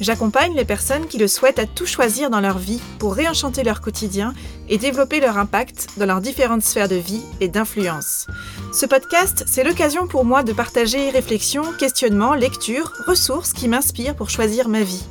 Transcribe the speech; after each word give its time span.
J'accompagne 0.00 0.54
les 0.54 0.64
personnes 0.64 1.06
qui 1.06 1.18
le 1.18 1.28
souhaitent 1.28 1.58
à 1.58 1.66
tout 1.66 1.84
choisir 1.84 2.30
dans 2.30 2.40
leur 2.40 2.56
vie 2.56 2.80
pour 2.98 3.14
réenchanter 3.14 3.62
leur 3.62 3.82
quotidien 3.82 4.32
et 4.70 4.78
développer 4.78 5.20
leur 5.20 5.36
impact 5.36 5.88
dans 5.98 6.06
leurs 6.06 6.22
différentes 6.22 6.62
sphères 6.62 6.88
de 6.88 6.96
vie 6.96 7.22
et 7.40 7.48
d'influence. 7.48 8.26
Ce 8.72 8.86
podcast, 8.86 9.44
c'est 9.46 9.64
l'occasion 9.64 10.06
pour 10.06 10.24
moi 10.24 10.42
de 10.42 10.54
partager 10.54 11.10
réflexions, 11.10 11.64
questionnements, 11.78 12.34
lectures, 12.34 12.92
ressources 13.06 13.52
qui 13.52 13.68
m'inspirent 13.68 14.16
pour 14.16 14.30
choisir 14.30 14.68
ma 14.68 14.82
vie. 14.82 15.04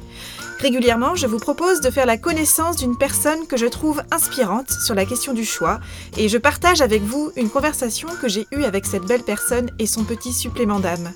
Régulièrement, 0.59 1.15
je 1.15 1.27
vous 1.27 1.37
propose 1.37 1.79
de 1.79 1.89
faire 1.89 2.05
la 2.05 2.17
connaissance 2.17 2.75
d'une 2.75 2.97
personne 2.97 3.47
que 3.47 3.55
je 3.55 3.67
trouve 3.67 4.01
inspirante 4.11 4.71
sur 4.71 4.93
la 4.93 5.05
question 5.05 5.33
du 5.33 5.45
choix 5.45 5.79
et 6.17 6.27
je 6.27 6.37
partage 6.37 6.81
avec 6.81 7.01
vous 7.01 7.31
une 7.37 7.49
conversation 7.49 8.09
que 8.21 8.27
j'ai 8.27 8.45
eue 8.51 8.63
avec 8.63 8.85
cette 8.85 9.05
belle 9.05 9.23
personne 9.23 9.69
et 9.79 9.85
son 9.85 10.03
petit 10.03 10.33
supplément 10.33 10.79
d'âme. 10.79 11.13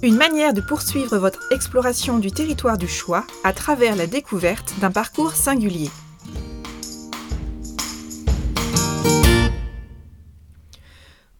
Une 0.00 0.16
manière 0.16 0.54
de 0.54 0.60
poursuivre 0.60 1.18
votre 1.18 1.52
exploration 1.52 2.20
du 2.20 2.30
territoire 2.30 2.78
du 2.78 2.86
choix 2.86 3.26
à 3.42 3.52
travers 3.52 3.96
la 3.96 4.06
découverte 4.06 4.78
d'un 4.80 4.92
parcours 4.92 5.32
singulier. 5.32 5.90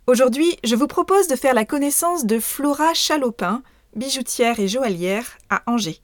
Aujourd'hui, 0.08 0.56
je 0.64 0.74
vous 0.74 0.88
propose 0.88 1.28
de 1.28 1.36
faire 1.36 1.54
la 1.54 1.64
connaissance 1.64 2.26
de 2.26 2.40
Flora 2.40 2.94
Chalopin, 2.94 3.62
bijoutière 3.94 4.58
et 4.58 4.66
joaillière 4.66 5.38
à 5.50 5.62
Angers. 5.66 6.00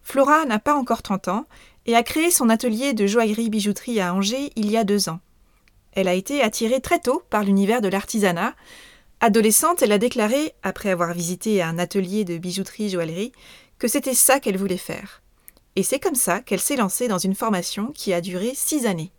Flora 0.00 0.46
n'a 0.46 0.58
pas 0.58 0.74
encore 0.74 1.02
30 1.02 1.28
ans 1.28 1.44
et 1.84 1.94
a 1.94 2.02
créé 2.02 2.30
son 2.30 2.48
atelier 2.48 2.94
de 2.94 3.06
joaillerie-bijouterie 3.06 4.00
à 4.00 4.14
Angers 4.14 4.52
il 4.56 4.70
y 4.70 4.78
a 4.78 4.84
deux 4.84 5.10
ans. 5.10 5.20
Elle 5.92 6.08
a 6.08 6.14
été 6.14 6.40
attirée 6.40 6.80
très 6.80 6.98
tôt 6.98 7.22
par 7.28 7.44
l'univers 7.44 7.82
de 7.82 7.88
l'artisanat. 7.88 8.54
Adolescente, 9.24 9.82
elle 9.82 9.92
a 9.92 9.98
déclaré, 9.98 10.52
après 10.64 10.90
avoir 10.90 11.14
visité 11.14 11.62
un 11.62 11.78
atelier 11.78 12.24
de 12.24 12.38
bijouterie-joaillerie, 12.38 13.30
que 13.78 13.86
c'était 13.86 14.16
ça 14.16 14.40
qu'elle 14.40 14.56
voulait 14.56 14.76
faire. 14.76 15.22
Et 15.76 15.84
c'est 15.84 16.00
comme 16.00 16.16
ça 16.16 16.40
qu'elle 16.40 16.58
s'est 16.58 16.74
lancée 16.74 17.06
dans 17.06 17.18
une 17.18 17.36
formation 17.36 17.92
qui 17.92 18.12
a 18.12 18.20
duré 18.20 18.50
six 18.52 18.84
années. 18.84 19.12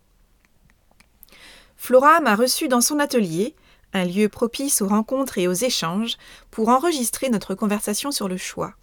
Flora 1.78 2.20
m'a 2.20 2.36
reçue 2.36 2.68
dans 2.68 2.82
son 2.82 2.98
atelier, 2.98 3.56
un 3.94 4.04
lieu 4.04 4.28
propice 4.28 4.82
aux 4.82 4.88
rencontres 4.88 5.38
et 5.38 5.48
aux 5.48 5.54
échanges, 5.54 6.18
pour 6.50 6.68
enregistrer 6.68 7.30
notre 7.30 7.54
conversation 7.54 8.10
sur 8.10 8.28
le 8.28 8.36
choix. 8.36 8.74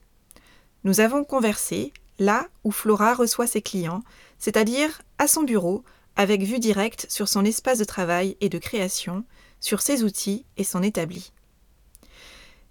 Nous 0.86 1.02
avons 1.02 1.24
conversé 1.24 1.94
là 2.18 2.48
où 2.64 2.72
Flora 2.72 3.14
reçoit 3.14 3.46
ses 3.46 3.62
clients, 3.62 4.02
c'est-à-dire 4.40 5.04
à 5.20 5.28
son 5.28 5.44
bureau, 5.44 5.84
avec 6.16 6.42
vue 6.42 6.58
directe 6.58 7.06
sur 7.10 7.28
son 7.28 7.46
espace 7.46 7.78
de 7.78 7.84
travail 7.84 8.38
et 8.42 8.50
de 8.50 8.58
création, 8.58 9.24
sur 9.62 9.82
ses 9.82 10.04
outils 10.04 10.46
et 10.58 10.66
son 10.66 10.84
établi. 10.84 11.32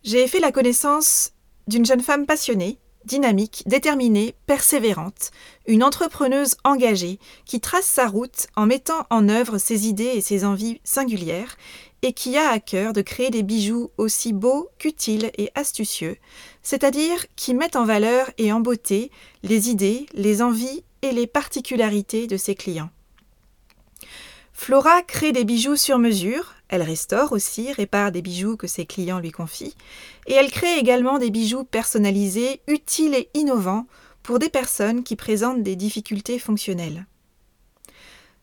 J'ai 0.05 0.27
fait 0.29 0.41
la 0.41 0.53
connaissance 0.53 1.33
d'une 1.67 1.87
jeune 1.87 2.03
femme 2.03 2.27
passionnée, 2.27 2.79
dynamique, 3.05 3.63
déterminée, 3.67 4.35
persévérante, 4.47 5.31
une 5.67 5.83
entrepreneuse 5.83 6.57
engagée 6.65 7.19
qui 7.47 7.61
trace 7.61 7.87
sa 7.87 8.07
route 8.07 8.47
en 8.57 8.67
mettant 8.67 9.07
en 9.11 9.29
œuvre 9.29 9.59
ses 9.59 9.89
idées 9.89 10.13
et 10.15 10.21
ses 10.21 10.45
envies 10.45 10.81
singulières 10.85 11.57
et 12.03 12.13
qui 12.13 12.37
a 12.37 12.49
à 12.49 12.61
cœur 12.61 12.93
de 12.93 13.03
créer 13.03 13.31
des 13.31 13.43
bijoux 13.43 13.91
aussi 13.99 14.33
beaux 14.33 14.69
qu'utiles 14.79 15.31
et 15.37 15.51
astucieux, 15.55 16.17
c'est-à-dire 16.63 17.27
qui 17.37 17.55
mettent 17.55 17.77
en 17.77 17.85
valeur 17.85 18.31
et 18.39 18.53
en 18.53 18.61
beauté 18.61 19.11
les 19.43 19.71
idées, 19.71 20.07
les 20.15 20.43
envies 20.43 20.83
et 21.03 21.13
les 21.13 21.27
particularités 21.27 22.27
de 22.27 22.37
ses 22.37 22.55
clients. 22.55 22.91
Flora 24.53 25.03
crée 25.03 25.33
des 25.33 25.45
bijoux 25.45 25.77
sur 25.77 25.99
mesure, 25.99 26.55
elle 26.71 26.83
restaure 26.83 27.33
aussi, 27.33 27.73
répare 27.73 28.13
des 28.13 28.23
bijoux 28.23 28.57
que 28.57 28.69
ses 28.69 28.87
clients 28.87 29.19
lui 29.19 29.33
confient, 29.33 29.75
et 30.29 30.35
elle 30.35 30.53
crée 30.53 30.79
également 30.79 31.19
des 31.19 31.31
bijoux 31.31 31.65
personnalisés, 31.65 32.63
utiles 32.69 33.15
et 33.15 33.29
innovants 33.35 33.87
pour 34.23 34.39
des 34.39 34.49
personnes 34.49 35.03
qui 35.03 35.17
présentent 35.17 35.65
des 35.65 35.75
difficultés 35.75 36.39
fonctionnelles. 36.39 37.07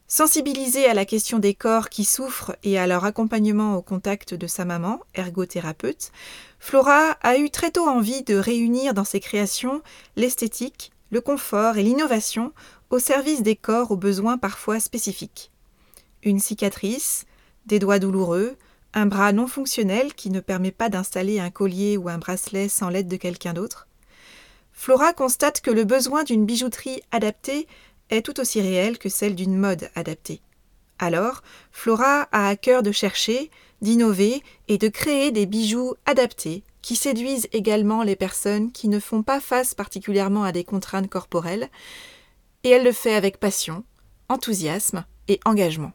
Sensibilisée 0.09 0.85
à 0.87 0.93
la 0.93 1.05
question 1.05 1.39
des 1.39 1.53
corps 1.53 1.89
qui 1.89 2.03
souffrent 2.03 2.55
et 2.63 2.77
à 2.77 2.85
leur 2.85 3.05
accompagnement 3.05 3.75
au 3.75 3.81
contact 3.81 4.33
de 4.33 4.47
sa 4.47 4.65
maman, 4.65 4.99
ergothérapeute, 5.15 6.11
Flora 6.59 7.11
a 7.21 7.37
eu 7.37 7.49
très 7.49 7.71
tôt 7.71 7.87
envie 7.87 8.23
de 8.23 8.35
réunir 8.35 8.93
dans 8.93 9.05
ses 9.05 9.21
créations 9.21 9.81
l'esthétique, 10.17 10.91
le 11.11 11.21
confort 11.21 11.77
et 11.77 11.83
l'innovation 11.83 12.51
au 12.89 12.99
service 12.99 13.41
des 13.41 13.55
corps 13.55 13.91
aux 13.91 13.97
besoins 13.97 14.37
parfois 14.37 14.81
spécifiques. 14.81 15.51
Une 16.23 16.39
cicatrice, 16.39 17.25
des 17.67 17.79
doigts 17.79 17.99
douloureux, 17.99 18.55
un 18.93 19.05
bras 19.05 19.31
non 19.31 19.47
fonctionnel 19.47 20.13
qui 20.15 20.29
ne 20.29 20.39
permet 20.39 20.71
pas 20.71 20.89
d'installer 20.89 21.39
un 21.39 21.51
collier 21.51 21.97
ou 21.97 22.09
un 22.09 22.17
bracelet 22.17 22.69
sans 22.69 22.89
l'aide 22.89 23.07
de 23.07 23.17
quelqu'un 23.17 23.53
d'autre. 23.53 23.87
Flora 24.71 25.13
constate 25.13 25.61
que 25.61 25.71
le 25.71 25.83
besoin 25.83 26.23
d'une 26.23 26.45
bijouterie 26.45 27.01
adaptée 27.11 27.67
est 28.09 28.25
tout 28.25 28.39
aussi 28.39 28.61
réelle 28.61 28.97
que 28.97 29.09
celle 29.09 29.35
d'une 29.35 29.57
mode 29.57 29.89
adaptée. 29.95 30.41
Alors, 30.99 31.43
Flora 31.71 32.27
a 32.31 32.47
à 32.47 32.55
cœur 32.55 32.81
de 32.83 32.91
chercher, 32.91 33.51
d'innover 33.81 34.41
et 34.67 34.77
de 34.77 34.87
créer 34.87 35.31
des 35.31 35.45
bijoux 35.45 35.95
adaptés 36.05 36.63
qui 36.81 36.95
séduisent 36.95 37.49
également 37.51 38.01
les 38.01 38.15
personnes 38.15 38.71
qui 38.71 38.87
ne 38.87 38.99
font 38.99 39.21
pas 39.21 39.41
face 39.41 39.75
particulièrement 39.75 40.43
à 40.43 40.51
des 40.51 40.63
contraintes 40.63 41.09
corporelles, 41.09 41.69
et 42.63 42.69
elle 42.69 42.83
le 42.83 42.91
fait 42.91 43.13
avec 43.13 43.39
passion, 43.39 43.83
enthousiasme 44.29 45.05
et 45.27 45.39
engagement. 45.43 45.91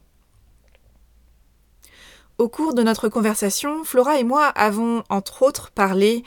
Au 2.39 2.49
cours 2.49 2.75
de 2.75 2.83
notre 2.83 3.09
conversation, 3.09 3.85
Flora 3.85 4.19
et 4.19 4.25
moi 4.25 4.47
avons 4.47 5.05
entre 5.11 5.43
autres 5.43 5.71
parlé 5.71 6.25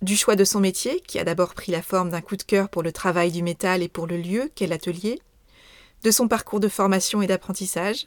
du 0.00 0.16
choix 0.16 0.36
de 0.36 0.44
son 0.44 0.60
métier, 0.60 1.00
qui 1.00 1.18
a 1.18 1.24
d'abord 1.24 1.54
pris 1.54 1.72
la 1.72 1.82
forme 1.82 2.10
d'un 2.10 2.20
coup 2.20 2.36
de 2.36 2.42
cœur 2.42 2.68
pour 2.68 2.82
le 2.82 2.92
travail 2.92 3.32
du 3.32 3.42
métal 3.42 3.82
et 3.82 3.88
pour 3.88 4.06
le 4.06 4.16
lieu 4.16 4.50
qu'est 4.54 4.66
l'atelier, 4.66 5.20
de 6.04 6.10
son 6.10 6.28
parcours 6.28 6.60
de 6.60 6.68
formation 6.68 7.20
et 7.20 7.26
d'apprentissage, 7.26 8.06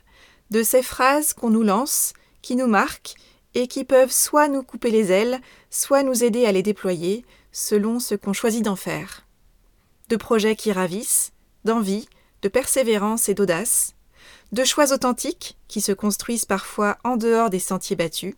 de 0.50 0.64
ces 0.64 0.82
phrases 0.82 1.34
qu'on 1.34 1.50
nous 1.50 1.64
lance, 1.64 2.14
qui 2.42 2.56
nous 2.56 2.68
marquent 2.68 3.16
et 3.54 3.68
qui 3.68 3.84
peuvent 3.84 4.12
soit 4.12 4.48
nous 4.48 4.64
couper 4.64 4.90
les 4.90 5.12
ailes, 5.12 5.40
soit 5.70 6.02
nous 6.02 6.24
aider 6.24 6.46
à 6.46 6.52
les 6.52 6.64
déployer, 6.64 7.26
selon 7.52 8.00
ce 8.00 8.16
qu'on 8.16 8.34
choisit 8.34 8.64
d'en 8.64 8.76
faire. 8.76 9.28
De 10.10 10.16
projets 10.16 10.56
qui 10.56 10.72
ravissent, 10.72 11.34
d'envie, 11.66 12.08
de 12.42 12.50
persévérance 12.50 13.30
et 13.30 13.36
d'audace, 13.36 13.93
de 14.54 14.64
choix 14.64 14.94
authentiques 14.94 15.58
qui 15.68 15.82
se 15.82 15.92
construisent 15.92 16.46
parfois 16.46 17.00
en 17.04 17.18
dehors 17.18 17.50
des 17.50 17.60
sentiers 17.60 17.96
battus, 17.96 18.36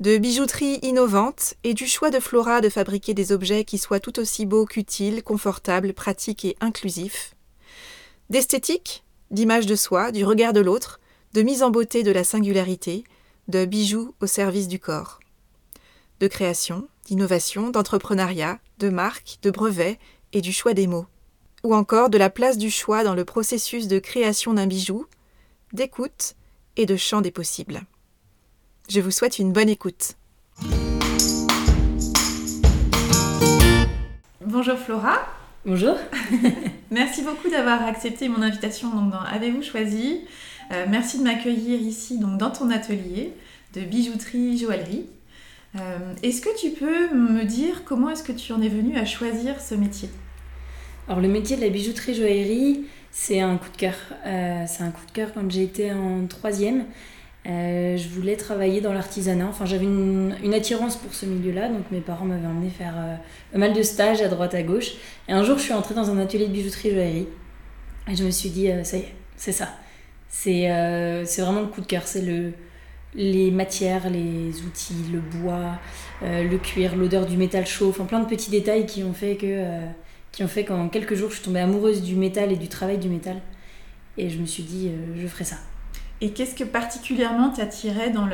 de 0.00 0.18
bijouterie 0.18 0.80
innovante 0.82 1.54
et 1.62 1.72
du 1.72 1.86
choix 1.86 2.10
de 2.10 2.18
Flora 2.18 2.60
de 2.60 2.68
fabriquer 2.68 3.14
des 3.14 3.30
objets 3.30 3.64
qui 3.64 3.78
soient 3.78 4.00
tout 4.00 4.18
aussi 4.18 4.44
beaux 4.44 4.66
qu'utiles, 4.66 5.22
confortables, 5.22 5.92
pratiques 5.92 6.44
et 6.44 6.56
inclusifs, 6.60 7.36
d'esthétique, 8.28 9.04
d'image 9.30 9.66
de 9.66 9.76
soi, 9.76 10.10
du 10.10 10.24
regard 10.24 10.52
de 10.52 10.60
l'autre, 10.60 10.98
de 11.32 11.42
mise 11.42 11.62
en 11.62 11.70
beauté 11.70 12.02
de 12.02 12.10
la 12.10 12.24
singularité, 12.24 13.04
de 13.46 13.64
bijoux 13.66 14.16
au 14.20 14.26
service 14.26 14.66
du 14.66 14.80
corps, 14.80 15.20
de 16.18 16.26
création, 16.26 16.88
d'innovation, 17.04 17.70
d'entrepreneuriat, 17.70 18.58
de 18.78 18.88
marque, 18.88 19.38
de 19.42 19.52
brevet 19.52 20.00
et 20.32 20.40
du 20.40 20.52
choix 20.52 20.74
des 20.74 20.88
mots, 20.88 21.06
ou 21.62 21.72
encore 21.72 22.10
de 22.10 22.18
la 22.18 22.30
place 22.30 22.58
du 22.58 22.70
choix 22.70 23.04
dans 23.04 23.14
le 23.14 23.24
processus 23.24 23.86
de 23.86 24.00
création 24.00 24.54
d'un 24.54 24.66
bijou, 24.66 25.06
d'écoute 25.72 26.34
et 26.76 26.86
de 26.86 26.96
champ 26.96 27.20
des 27.20 27.30
possibles. 27.30 27.82
Je 28.88 29.00
vous 29.00 29.10
souhaite 29.10 29.38
une 29.38 29.52
bonne 29.52 29.68
écoute. 29.68 30.16
Bonjour 34.44 34.76
Flora. 34.76 35.18
Bonjour. 35.64 35.96
merci 36.90 37.22
beaucoup 37.22 37.48
d'avoir 37.50 37.82
accepté 37.84 38.28
mon 38.28 38.42
invitation 38.42 38.90
donc, 38.90 39.12
dans 39.12 39.20
Avez-vous 39.20 39.62
choisi? 39.62 40.22
Euh, 40.72 40.86
Merci 40.88 41.18
de 41.18 41.24
m'accueillir 41.24 41.80
ici 41.80 42.18
donc, 42.18 42.38
dans 42.38 42.50
ton 42.50 42.70
atelier 42.70 43.32
de 43.74 43.82
bijouterie, 43.82 44.58
joaillerie. 44.58 45.06
Euh, 45.76 46.14
est-ce 46.22 46.40
que 46.40 46.58
tu 46.58 46.70
peux 46.70 47.14
me 47.14 47.44
dire 47.44 47.84
comment 47.84 48.10
est-ce 48.10 48.24
que 48.24 48.32
tu 48.32 48.52
en 48.52 48.60
es 48.60 48.68
venue 48.68 48.96
à 48.96 49.04
choisir 49.04 49.60
ce 49.60 49.74
métier? 49.76 50.10
Alors 51.06 51.20
le 51.20 51.28
métier 51.28 51.56
de 51.56 51.60
la 51.60 51.68
bijouterie 51.68 52.14
joaillerie, 52.14 52.86
c'est 53.12 53.40
un 53.40 53.56
coup 53.56 53.70
de 53.70 53.76
cœur. 53.76 53.94
Euh, 54.26 54.64
c'est 54.66 54.82
un 54.82 54.90
coup 54.90 55.04
de 55.06 55.10
cœur 55.12 55.32
quand 55.34 55.48
été 55.54 55.92
en 55.92 56.26
troisième. 56.26 56.84
Euh, 57.46 57.96
je 57.96 58.08
voulais 58.08 58.36
travailler 58.36 58.80
dans 58.80 58.92
l'artisanat. 58.92 59.46
Enfin, 59.46 59.64
j'avais 59.64 59.84
une, 59.84 60.54
attirance 60.54 60.96
pour 60.96 61.12
ce 61.14 61.26
milieu-là, 61.26 61.68
donc 61.68 61.90
mes 61.90 62.00
parents 62.00 62.26
m'avaient 62.26 62.46
emmené 62.46 62.70
faire 62.70 62.94
euh, 62.96 63.16
pas 63.52 63.58
mal 63.58 63.72
de 63.72 63.82
stages 63.82 64.20
à 64.20 64.28
droite 64.28 64.54
à 64.54 64.62
gauche. 64.62 64.92
Et 65.28 65.32
un 65.32 65.42
jour, 65.42 65.58
je 65.58 65.64
suis 65.64 65.72
entrée 65.72 65.94
dans 65.94 66.10
un 66.10 66.18
atelier 66.18 66.46
de 66.46 66.52
bijouterie 66.52 66.90
joaillerie. 66.92 67.28
Et 68.08 68.16
je 68.16 68.24
me 68.24 68.30
suis 68.30 68.50
dit, 68.50 68.68
ça 68.84 68.96
y 68.96 69.00
est, 69.00 69.14
c'est 69.36 69.52
ça. 69.52 69.68
C'est 70.28 70.68
vraiment 71.38 71.60
le 71.60 71.66
coup 71.66 71.80
de 71.80 71.86
cœur. 71.86 72.02
C'est 72.06 72.22
le, 72.22 72.52
les 73.14 73.50
matières, 73.50 74.08
les 74.08 74.62
outils, 74.62 75.04
le 75.12 75.20
bois, 75.20 75.78
le 76.22 76.56
cuir, 76.56 76.96
l'odeur 76.96 77.26
du 77.26 77.36
métal 77.36 77.66
chaud, 77.66 77.88
enfin 77.90 78.04
plein 78.04 78.20
de 78.20 78.26
petits 78.26 78.50
détails 78.50 78.86
qui 78.86 79.02
ont 79.04 79.12
fait 79.12 79.36
que 79.36 79.64
qui 80.32 80.44
ont 80.44 80.48
fait 80.48 80.64
qu'en 80.64 80.88
quelques 80.88 81.14
jours 81.14 81.30
je 81.30 81.36
suis 81.36 81.44
tombée 81.44 81.60
amoureuse 81.60 82.02
du 82.02 82.16
métal 82.16 82.52
et 82.52 82.56
du 82.56 82.68
travail 82.68 82.98
du 82.98 83.08
métal 83.08 83.40
et 84.16 84.30
je 84.30 84.38
me 84.38 84.46
suis 84.46 84.62
dit 84.62 84.90
je 85.16 85.26
ferai 85.26 85.44
ça. 85.44 85.56
Et 86.22 86.32
qu'est-ce 86.32 86.54
que 86.54 86.64
particulièrement 86.64 87.48
t'attirait 87.48 88.10
dans 88.10 88.28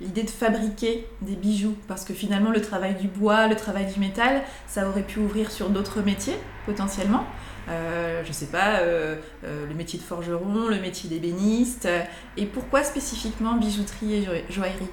l'idée 0.00 0.22
de 0.22 0.30
fabriquer 0.30 1.06
des 1.20 1.34
bijoux? 1.34 1.74
Parce 1.88 2.04
que 2.04 2.14
finalement, 2.14 2.50
le 2.50 2.60
travail 2.60 2.94
du 2.94 3.08
bois, 3.08 3.48
le 3.48 3.56
travail 3.56 3.92
du 3.92 3.98
métal, 3.98 4.42
ça 4.68 4.88
aurait 4.88 5.02
pu 5.02 5.18
ouvrir 5.18 5.50
sur 5.50 5.68
d'autres 5.68 6.00
métiers, 6.00 6.36
potentiellement. 6.64 7.24
Euh, 7.68 8.22
je 8.24 8.32
sais 8.32 8.46
pas, 8.46 8.80
euh, 8.80 9.16
euh, 9.42 9.66
le 9.66 9.74
métier 9.74 9.98
de 9.98 10.04
forgeron, 10.04 10.68
le 10.68 10.78
métier 10.78 11.10
d'ébéniste. 11.10 11.88
Et 12.36 12.46
pourquoi 12.46 12.84
spécifiquement 12.84 13.56
bijouterie 13.56 14.14
et 14.14 14.52
joaillerie? 14.52 14.90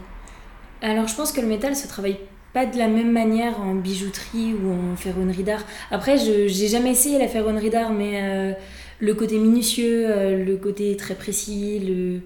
Alors, 0.82 1.08
je 1.08 1.16
pense 1.16 1.32
que 1.32 1.42
le 1.42 1.48
métal 1.48 1.76
se 1.76 1.88
travaille 1.88 2.18
pas 2.54 2.66
de 2.66 2.78
la 2.78 2.88
même 2.88 3.12
manière 3.12 3.60
en 3.62 3.76
bijouterie 3.76 4.54
ou 4.54 4.72
en 4.72 4.96
ferronnerie 4.96 5.44
d'art. 5.44 5.64
Après, 5.90 6.18
je 6.18 6.48
j'ai 6.48 6.68
jamais 6.68 6.92
essayé 6.92 7.18
la 7.18 7.28
ferronnerie 7.28 7.70
d'art, 7.70 7.92
mais 7.92 8.56
le 9.00 9.14
côté 9.14 9.38
minutieux, 9.38 10.08
le 10.44 10.58
côté 10.58 10.96
très 10.98 11.16
précis, 11.16 11.80
le 11.80 12.22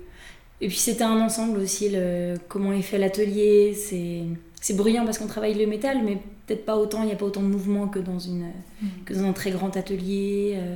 et 0.62 0.68
puis 0.68 0.78
c'était 0.78 1.04
un 1.04 1.20
ensemble 1.20 1.60
aussi, 1.60 1.90
le, 1.90 2.36
comment 2.48 2.72
est 2.72 2.82
fait 2.82 2.98
l'atelier. 2.98 3.74
C'est, 3.74 4.24
c'est 4.62 4.76
bruyant 4.76 5.06
parce 5.06 5.18
qu'on 5.18 5.28
travaille 5.28 5.54
le 5.54 5.68
métal, 5.68 6.00
mais 6.04 6.18
peut-être 6.46 6.66
pas 6.66 6.78
autant, 6.78 7.02
il 7.04 7.08
n'y 7.08 7.12
a 7.12 7.16
pas 7.16 7.26
autant 7.26 7.42
de 7.42 7.48
mouvement 7.48 7.88
que 7.88 8.00
dans, 8.00 8.20
une, 8.20 8.48
mm. 8.82 8.88
que 9.06 9.14
dans 9.14 9.26
un 9.26 9.34
très 9.34 9.52
grand 9.52 9.76
atelier. 9.76 10.56
Euh. 10.58 10.76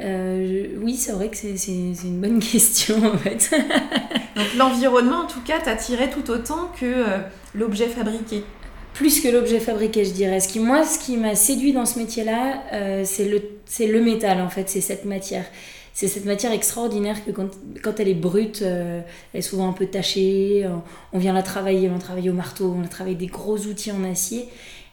Euh, 0.00 0.66
oui, 0.82 0.96
c'est 0.96 1.12
vrai 1.12 1.28
que 1.28 1.36
c'est, 1.36 1.56
c'est, 1.56 1.72
une 1.72 2.20
bonne 2.20 2.38
question 2.52 2.96
en 3.04 3.16
fait. 3.16 3.50
Donc 4.36 4.54
l'environnement 4.56 5.20
en 5.20 5.26
tout 5.26 5.40
cas 5.40 5.60
t'attirait 5.60 6.10
tout 6.10 6.30
autant 6.30 6.70
que 6.78 6.84
euh, 6.84 7.18
l'objet 7.54 7.88
fabriqué 7.88 8.44
plus 8.92 9.20
que 9.22 9.28
l'objet 9.28 9.58
fabriqué, 9.58 10.04
je 10.04 10.10
dirais. 10.10 10.38
Ce 10.38 10.48
qui, 10.48 10.60
moi, 10.60 10.84
ce 10.84 10.98
qui 10.98 11.16
m'a 11.16 11.34
séduit 11.34 11.72
dans 11.72 11.86
ce 11.86 11.98
métier-là, 11.98 12.62
c'est, 13.04 13.24
le, 13.24 13.40
c'est 13.64 13.86
le 13.86 14.02
métal, 14.02 14.42
en 14.42 14.50
fait, 14.50 14.68
c'est 14.68 14.82
cette 14.82 15.06
matière 15.06 15.46
c'est 15.94 16.08
cette 16.08 16.24
matière 16.24 16.52
extraordinaire 16.52 17.22
que 17.24 17.30
quand, 17.30 17.48
quand 17.82 18.00
elle 18.00 18.08
est 18.08 18.14
brute, 18.14 18.62
euh, 18.62 19.00
elle 19.32 19.38
est 19.38 19.42
souvent 19.42 19.68
un 19.68 19.72
peu 19.72 19.86
tachée. 19.86 20.66
On, 21.12 21.18
vient 21.18 21.34
la 21.34 21.42
travailler, 21.42 21.90
on 21.90 21.98
travaille 21.98 22.30
au 22.30 22.32
marteau, 22.32 22.74
on 22.76 22.86
travaille 22.88 23.16
des 23.16 23.26
gros 23.26 23.58
outils 23.58 23.92
en 23.92 24.02
acier. 24.04 24.48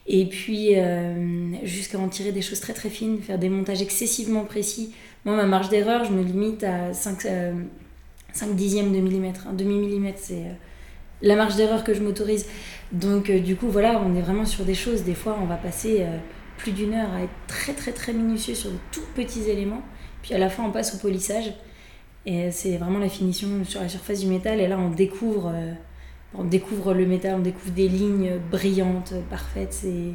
Et 0.06 0.26
puis, 0.26 0.76
euh, 0.76 1.54
jusqu'à 1.62 1.98
en 1.98 2.08
tirer 2.08 2.32
des 2.32 2.42
choses 2.42 2.60
très 2.60 2.72
très 2.72 2.90
fines, 2.90 3.20
faire 3.20 3.38
des 3.38 3.48
montages 3.48 3.82
excessivement 3.82 4.44
précis. 4.44 4.94
Moi, 5.24 5.36
ma 5.36 5.46
marge 5.46 5.68
d'erreur, 5.68 6.04
je 6.04 6.12
me 6.12 6.22
limite 6.22 6.64
à 6.64 6.92
5, 6.92 7.20
5 7.20 7.28
euh, 7.28 8.52
dixièmes 8.54 8.92
de 8.92 8.98
millimètre. 8.98 9.46
Un 9.46 9.52
demi-millimètre, 9.52 10.18
c'est 10.20 10.44
la 11.22 11.36
marge 11.36 11.56
d'erreur 11.56 11.84
que 11.84 11.94
je 11.94 12.00
m'autorise. 12.00 12.46
Donc, 12.92 13.30
du 13.30 13.56
coup, 13.56 13.68
voilà, 13.68 14.02
on 14.04 14.16
est 14.16 14.22
vraiment 14.22 14.46
sur 14.46 14.64
des 14.64 14.74
choses. 14.74 15.04
Des 15.04 15.14
fois, 15.14 15.38
on 15.40 15.44
va 15.44 15.56
passer 15.56 16.04
plus 16.56 16.72
d'une 16.72 16.94
heure 16.94 17.12
à 17.12 17.22
être 17.22 17.32
très 17.46 17.72
très 17.72 17.92
très 17.92 18.12
minutieux 18.12 18.54
sur 18.54 18.70
de 18.70 18.76
tout 18.92 19.02
petits 19.14 19.48
éléments. 19.48 19.82
Puis 20.22 20.34
à 20.34 20.38
la 20.38 20.48
fin, 20.48 20.64
on 20.64 20.70
passe 20.70 20.94
au 20.94 20.98
polissage. 20.98 21.52
Et 22.26 22.50
c'est 22.50 22.76
vraiment 22.76 22.98
la 22.98 23.08
finition 23.08 23.48
sur 23.64 23.80
la 23.80 23.88
surface 23.88 24.20
du 24.20 24.26
métal. 24.26 24.60
Et 24.60 24.68
là, 24.68 24.78
on 24.78 24.90
découvre, 24.90 25.52
euh, 25.54 25.72
on 26.34 26.44
découvre 26.44 26.94
le 26.94 27.06
métal, 27.06 27.36
on 27.36 27.42
découvre 27.42 27.72
des 27.72 27.88
lignes 27.88 28.38
brillantes, 28.50 29.14
parfaites. 29.28 29.72
C'est, 29.72 30.14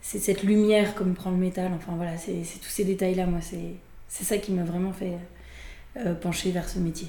c'est 0.00 0.18
cette 0.18 0.42
lumière 0.42 0.94
comme 0.94 1.14
prend 1.14 1.30
le 1.30 1.36
métal. 1.36 1.72
Enfin 1.74 1.92
voilà, 1.96 2.16
c'est, 2.16 2.42
tous 2.60 2.68
ces 2.68 2.84
détails-là. 2.84 3.26
Moi, 3.26 3.40
c'est, 3.40 3.74
c'est 4.08 4.24
ça 4.24 4.38
qui 4.38 4.52
m'a 4.52 4.64
vraiment 4.64 4.92
fait 4.92 5.14
euh, 5.98 6.14
pencher 6.14 6.50
vers 6.50 6.68
ce 6.68 6.78
métier. 6.78 7.08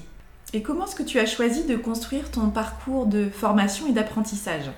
Et 0.54 0.62
comment 0.62 0.86
est-ce 0.86 0.96
que 0.96 1.02
tu 1.02 1.18
as 1.18 1.26
choisi 1.26 1.64
de 1.64 1.76
construire 1.76 2.30
ton 2.30 2.48
parcours 2.48 3.06
de 3.06 3.28
formation 3.28 3.86
et 3.86 3.92
d'apprentissage? 3.92 4.70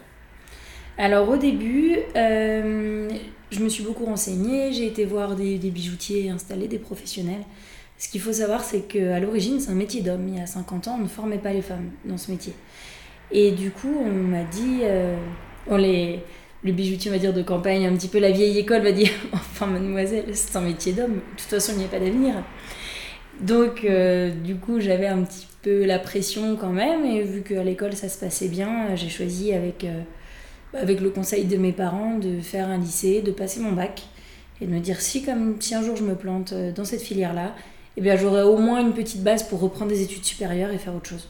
Alors 0.98 1.28
au 1.28 1.36
début, 1.36 1.96
euh, 2.16 3.08
je 3.50 3.60
me 3.60 3.68
suis 3.68 3.84
beaucoup 3.84 4.04
renseignée, 4.04 4.72
j'ai 4.72 4.86
été 4.86 5.04
voir 5.04 5.36
des, 5.36 5.58
bijoutiers 5.58 6.28
installés, 6.28 6.68
des 6.68 6.78
professionnels. 6.78 7.42
Ce 7.98 8.08
qu'il 8.08 8.20
faut 8.20 8.32
savoir, 8.32 8.64
c'est 8.64 8.80
qu'à 8.80 9.20
l'origine, 9.20 9.60
c'est 9.60 9.70
un 9.70 9.74
métier 9.74 10.02
d'homme. 10.02 10.26
Il 10.28 10.38
y 10.38 10.40
a 10.40 10.46
50 10.46 10.88
ans, 10.88 10.96
on 10.98 11.04
ne 11.04 11.08
formait 11.08 11.38
pas 11.38 11.52
les 11.52 11.62
femmes 11.62 11.90
dans 12.04 12.18
ce 12.18 12.30
métier. 12.30 12.52
Et 13.32 13.52
du 13.52 13.70
coup, 13.70 13.94
on 14.04 14.10
m'a 14.10 14.42
dit, 14.44 14.80
euh, 14.82 15.16
on 15.68 15.76
les, 15.76 16.20
le 16.64 16.72
bijoutier, 16.72 17.10
va 17.10 17.18
dire, 17.18 17.32
de 17.32 17.42
campagne, 17.42 17.86
un 17.86 17.94
petit 17.94 18.08
peu 18.08 18.18
la 18.18 18.30
vieille 18.30 18.58
école, 18.58 18.82
va 18.82 18.92
dire 18.92 19.10
Enfin, 19.32 19.66
mademoiselle, 19.66 20.26
c'est 20.32 20.56
un 20.56 20.62
métier 20.62 20.92
d'homme, 20.92 21.14
de 21.14 21.36
toute 21.36 21.48
façon, 21.48 21.72
il 21.74 21.78
n'y 21.78 21.84
a 21.84 21.88
pas 21.88 22.00
d'avenir. 22.00 22.34
Donc, 23.40 23.84
euh, 23.84 24.30
du 24.30 24.56
coup, 24.56 24.80
j'avais 24.80 25.06
un 25.06 25.22
petit 25.22 25.46
peu 25.62 25.84
la 25.84 25.98
pression 25.98 26.56
quand 26.56 26.72
même, 26.72 27.04
et 27.04 27.22
vu 27.22 27.42
qu'à 27.42 27.62
l'école 27.62 27.94
ça 27.94 28.08
se 28.08 28.18
passait 28.18 28.48
bien, 28.48 28.94
j'ai 28.96 29.08
choisi 29.08 29.52
avec. 29.52 29.84
Euh, 29.84 30.02
avec 30.72 31.00
le 31.00 31.10
conseil 31.10 31.46
de 31.46 31.56
mes 31.56 31.72
parents, 31.72 32.16
de 32.16 32.38
faire 32.38 32.68
un 32.68 32.78
lycée, 32.78 33.22
de 33.22 33.32
passer 33.32 33.58
mon 33.58 33.72
bac 33.72 34.04
et 34.60 34.66
de 34.66 34.70
me 34.70 34.78
dire 34.78 35.00
si, 35.00 35.24
comme, 35.24 35.60
si 35.60 35.74
un 35.74 35.82
jour 35.82 35.96
je 35.96 36.04
me 36.04 36.14
plante 36.14 36.54
dans 36.54 36.84
cette 36.84 37.02
filière-là, 37.02 37.56
eh 37.96 38.00
bien 38.00 38.14
j'aurai 38.14 38.42
au 38.42 38.56
moins 38.56 38.80
une 38.80 38.92
petite 38.92 39.24
base 39.24 39.42
pour 39.42 39.58
reprendre 39.58 39.90
des 39.90 40.02
études 40.02 40.24
supérieures 40.24 40.70
et 40.70 40.78
faire 40.78 40.94
autre 40.94 41.08
chose. 41.08 41.28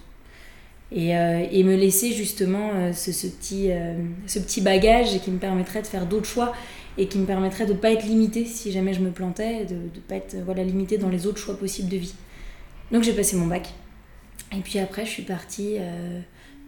Et, 0.93 1.17
euh, 1.17 1.47
et 1.51 1.63
me 1.63 1.77
laisser 1.77 2.13
justement 2.13 2.71
euh, 2.75 2.93
ce, 2.93 3.11
petit, 3.29 3.71
ce 4.27 4.39
petit 4.41 4.61
bagage 4.61 5.21
qui 5.21 5.31
me 5.31 5.39
permettrait 5.39 5.83
de 5.83 5.87
faire 5.87 6.07
d'autres 6.07 6.27
choix 6.27 6.53
et 6.99 7.07
qui 7.07 7.19
me 7.19 7.27
permettrait 7.27 7.67
de 7.67 7.73
ne 7.73 7.79
pas 7.79 7.93
être 7.93 8.05
limité 8.05 8.45
si 8.45 8.73
jamais 8.73 8.93
je 8.93 9.01
me 9.01 9.11
plantais, 9.11 9.65
de 9.67 9.75
ne 9.75 10.01
pas 10.09 10.17
être 10.17 10.37
voilà, 10.45 10.65
limité 10.65 10.99
dans 10.99 11.09
les 11.09 11.27
autres 11.27 11.39
choix 11.39 11.57
possibles 11.57 11.89
de 11.89 11.97
vie. 11.97 12.15
Donc 12.91 13.05
j'ai 13.05 13.13
passé 13.13 13.37
mon 13.37 13.47
bac. 13.47 13.73
Et 14.53 14.61
puis 14.61 14.81
après, 14.81 15.07
je 15.07 15.11
suis 15.11 15.23
partie 15.23 15.79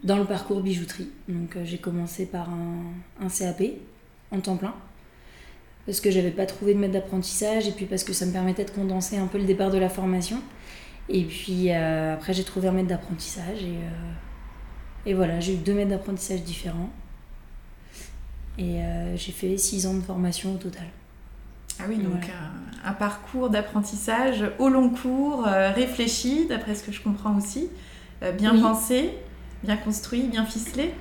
dans 0.04 0.18
le 0.18 0.24
parcours 0.24 0.60
bijouterie. 0.60 1.10
Donc 1.28 1.56
euh, 1.56 1.62
j'ai 1.64 1.78
commencé 1.78 2.26
par 2.26 2.50
un, 2.50 3.28
CAP 3.28 3.62
en 4.30 4.40
temps 4.40 4.56
plein 4.56 4.74
parce 5.86 6.00
que 6.00 6.10
j'avais 6.10 6.30
pas 6.30 6.46
trouvé 6.46 6.74
de 6.74 6.78
maître 6.78 6.92
d'apprentissage 6.92 7.66
et 7.66 7.72
puis 7.72 7.86
parce 7.86 8.04
que 8.04 8.12
ça 8.12 8.24
me 8.24 8.32
permettait 8.32 8.64
de 8.64 8.70
condenser 8.70 9.16
un 9.16 9.26
peu 9.26 9.38
le 9.38 9.44
départ 9.44 9.70
de 9.70 9.78
la 9.78 9.88
formation. 9.88 10.38
Et 11.08 11.24
puis 11.24 11.70
euh, 11.70 12.14
après 12.14 12.32
j'ai 12.32 12.44
trouvé 12.44 12.68
un 12.68 12.72
maître 12.72 12.88
d'apprentissage 12.88 13.62
et, 13.62 13.76
euh, 13.76 15.06
et 15.06 15.14
voilà, 15.14 15.40
j'ai 15.40 15.54
eu 15.54 15.58
deux 15.58 15.74
maîtres 15.74 15.90
d'apprentissage 15.90 16.42
différents. 16.42 16.90
Et 18.58 18.80
j'ai 19.16 19.32
fait 19.32 19.56
six 19.56 19.86
ans 19.86 19.94
de 19.94 20.02
formation 20.02 20.54
au 20.54 20.58
total. 20.58 20.84
Ah 21.80 21.84
oui, 21.88 21.96
donc 21.96 22.30
un, 22.84 22.92
parcours 22.92 23.48
d'apprentissage 23.48 24.44
au 24.58 24.68
long 24.68 24.90
cours, 24.90 25.44
réfléchi, 25.44 26.46
d'après 26.46 26.74
ce 26.74 26.84
que 26.84 26.92
je 26.92 27.00
comprends 27.00 27.34
aussi, 27.34 27.70
bien 28.36 28.54
pensé 28.60 29.10
bien 29.62 29.76
construit, 29.76 30.22
bien 30.22 30.44
ficelé 30.44 30.92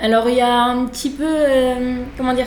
Alors 0.00 0.28
il 0.28 0.36
y 0.36 0.40
a 0.40 0.62
un 0.62 0.86
petit 0.86 1.10
peu, 1.10 1.26
euh, 1.26 2.02
comment 2.16 2.32
dire, 2.32 2.46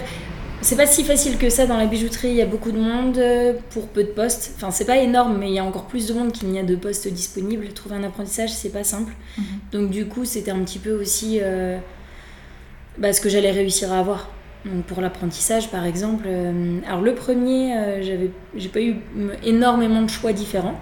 c'est 0.63 0.75
pas 0.75 0.87
si 0.87 1.03
facile 1.03 1.37
que 1.37 1.49
ça 1.49 1.67
dans 1.67 1.77
la 1.77 1.85
bijouterie, 1.85 2.29
il 2.29 2.35
y 2.35 2.41
a 2.41 2.45
beaucoup 2.45 2.71
de 2.71 2.79
monde 2.79 3.17
euh, 3.17 3.53
pour 3.69 3.87
peu 3.87 4.03
de 4.03 4.09
postes. 4.09 4.53
Enfin, 4.55 4.71
c'est 4.71 4.85
pas 4.85 4.97
énorme, 4.97 5.37
mais 5.37 5.49
il 5.49 5.53
y 5.53 5.59
a 5.59 5.63
encore 5.63 5.85
plus 5.85 6.07
de 6.07 6.13
monde 6.13 6.31
qu'il 6.31 6.49
n'y 6.49 6.59
a 6.59 6.63
de 6.63 6.75
postes 6.75 7.07
disponibles. 7.07 7.67
Trouver 7.73 7.95
un 7.95 8.03
apprentissage, 8.03 8.51
c'est 8.51 8.71
pas 8.71 8.83
simple. 8.83 9.13
Mhm. 9.37 9.43
Donc, 9.71 9.89
du 9.91 10.05
coup, 10.07 10.25
c'était 10.25 10.51
un 10.51 10.63
petit 10.63 10.79
peu 10.79 10.99
aussi 10.99 11.39
euh, 11.41 11.77
bah, 12.97 13.13
ce 13.13 13.21
que 13.21 13.29
j'allais 13.29 13.51
réussir 13.51 13.93
à 13.93 13.99
avoir. 13.99 14.31
Donc, 14.65 14.85
pour 14.85 15.01
l'apprentissage, 15.01 15.69
par 15.69 15.85
exemple, 15.85 16.25
alors 16.87 17.01
le 17.01 17.13
premier, 17.13 18.01
j'avais, 18.01 18.31
j'ai 18.55 18.69
pas 18.69 18.79
eu 18.79 18.95
énormément 19.43 20.01
de 20.01 20.09
choix 20.09 20.31
différents. 20.31 20.79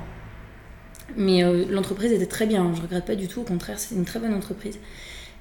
Mais 1.16 1.44
euh, 1.44 1.66
l'entreprise 1.70 2.12
était 2.12 2.26
très 2.26 2.46
bien, 2.46 2.72
je 2.76 2.82
regrette 2.82 3.06
pas 3.06 3.16
du 3.16 3.28
tout, 3.28 3.42
au 3.42 3.44
contraire, 3.44 3.80
c'était 3.80 3.96
une 3.96 4.06
très 4.06 4.20
bonne 4.20 4.34
entreprise. 4.34 4.80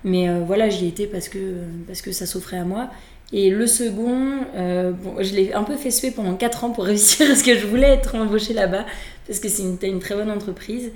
Mais 0.03 0.29
euh, 0.29 0.43
voilà, 0.45 0.69
j'y 0.69 0.87
étais 0.87 1.07
parce 1.07 1.29
que, 1.29 1.39
parce 1.87 2.01
que 2.03 2.13
ça 2.13 2.27
s'offrait 2.27 2.59
à 2.59 2.65
moi. 2.65 2.91
Et 3.33 3.51
le 3.51 3.67
second, 3.67 4.45
euh, 4.57 4.91
bon, 4.91 5.17
je 5.21 5.35
l'ai 5.35 5.53
un 5.53 5.63
peu 5.63 5.77
fait 5.77 5.91
suer 5.91 6.11
pendant 6.11 6.35
4 6.35 6.65
ans 6.65 6.71
pour 6.71 6.85
réussir 6.91 7.31
à 7.31 7.35
ce 7.35 7.45
que 7.45 7.57
je 7.57 7.67
voulais 7.67 7.89
être 7.89 8.15
embauchée 8.15 8.55
là-bas, 8.55 8.85
parce 9.27 9.39
que 9.39 9.49
c'est 9.49 9.63
une, 9.63 10.01
très 10.01 10.15
bonne 10.15 10.31
entreprise. 10.31 10.91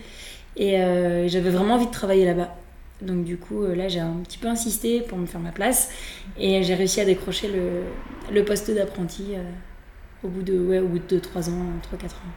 Et 0.56 0.76
j'avais 1.26 1.50
vraiment 1.50 1.74
envie 1.74 1.86
de 1.86 1.90
travailler 1.90 2.24
là-bas. 2.24 2.54
Donc 3.02 3.24
du 3.24 3.36
coup, 3.36 3.66
là, 3.66 3.88
j'ai 3.88 3.98
un 3.98 4.20
petit 4.22 4.38
peu 4.38 4.46
insisté 4.46 5.00
pour 5.00 5.18
me 5.18 5.26
faire 5.26 5.40
ma 5.40 5.50
place. 5.50 5.90
Et 6.38 6.62
j'ai 6.62 6.74
réussi 6.74 7.00
à 7.00 7.04
décrocher 7.04 7.50
le, 8.32 8.44
poste 8.44 8.70
d'apprenti 8.70 9.34
au 10.22 10.28
bout 10.28 10.42
de, 10.42 10.56
ouais, 10.58 10.78
au 10.78 10.86
bout 10.86 11.00
de 11.00 11.18
3 11.18 11.50
ans, 11.50 11.66
3-4 11.92 12.06
ans. 12.06 12.32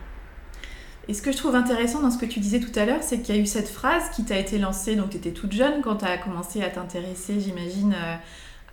Et 1.07 1.13
ce 1.13 1.21
que 1.21 1.31
je 1.31 1.37
trouve 1.37 1.55
intéressant 1.55 2.01
dans 2.01 2.11
ce 2.11 2.17
que 2.17 2.25
tu 2.25 2.39
disais 2.39 2.59
tout 2.59 2.77
à 2.77 2.85
l'heure, 2.85 3.01
c'est 3.01 3.21
qu'il 3.21 3.35
y 3.35 3.37
a 3.37 3.41
eu 3.41 3.45
cette 3.45 3.69
phrase 3.69 4.09
qui 4.13 4.25
t'a 4.25 4.37
été 4.37 4.57
lancée, 4.57 4.95
donc 4.95 5.11
tu 5.11 5.17
étais 5.17 5.31
toute 5.31 5.53
jeune 5.53 5.81
quand 5.81 5.97
tu 5.97 6.05
as 6.05 6.17
commencé 6.17 6.61
à 6.61 6.67
t'intéresser, 6.67 7.39
j'imagine, 7.39 7.95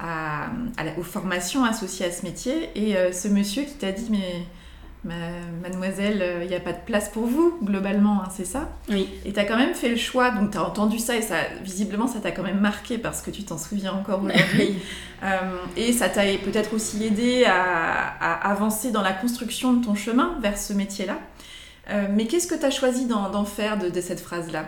euh, 0.00 0.04
à, 0.04 0.98
aux 0.98 1.02
formations 1.02 1.64
associées 1.64 2.06
à 2.06 2.10
ce 2.12 2.24
métier. 2.24 2.70
Et 2.74 2.96
euh, 2.96 3.12
ce 3.12 3.28
monsieur 3.28 3.62
qui 3.62 3.74
t'a 3.74 3.92
dit, 3.92 4.08
mais 4.10 4.46
mademoiselle, 5.62 6.22
euh, 6.22 6.44
il 6.44 6.48
n'y 6.48 6.54
a 6.54 6.60
pas 6.60 6.72
de 6.72 6.82
place 6.86 7.10
pour 7.10 7.26
vous, 7.26 7.58
globalement, 7.62 8.22
hein, 8.22 8.28
c'est 8.34 8.46
ça? 8.46 8.70
Oui. 8.88 9.06
Et 9.26 9.34
tu 9.34 9.38
as 9.38 9.44
quand 9.44 9.58
même 9.58 9.74
fait 9.74 9.90
le 9.90 9.96
choix, 9.96 10.30
donc 10.30 10.52
tu 10.52 10.56
as 10.56 10.64
entendu 10.64 10.98
ça 10.98 11.14
et 11.14 11.20
ça, 11.20 11.36
visiblement 11.62 12.06
ça 12.06 12.20
t'a 12.20 12.30
quand 12.30 12.42
même 12.42 12.60
marqué 12.60 12.96
parce 12.96 13.20
que 13.20 13.30
tu 13.30 13.44
t'en 13.44 13.58
souviens 13.58 13.92
encore 13.92 14.22
aujourd'hui. 14.24 14.78
et 15.76 15.92
ça 15.92 16.08
t'a 16.08 16.22
peut-être 16.22 16.72
aussi 16.72 17.04
aidé 17.04 17.44
à, 17.44 18.14
à 18.18 18.50
avancer 18.50 18.92
dans 18.92 19.02
la 19.02 19.12
construction 19.12 19.74
de 19.74 19.84
ton 19.84 19.94
chemin 19.94 20.38
vers 20.40 20.56
ce 20.56 20.72
métier-là. 20.72 21.18
Euh, 21.90 22.06
mais 22.10 22.26
qu'est-ce 22.26 22.46
que 22.46 22.54
tu 22.54 22.64
as 22.64 22.70
choisi 22.70 23.06
d'en 23.06 23.44
faire 23.44 23.78
de, 23.78 24.00
cette 24.00 24.20
phrase-là? 24.20 24.66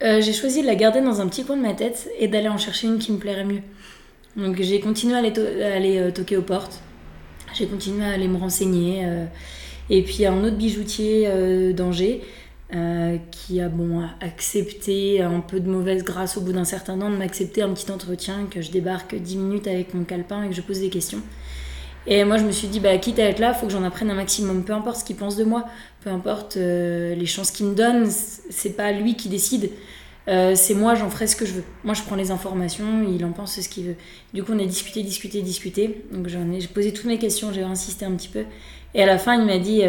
J'ai 0.00 0.32
choisi 0.32 0.62
de 0.62 0.66
la 0.66 0.76
garder 0.76 1.00
dans 1.00 1.20
un 1.20 1.28
petit 1.28 1.44
coin 1.44 1.56
de 1.56 1.62
ma 1.62 1.74
tête 1.74 2.08
et 2.18 2.28
d'aller 2.28 2.48
en 2.48 2.58
chercher 2.58 2.86
une 2.86 2.98
qui 2.98 3.12
me 3.12 3.18
plairait 3.18 3.44
mieux. 3.44 3.62
Donc 4.36 4.60
j'ai 4.60 4.80
continué 4.80 5.14
à 5.14 5.18
aller, 5.18 5.32
aller 5.62 6.12
toquer 6.12 6.36
aux 6.36 6.42
portes. 6.42 6.80
J'ai 7.54 7.66
continué 7.66 8.04
à 8.04 8.10
aller 8.10 8.28
me 8.28 8.36
renseigner. 8.36 9.04
et 9.90 10.02
puis 10.02 10.26
un 10.26 10.44
autre 10.44 10.56
bijoutier 10.56 11.72
d'Angers 11.72 12.22
euh, 12.74 13.16
qui 13.30 13.62
a 13.62 13.70
bon 13.70 14.06
accepté 14.20 15.22
un 15.22 15.40
peu 15.40 15.58
de 15.58 15.70
mauvaise 15.70 16.04
grâce 16.04 16.36
au 16.36 16.42
bout 16.42 16.52
d'un 16.52 16.66
certain 16.66 16.98
temps 16.98 17.08
de 17.08 17.16
m'accepter 17.16 17.62
un 17.62 17.72
petit 17.72 17.90
entretien 17.90 18.46
que 18.50 18.60
je 18.60 18.70
débarque 18.70 19.14
10 19.14 19.38
minutes 19.38 19.66
avec 19.66 19.94
mon 19.94 20.04
calepin 20.04 20.42
et 20.42 20.48
que 20.50 20.54
je 20.54 20.60
pose 20.60 20.80
des 20.80 20.90
questions. 20.90 21.22
Et 22.06 22.24
moi 22.24 22.36
je 22.36 22.44
me 22.44 22.52
suis 22.52 22.68
dit 22.68 22.78
bah 22.78 22.98
quitte 22.98 23.20
à 23.20 23.22
être 23.22 23.38
là, 23.38 23.54
faut 23.54 23.64
que 23.64 23.72
j'en 23.72 23.84
apprenne 23.84 24.10
un 24.10 24.14
maximum, 24.14 24.64
peu 24.64 24.74
importe 24.74 24.98
ce 24.98 25.04
qu'il 25.06 25.16
pense 25.16 25.34
de 25.36 25.44
moi, 25.44 25.64
peu 26.04 26.10
importe 26.10 26.58
euh, 26.58 27.14
les 27.14 27.24
chances 27.24 27.52
qu'il 27.52 27.64
me 27.64 27.74
donne, 27.74 28.06
c'est 28.10 28.76
pas 28.76 28.92
lui 28.92 29.16
qui 29.16 29.30
décide. 29.30 29.70
Euh, 30.28 30.54
c'est 30.54 30.74
moi, 30.74 30.94
j'en 30.94 31.10
ferai 31.10 31.26
ce 31.26 31.36
que 31.36 31.46
je 31.46 31.54
veux. 31.54 31.64
Moi, 31.84 31.94
je 31.94 32.02
prends 32.02 32.16
les 32.16 32.30
informations, 32.30 33.06
il 33.08 33.24
en 33.24 33.32
pense 33.32 33.58
ce 33.60 33.68
qu'il 33.68 33.84
veut. 33.86 33.96
Du 34.34 34.42
coup, 34.42 34.52
on 34.54 34.58
a 34.58 34.66
discuté, 34.66 35.02
discuté, 35.02 35.42
discuté. 35.42 36.04
Donc, 36.12 36.28
j'ai 36.28 36.68
posé 36.68 36.92
toutes 36.92 37.06
mes 37.06 37.18
questions, 37.18 37.52
j'ai 37.52 37.62
insisté 37.62 38.04
un 38.04 38.12
petit 38.12 38.28
peu. 38.28 38.44
Et 38.94 39.02
à 39.02 39.06
la 39.06 39.18
fin, 39.18 39.40
il 39.40 39.46
m'a 39.46 39.58
dit 39.58 39.82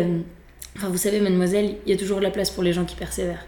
Enfin, 0.77 0.89
vous 0.89 0.97
savez, 0.97 1.19
mademoiselle, 1.19 1.75
il 1.85 1.91
y 1.91 1.93
a 1.93 1.97
toujours 1.97 2.19
de 2.19 2.23
la 2.23 2.31
place 2.31 2.51
pour 2.51 2.63
les 2.63 2.73
gens 2.73 2.85
qui 2.85 2.95
persévèrent. 2.95 3.45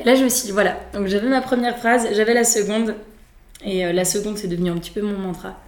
Et 0.00 0.04
là, 0.04 0.14
je 0.14 0.24
me 0.24 0.28
suis 0.28 0.46
dit, 0.46 0.52
voilà. 0.52 0.80
Donc, 0.92 1.06
j'avais 1.06 1.28
ma 1.28 1.40
première 1.40 1.78
phrase, 1.78 2.08
j'avais 2.14 2.34
la 2.34 2.44
seconde. 2.44 2.96
Et 3.64 3.86
euh, 3.86 3.92
la 3.92 4.04
seconde, 4.04 4.38
c'est 4.38 4.48
devenu 4.48 4.70
un 4.70 4.76
petit 4.76 4.90
peu 4.90 5.00
mon 5.00 5.16
mantra. 5.16 5.60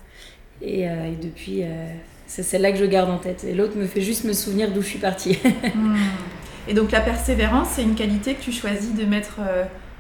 Et, 0.61 0.89
euh, 0.89 1.13
depuis, 1.21 1.63
euh, 1.63 1.87
c'est 2.27 2.43
celle-là 2.43 2.73
que 2.73 2.79
je 2.79 2.85
garde 2.85 3.11
en 3.11 3.19
tête. 3.19 3.45
Et 3.45 3.55
l'autre 3.55 3.77
me 3.77 3.87
fait 3.87 4.01
juste 4.01 4.25
me 4.25 4.33
souvenir 4.33 4.73
d'où 4.73 4.83
je 4.83 4.89
suis 4.89 4.99
partie. 4.99 5.39
Hmm. 5.75 5.97
Et 6.69 6.75
donc, 6.75 6.91
la 6.91 7.01
persévérance, 7.01 7.69
c'est 7.77 7.83
une 7.83 7.95
qualité 7.95 8.35
que 8.35 8.43
tu 8.43 8.51
choisis 8.51 8.93
de 8.93 9.05
mettre 9.05 9.39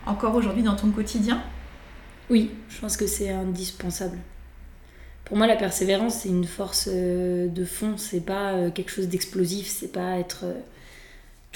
encore 0.06 0.34
aujourd'hui 0.34 0.62
dans 0.62 0.76
ton 0.76 0.90
quotidien? 0.90 1.42
Oui, 2.30 2.50
je 2.68 2.80
pense 2.80 2.96
que 2.96 3.06
c'est 3.06 3.30
indispensable. 3.30 4.18
Pour 5.24 5.36
moi, 5.36 5.46
la 5.46 5.56
persévérance, 5.56 6.20
c'est 6.20 6.28
une 6.28 6.44
force 6.44 6.88
de 6.88 7.64
fond. 7.64 7.96
C'est 7.96 8.20
pas 8.20 8.70
quelque 8.70 8.90
chose 8.90 9.08
d'explosif. 9.08 9.66
C'est 9.66 9.92
pas 9.92 10.18
être 10.18 10.44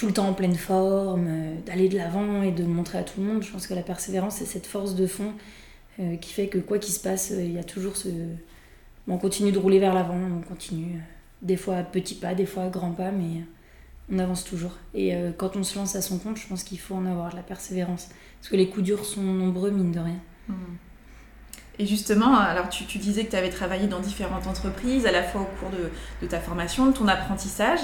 tout 0.01 0.07
le 0.07 0.15
temps 0.15 0.29
en 0.29 0.33
pleine 0.33 0.55
forme, 0.55 1.27
euh, 1.29 1.55
d'aller 1.67 1.91
de 1.91 1.97
l'avant 1.99 2.43
et 2.43 2.53
de 2.53 2.65
montrer 2.65 2.97
à 2.97 3.03
tout 3.03 3.21
le 3.21 3.27
monde. 3.27 3.43
Je 3.43 3.53
pense 3.53 3.67
que 3.67 3.75
la 3.75 3.83
persévérance, 3.83 4.37
c'est 4.37 4.47
cette 4.47 4.67
force 4.67 4.95
de 4.95 5.07
fond 5.07 5.35
euh, 5.99 6.17
qui 6.17 6.33
fait 6.33 6.49
que 6.49 6.57
quoi 6.57 6.79
qu'il 6.79 6.95
se 6.95 7.01
passe, 7.01 7.33
euh, 7.33 7.43
il 7.43 7.53
y 7.53 7.59
a 7.59 7.65
toujours 7.65 7.99
ce. 7.99 8.09
on 9.09 9.19
continue 9.19 9.53
de 9.53 9.59
rouler 9.59 9.79
vers 9.79 9.93
l'avant, 9.93 10.17
on 10.17 10.41
continue. 10.41 11.03
Des 11.43 11.59
fois 11.59 11.77
à 11.77 11.83
petits 11.83 12.15
pas, 12.15 12.35
des 12.35 12.47
fois 12.47 12.63
à 12.63 12.69
grands 12.71 12.93
pas, 12.93 13.11
mais 13.11 13.43
on 14.11 14.19
avance 14.19 14.43
toujours. 14.43 14.73
Et 14.95 15.13
quand 15.37 15.57
on 15.57 15.63
se 15.63 15.79
lance 15.79 15.95
à 15.97 16.03
son 16.03 16.19
compte, 16.19 16.37
je 16.37 16.47
pense 16.47 16.65
qu'il 16.65 16.79
faut 16.79 16.95
en 16.95 17.07
avoir 17.07 17.31
de 17.31 17.37
la 17.37 17.43
persévérance. 17.43 18.09
Parce 18.41 18.51
que 18.51 18.57
les 18.57 18.69
coups 18.69 18.85
durs 18.85 19.05
sont 19.05 19.23
nombreux, 19.23 19.71
mine 19.71 19.93
de 19.93 20.01
rien. 20.01 20.21
Mmh. 20.49 20.55
Et 21.81 21.87
justement, 21.87 22.37
alors 22.37 22.69
tu, 22.69 22.85
disais 22.99 23.25
que 23.25 23.31
tu 23.31 23.37
avais 23.37 23.49
travaillé 23.49 23.87
dans 23.87 24.01
différentes 24.01 24.47
entreprises, 24.47 25.07
à 25.07 25.13
la 25.13 25.23
fois 25.23 25.41
au 25.41 25.59
cours 25.59 25.71
de, 26.21 26.27
ta 26.27 26.39
formation, 26.39 26.85
de 26.85 26.93
ton 26.93 27.09
apprentissage. 27.09 27.81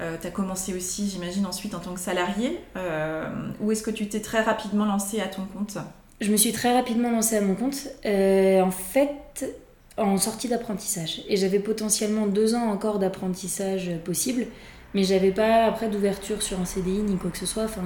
Euh, 0.00 0.16
tu 0.18 0.26
as 0.26 0.30
commencé 0.30 0.74
aussi, 0.74 1.10
j'imagine, 1.10 1.44
ensuite 1.44 1.74
en 1.74 1.78
tant 1.78 1.92
que 1.92 2.00
salarié. 2.00 2.58
Euh, 2.76 3.28
où 3.60 3.70
est-ce 3.70 3.82
que 3.82 3.90
tu 3.90 4.08
t'es 4.08 4.20
très 4.20 4.40
rapidement 4.40 4.86
lancé 4.86 5.20
à 5.20 5.26
ton 5.26 5.42
compte 5.44 5.76
Je 6.22 6.32
me 6.32 6.38
suis 6.38 6.52
très 6.52 6.72
rapidement 6.72 7.10
lancée 7.10 7.36
à 7.36 7.42
mon 7.42 7.54
compte. 7.54 7.88
Euh, 8.06 8.62
en 8.62 8.70
fait, 8.70 9.54
en 9.98 10.16
sortie 10.16 10.48
d'apprentissage. 10.48 11.20
Et 11.28 11.36
j'avais 11.36 11.58
potentiellement 11.58 12.26
deux 12.26 12.54
ans 12.54 12.70
encore 12.70 12.98
d'apprentissage 12.98 13.90
possible, 14.06 14.46
mais 14.94 15.04
j'avais 15.04 15.32
pas 15.32 15.66
après 15.66 15.88
d'ouverture 15.88 16.40
sur 16.40 16.58
un 16.60 16.64
CDI 16.64 17.02
ni 17.02 17.18
quoi 17.18 17.30
que 17.30 17.36
ce 17.36 17.44
soit. 17.44 17.64
Enfin, 17.64 17.82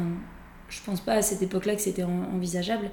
je 0.69 0.81
pense 0.85 1.01
pas 1.01 1.15
à 1.15 1.23
cette 1.23 1.43
époque-là 1.43 1.75
que 1.75 1.81
c'était 1.81 2.05
envisageable. 2.05 2.91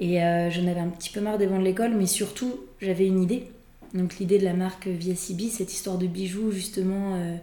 Et 0.00 0.22
euh, 0.22 0.50
j'en 0.50 0.66
avais 0.66 0.80
un 0.80 0.88
petit 0.88 1.10
peu 1.10 1.20
marre 1.20 1.38
des 1.38 1.46
bancs 1.46 1.60
de 1.60 1.64
l'école, 1.64 1.92
mais 1.94 2.06
surtout, 2.06 2.60
j'avais 2.80 3.06
une 3.06 3.22
idée. 3.22 3.44
Donc 3.92 4.18
l'idée 4.18 4.38
de 4.38 4.44
la 4.44 4.54
marque 4.54 4.86
VSIB, 4.86 5.50
cette 5.50 5.72
histoire 5.72 5.98
de 5.98 6.06
bijoux, 6.06 6.50
justement, 6.50 7.16
euh, 7.16 7.36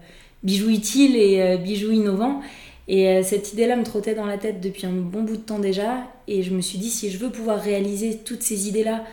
bijoux 0.44 0.70
utiles 0.70 1.16
et 1.16 1.42
euh, 1.42 1.58
bijoux 1.58 1.92
innovants. 1.92 2.42
Et 2.90 3.22
cette 3.22 3.52
idée-là 3.52 3.76
me 3.76 3.84
trottait 3.84 4.16
dans 4.16 4.26
la 4.26 4.38
tête 4.38 4.62
depuis 4.62 4.86
un 4.86 4.94
bon 4.94 5.22
bout 5.22 5.36
de 5.36 5.42
temps 5.42 5.60
déjà. 5.60 6.08
Et 6.30 6.42
je 6.42 6.54
me 6.54 6.62
suis 6.62 6.78
dit, 6.78 6.90
si 6.90 7.10
je 7.10 7.18
veux 7.18 7.30
pouvoir 7.30 7.60
réaliser 7.60 8.20
toutes 8.20 8.42
ces 8.44 8.70
idées-là, 8.70 9.04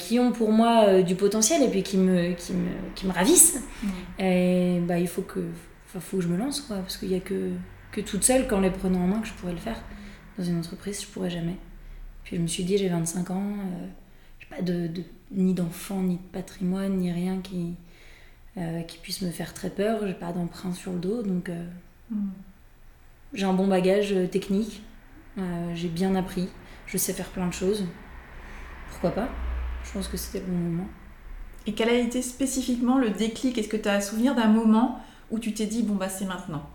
qui 0.00 0.18
ont 0.18 0.32
pour 0.32 0.50
moi 0.50 1.00
du 1.00 1.14
potentiel 1.14 1.62
et 1.62 1.68
puis 1.68 1.84
qui 1.84 1.96
me, 1.96 2.32
qui 2.32 2.52
me, 2.52 2.66
qui 2.96 3.06
me 3.06 3.12
ravissent, 3.12 3.62
et, 4.18 4.80
bah, 4.80 4.98
il 4.98 5.06
faut 5.06 5.22
que, 5.22 5.38
faut 6.00 6.16
que 6.16 6.22
je 6.24 6.26
me 6.26 6.36
lance, 6.36 6.62
quoi, 6.62 6.78
parce 6.78 6.96
qu'il 6.96 7.10
n'y 7.10 7.14
a 7.14 7.20
que, 7.20 7.50
que 7.92 8.00
toute 8.00 8.24
seule, 8.24 8.46
qu'en 8.46 8.60
les 8.60 8.70
prenant 8.70 9.00
en 9.00 9.06
main, 9.06 9.20
que 9.20 9.26
je 9.26 9.32
pourrais 9.32 9.52
le 9.52 9.58
faire. 9.58 9.82
Dans 10.38 10.44
une 10.44 10.58
entreprise, 10.58 11.02
je 11.02 11.06
pourrais 11.06 11.30
jamais. 11.30 11.56
Puis 12.24 12.36
je 12.36 12.42
me 12.42 12.46
suis 12.46 12.64
dit, 12.64 12.78
j'ai 12.78 12.88
25 12.88 13.30
ans, 13.30 13.42
euh, 13.42 13.86
j'ai 14.38 14.46
pas 14.46 14.62
de, 14.62 14.90
ni 15.32 15.54
d'enfant, 15.54 16.00
ni 16.00 16.16
de 16.16 16.22
patrimoine, 16.32 16.96
ni 16.96 17.12
rien 17.12 17.40
qui, 17.40 17.74
euh, 18.56 18.82
qui 18.82 18.98
puisse 18.98 19.22
me 19.22 19.30
faire 19.30 19.54
très 19.54 19.70
peur. 19.70 20.06
J'ai 20.06 20.14
pas 20.14 20.32
d'emprunt 20.32 20.72
sur 20.72 20.92
le 20.92 20.98
dos, 20.98 21.22
donc 21.22 21.48
euh, 21.48 21.66
hmm. 22.10 22.30
j'ai 23.34 23.44
un 23.44 23.52
bon 23.52 23.66
bagage 23.66 24.14
technique. 24.30 24.82
j'ai 25.74 25.88
bien 25.88 26.14
appris, 26.14 26.48
je 26.86 26.96
sais 26.98 27.12
faire 27.12 27.28
plein 27.28 27.46
de 27.46 27.52
choses. 27.52 27.84
Pourquoi 28.90 29.10
pas? 29.10 29.28
Je 29.84 29.92
pense 29.92 30.08
que 30.08 30.16
c'était 30.16 30.44
le 30.44 30.52
bon 30.52 30.58
moment. 30.58 30.88
Et 31.66 31.74
quel 31.74 31.88
a 31.88 31.94
été 31.94 32.22
spécifiquement 32.22 32.98
le 32.98 33.10
déclic? 33.10 33.56
Est-ce 33.58 33.68
que 33.68 33.76
tu 33.76 33.88
as 33.88 33.94
un 33.94 34.00
souvenir 34.00 34.34
d'un 34.34 34.48
moment 34.48 35.00
où 35.30 35.38
tu 35.38 35.52
t'es 35.54 35.66
dit, 35.66 35.82
bon, 35.82 35.94
bah 35.94 36.08
c'est 36.08 36.24
maintenant? 36.24 36.68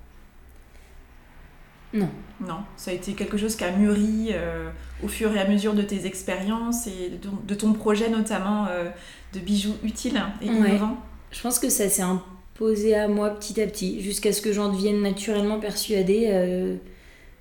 Non. 1.96 2.10
Non, 2.42 2.60
ça 2.76 2.92
a 2.92 2.94
été 2.94 3.14
quelque 3.14 3.38
chose 3.38 3.56
qui 3.56 3.64
a 3.64 3.72
mûri 3.72 4.30
euh, 4.32 4.70
au 5.02 5.08
fur 5.08 5.34
et 5.34 5.40
à 5.40 5.48
mesure 5.48 5.74
de 5.74 5.82
tes 5.82 6.06
expériences 6.06 6.86
et 6.88 7.10
de 7.10 7.56
ton, 7.56 7.72
projet 7.72 8.10
notamment 8.10 8.68
euh, 8.68 8.90
de 9.34 9.40
bijoux 9.40 9.76
utiles 9.84 10.22
et 10.42 10.48
innovants. 10.48 10.98
Je 11.32 11.42
pense 11.42 11.60
que 11.60 11.70
ça 11.70 11.88
s'est 11.88 12.02
imposé 12.02 12.94
à 12.94 13.08
moi 13.08 13.30
petit 13.30 13.62
à 13.62 13.68
petit, 13.68 14.02
jusqu'à 14.02 14.34
ce 14.34 14.42
que 14.42 14.52
j'en 14.52 14.72
devienne 14.72 15.02
naturellement 15.02 15.60
persuadée, 15.60 16.28
euh, 16.30 16.76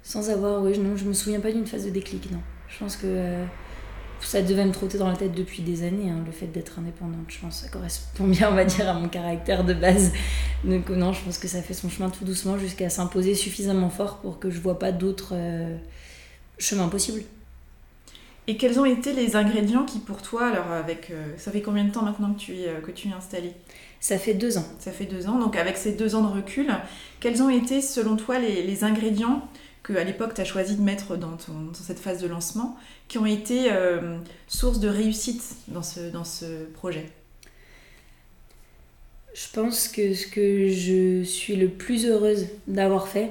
sans 0.04 0.30
avoir... 0.30 0.62
Oui, 0.62 0.78
non, 0.78 0.96
je 0.96 1.04
me 1.04 1.12
souviens 1.12 1.40
pas 1.40 1.50
d'une 1.50 1.66
phase 1.66 1.86
de 1.86 1.90
déclic, 1.90 2.30
non. 2.30 2.40
Je 2.68 2.78
pense 2.78 2.96
que 2.96 3.06
ça 4.26 4.42
devait 4.42 4.64
me 4.64 4.72
trotter 4.72 4.98
dans 4.98 5.08
la 5.08 5.16
tête 5.16 5.32
depuis 5.32 5.62
des 5.62 5.82
années, 5.82 6.10
hein, 6.10 6.22
le 6.24 6.32
fait 6.32 6.46
d'être 6.46 6.78
indépendante. 6.78 7.26
Je 7.28 7.38
pense 7.38 7.60
que 7.60 7.66
ça 7.66 7.70
correspond 7.70 8.26
bien, 8.26 8.50
on 8.50 8.54
va 8.54 8.64
dire, 8.64 8.88
à 8.88 8.94
mon 8.94 9.08
caractère 9.08 9.64
de 9.64 9.74
base. 9.74 10.12
Donc 10.64 10.88
non, 10.90 11.12
je 11.12 11.22
pense 11.22 11.38
que 11.38 11.48
ça 11.48 11.62
fait 11.62 11.74
son 11.74 11.88
chemin 11.88 12.10
tout 12.10 12.24
doucement 12.24 12.58
jusqu'à 12.58 12.88
s'imposer 12.88 13.34
suffisamment 13.34 13.90
fort 13.90 14.18
pour 14.18 14.38
que 14.38 14.50
je 14.50 14.60
vois 14.60 14.78
pas 14.78 14.92
d'autres 14.92 15.32
euh, 15.32 15.76
chemins 16.58 16.88
possibles. 16.88 17.22
Et 18.46 18.56
quels 18.58 18.78
ont 18.78 18.84
été 18.84 19.14
les 19.14 19.36
ingrédients 19.36 19.84
qui 19.84 19.98
pour 20.00 20.20
toi, 20.20 20.46
alors 20.48 20.70
avec, 20.70 21.10
euh, 21.10 21.32
ça 21.38 21.50
fait 21.50 21.62
combien 21.62 21.84
de 21.84 21.90
temps 21.90 22.02
maintenant 22.02 22.34
que 22.34 22.38
tu 22.38 22.54
es, 22.56 22.68
euh, 22.68 22.80
que 22.80 22.90
tu 22.90 23.08
es 23.08 23.12
installée? 23.12 23.52
Ça 24.00 24.18
fait 24.18 24.34
deux 24.34 24.58
ans. 24.58 24.66
Ça 24.78 24.92
fait 24.92 25.06
deux 25.06 25.28
ans, 25.28 25.38
donc 25.38 25.56
avec 25.56 25.78
ces 25.78 25.92
deux 25.92 26.14
ans 26.14 26.22
de 26.22 26.34
recul, 26.34 26.68
quels 27.20 27.42
ont 27.42 27.48
été 27.48 27.80
selon 27.80 28.16
toi 28.16 28.38
les, 28.38 28.62
les 28.62 28.84
ingrédients 28.84 29.48
que 29.84 29.92
à 29.92 30.02
l'époque 30.02 30.34
tu 30.34 30.40
as 30.40 30.44
choisi 30.44 30.74
de 30.74 30.82
mettre 30.82 31.16
dans, 31.16 31.36
cette 31.74 32.00
phase 32.00 32.20
de 32.20 32.26
lancement, 32.26 32.76
qui 33.06 33.18
ont 33.18 33.26
été 33.26 33.70
euh, 33.70 34.16
source 34.48 34.80
de 34.80 34.88
réussite 34.88 35.56
dans 35.68 35.82
ce, 35.82 36.64
projet 36.72 37.06
Je 39.34 39.46
pense 39.52 39.86
que 39.86 40.14
ce 40.14 40.26
que 40.26 40.68
je 40.68 41.22
suis 41.22 41.54
le 41.54 41.68
plus 41.68 42.06
heureuse 42.06 42.46
d'avoir 42.66 43.06
fait, 43.06 43.30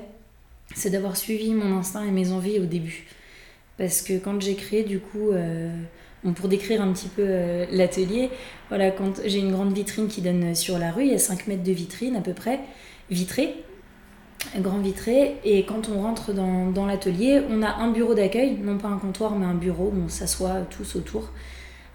c'est 0.75 0.91
d'avoir 0.91 1.17
suivi 1.17 1.53
mon 1.53 1.75
instinct 1.77 2.05
et 2.05 2.11
mes 2.11 2.31
envies 2.31 2.59
au 2.59 2.65
début. 2.65 3.07
Parce 3.77 4.03
que 4.03 4.19
quand 4.19 4.39
j'ai 4.39 4.55
créé, 4.55 4.83
du 4.83 4.99
coup, 4.99 5.31
euh, 5.31 5.75
pour 6.35 6.49
décrire 6.49 6.83
un 6.83 6.93
petit 6.93 7.07
peu 7.07 7.25
euh, 7.25 7.65
l'atelier, 7.71 8.29
voilà, 8.69 8.91
quand 8.91 9.21
j'ai 9.25 9.39
une 9.39 9.51
grande 9.51 9.73
vitrine 9.73 10.07
qui 10.07 10.21
donne 10.21 10.53
sur 10.53 10.77
la 10.77 10.91
rue, 10.91 11.05
il 11.05 11.11
y 11.11 11.15
a 11.15 11.19
5 11.19 11.47
mètres 11.47 11.63
de 11.63 11.71
vitrine 11.71 12.15
à 12.15 12.21
peu 12.21 12.33
près, 12.33 12.59
vitrée 13.09 13.55
grand 14.57 14.79
vitré. 14.79 15.37
Et 15.43 15.63
quand 15.65 15.89
on 15.89 16.01
rentre 16.01 16.33
dans, 16.33 16.85
l'atelier, 16.85 17.41
on 17.49 17.61
a 17.61 17.75
un 17.75 17.91
bureau 17.91 18.13
d'accueil, 18.13 18.57
non 18.61 18.77
pas 18.77 18.87
un 18.87 18.97
comptoir, 18.97 19.35
mais 19.35 19.45
un 19.45 19.55
bureau 19.55 19.91
où 19.95 20.05
on 20.05 20.09
s'assoit 20.09 20.61
tous 20.69 20.95
autour. 20.95 21.29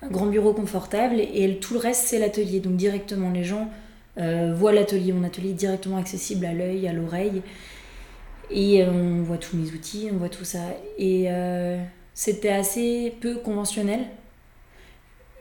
Un 0.03 0.09
grand 0.09 0.27
bureau 0.27 0.53
confortable. 0.53 1.21
Et 1.21 1.59
tout 1.59 1.75
le 1.75 1.81
reste, 1.81 2.07
c'est 2.07 2.19
l'atelier. 2.19 2.61
Donc 2.61 2.77
directement, 2.77 3.31
les 3.31 3.45
gens 3.45 3.71
euh, 4.19 4.55
voient 4.55 4.73
l'atelier. 4.73 5.13
Mon 5.13 5.25
atelier 5.25 5.51
est 5.51 5.55
directement 5.55 5.97
accessible 5.97 6.47
à 6.47 6.53
l'œil, 6.53 6.87
à 6.89 6.93
l'oreille. 6.93 7.43
Et 8.51 8.83
euh, 8.83 8.91
on 8.91 9.23
voit 9.23 9.39
tous 9.39 9.57
mes 9.57 9.71
outils, 9.71 10.09
on 10.13 10.17
voit 10.17 10.29
tout 10.29 10.45
ça. 10.45 10.61
Et 10.99 11.27
euh, 11.29 11.79
c'était 12.15 12.51
assez 12.51 13.15
peu 13.21 13.37
conventionnel. 13.37 14.01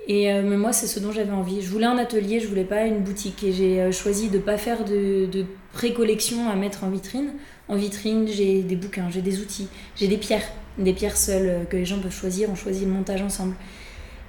Et 0.10 0.32
mais 0.42 0.56
moi, 0.56 0.72
c'est 0.72 0.88
ce 0.88 1.02
dont 1.02 1.12
j'avais 1.12 1.34
envie. 1.34 1.62
Je 1.62 1.70
voulais 1.70 1.86
un 1.86 1.98
atelier, 1.98 2.40
je 2.40 2.48
voulais 2.48 2.64
pas 2.64 2.86
une 2.86 3.00
boutique. 3.00 3.44
Et 3.44 3.52
j'ai 3.52 3.92
choisi 3.92 4.30
de 4.30 4.40
pas 4.40 4.58
faire 4.58 4.86
de, 4.86 5.46
pré-collection 5.74 6.50
à 6.50 6.56
mettre 6.56 6.84
en 6.84 6.90
vitrine. 6.90 7.34
En 7.68 7.76
vitrine, 7.76 8.28
j'ai 8.28 8.64
des 8.64 8.76
bouquins, 8.76 9.10
j'ai 9.10 9.22
des 9.22 9.42
outils, 9.42 9.68
j'ai 9.96 10.08
des 10.08 10.18
pierres, 10.18 10.50
des 10.78 10.94
pierres 10.94 11.18
seules 11.18 11.50
euh, 11.50 11.66
que 11.66 11.76
les 11.76 11.86
gens 11.86 12.00
peuvent 12.00 12.14
choisir. 12.14 12.50
On 12.50 12.56
choisit 12.56 12.86
le 12.86 12.94
montage 12.94 13.22
ensemble. 13.22 13.56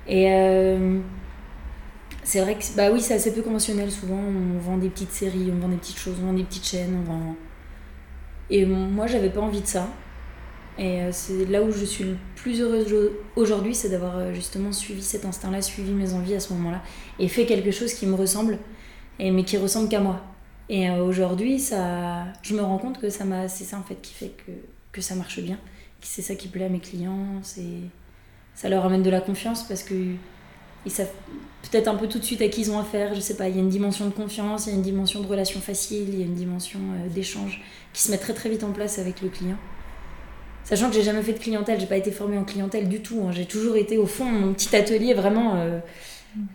Et 0.09 0.33
euh, 0.33 0.99
c'est 2.25 2.41
vrai 2.41 2.57
que, 2.57 2.65
bah 2.77 2.91
oui, 2.93 3.01
c'est 3.01 3.15
assez 3.15 3.33
peu 3.33 3.43
conventionnel. 3.43 3.91
Souvent, 3.91 4.19
on 4.19 4.59
vend 4.59 4.77
des 4.77 4.89
petites 4.89 5.13
séries, 5.13 5.51
on 5.55 5.59
vend 5.61 5.69
des 5.69 5.77
petites 5.77 5.99
choses, 5.99 6.17
on 6.23 6.27
vend 6.27 6.33
des 6.33 6.45
petites 6.45 6.67
chaînes, 6.67 6.97
on 7.01 7.11
vend. 7.11 7.37
Et 8.51 8.67
moi, 8.67 9.07
j'avais 9.07 9.31
pas 9.31 9.41
envie 9.41 9.61
de 9.61 9.67
ça. 9.67 9.89
Et 10.79 11.01
c'est 11.11 11.45
là 11.47 11.63
où 11.63 11.73
je 11.73 11.85
suis 11.85 12.05
le 12.05 12.17
plus 12.37 12.61
heureuse 12.61 12.95
aujourd'hui, 13.35 13.75
c'est 13.75 13.89
d'avoir 13.89 14.33
justement 14.33 14.71
suivi 14.71 15.03
cet 15.03 15.25
instinct-là, 15.25 15.61
suivi 15.61 15.91
mes 15.91 16.15
envies 16.15 16.37
à 16.37 16.41
ce 16.41 16.53
moment-là, 16.53 16.83
et 17.19 17.27
fait 17.27 17.47
quelque 17.47 17.73
chose 17.73 17.93
qui 17.95 18.07
me 18.07 18.15
ressemble, 18.15 18.59
et, 19.19 19.33
mais 19.33 19.43
qui 19.43 19.57
ressemble 19.57 19.89
qu'à 19.89 20.01
moi. 20.01 20.23
Et 20.69 20.89
aujourd'hui, 20.91 21.59
ça, 21.59 22.27
je 22.43 22.55
me 22.55 22.63
rends 22.63 22.79
compte 22.79 23.01
que 23.01 23.11
ça 23.11 23.25
m'a, 23.25 23.49
c'est 23.49 23.65
ça 23.65 23.77
en 23.77 23.83
fait 23.83 23.97
qui 24.01 24.15
fait 24.15 24.33
que, 24.47 24.53
que 24.93 25.01
ça 25.01 25.17
marche 25.17 25.41
bien, 25.41 25.59
c'est 26.01 26.23
ça 26.23 26.35
qui 26.35 26.47
plaît 26.47 26.67
à 26.67 26.69
mes 26.69 26.79
clients, 26.81 27.41
c'est, 27.43 27.63
ça 28.55 28.69
leur 28.69 28.85
amène 28.85 29.03
de 29.03 29.11
la 29.11 29.21
confiance 29.21 29.65
parce 29.67 29.83
que 29.83 29.95
ils 30.87 30.93
savent 30.93 31.11
peut-être 31.63 31.89
un 31.89 31.97
peu 31.97 32.07
tout 32.07 32.19
de 32.19 32.25
suite 32.25 32.41
à 32.41 32.49
qui 32.49 32.63
ils 32.63 32.71
ont 32.71 32.79
affaire, 32.79 33.15
je 33.15 33.21
sais 33.21 33.37
pas, 33.37 33.49
il 33.49 33.57
y 33.57 33.59
a 33.59 33.63
une 33.63 33.69
dimension 33.69 34.07
de 34.07 34.13
confiance, 34.13 34.67
il 34.67 34.71
y 34.71 34.73
a 34.73 34.77
une 34.77 34.83
dimension 34.83 35.21
de 35.21 35.27
relation 35.27 35.61
facile, 35.61 36.09
il 36.09 36.21
y 36.21 36.23
a 36.23 36.27
une 36.27 36.35
dimension 36.35 36.79
euh, 36.79 37.09
d'échange 37.09 37.61
qui 37.93 38.03
se 38.03 38.11
met 38.11 38.19
très 38.19 38.33
très 38.33 38.49
vite 38.49 38.63
en 38.63 38.73
place 38.73 38.99
avec 38.99 39.21
le 39.21 39.29
client. 39.29 39.57
Sachant 40.69 40.89
que 40.91 40.95
j'ai 40.95 41.03
jamais 41.03 41.23
fait 41.23 41.33
de 41.33 41.39
clientèle, 41.39 41.81
j'ai 41.81 41.87
pas 41.87 41.97
été 41.97 42.11
formée 42.11 42.37
en 42.37 42.45
clientèle 42.45 42.91
du 42.91 43.01
tout, 43.01 43.25
hein. 43.27 43.33
j'ai 43.33 43.47
toujours 43.47 43.77
été 43.77 43.97
au 43.97 44.05
fond 44.05 44.27
mon 44.27 44.53
petit 44.53 44.77
atelier 44.77 45.15
vraiment 45.15 45.57
euh, 45.57 45.79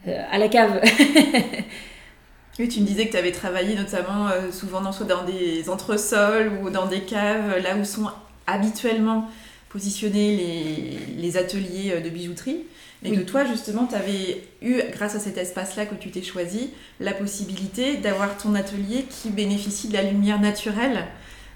euh, 0.08 0.24
à 0.32 0.38
la 0.38 0.50
cave. 0.50 0.82
oui, 2.60 2.68
tu 2.68 2.82
me 2.82 2.86
disais 2.86 3.08
que 3.08 3.12
tu 3.12 3.18
avais 3.18 3.32
travaillé 3.32 3.76
notamment 3.76 4.30
souvent 4.52 4.82
dans, 4.82 4.92
soit 4.92 5.08
dans 5.08 5.24
des 5.24 5.68
entresols 5.68 6.52
ou 6.62 6.70
dans 6.70 6.86
des 6.86 7.02
caves, 7.02 7.58
là 7.64 7.76
où 7.76 7.84
sont 7.84 8.08
habituellement 8.46 9.30
positionnés 9.70 10.38
les, 10.38 11.00
les 11.20 11.38
ateliers 11.38 12.00
de 12.00 12.10
bijouterie. 12.10 12.66
Et 13.06 13.12
que 13.12 13.22
toi, 13.22 13.44
justement, 13.46 13.86
tu 13.86 13.96
avais 13.96 14.44
eu, 14.62 14.80
grâce 14.94 15.16
à 15.16 15.20
cet 15.20 15.38
espace-là 15.38 15.86
que 15.86 15.96
tu 15.96 16.10
t'es 16.10 16.22
choisi, 16.22 16.70
la 17.00 17.14
possibilité 17.14 17.98
d'avoir 17.98 18.38
ton 18.38 18.56
atelier 18.56 19.06
qui 19.10 19.30
bénéficie 19.30 19.90
de 19.90 19.94
la 19.94 20.04
lumière 20.04 20.40
naturelle. 20.40 21.08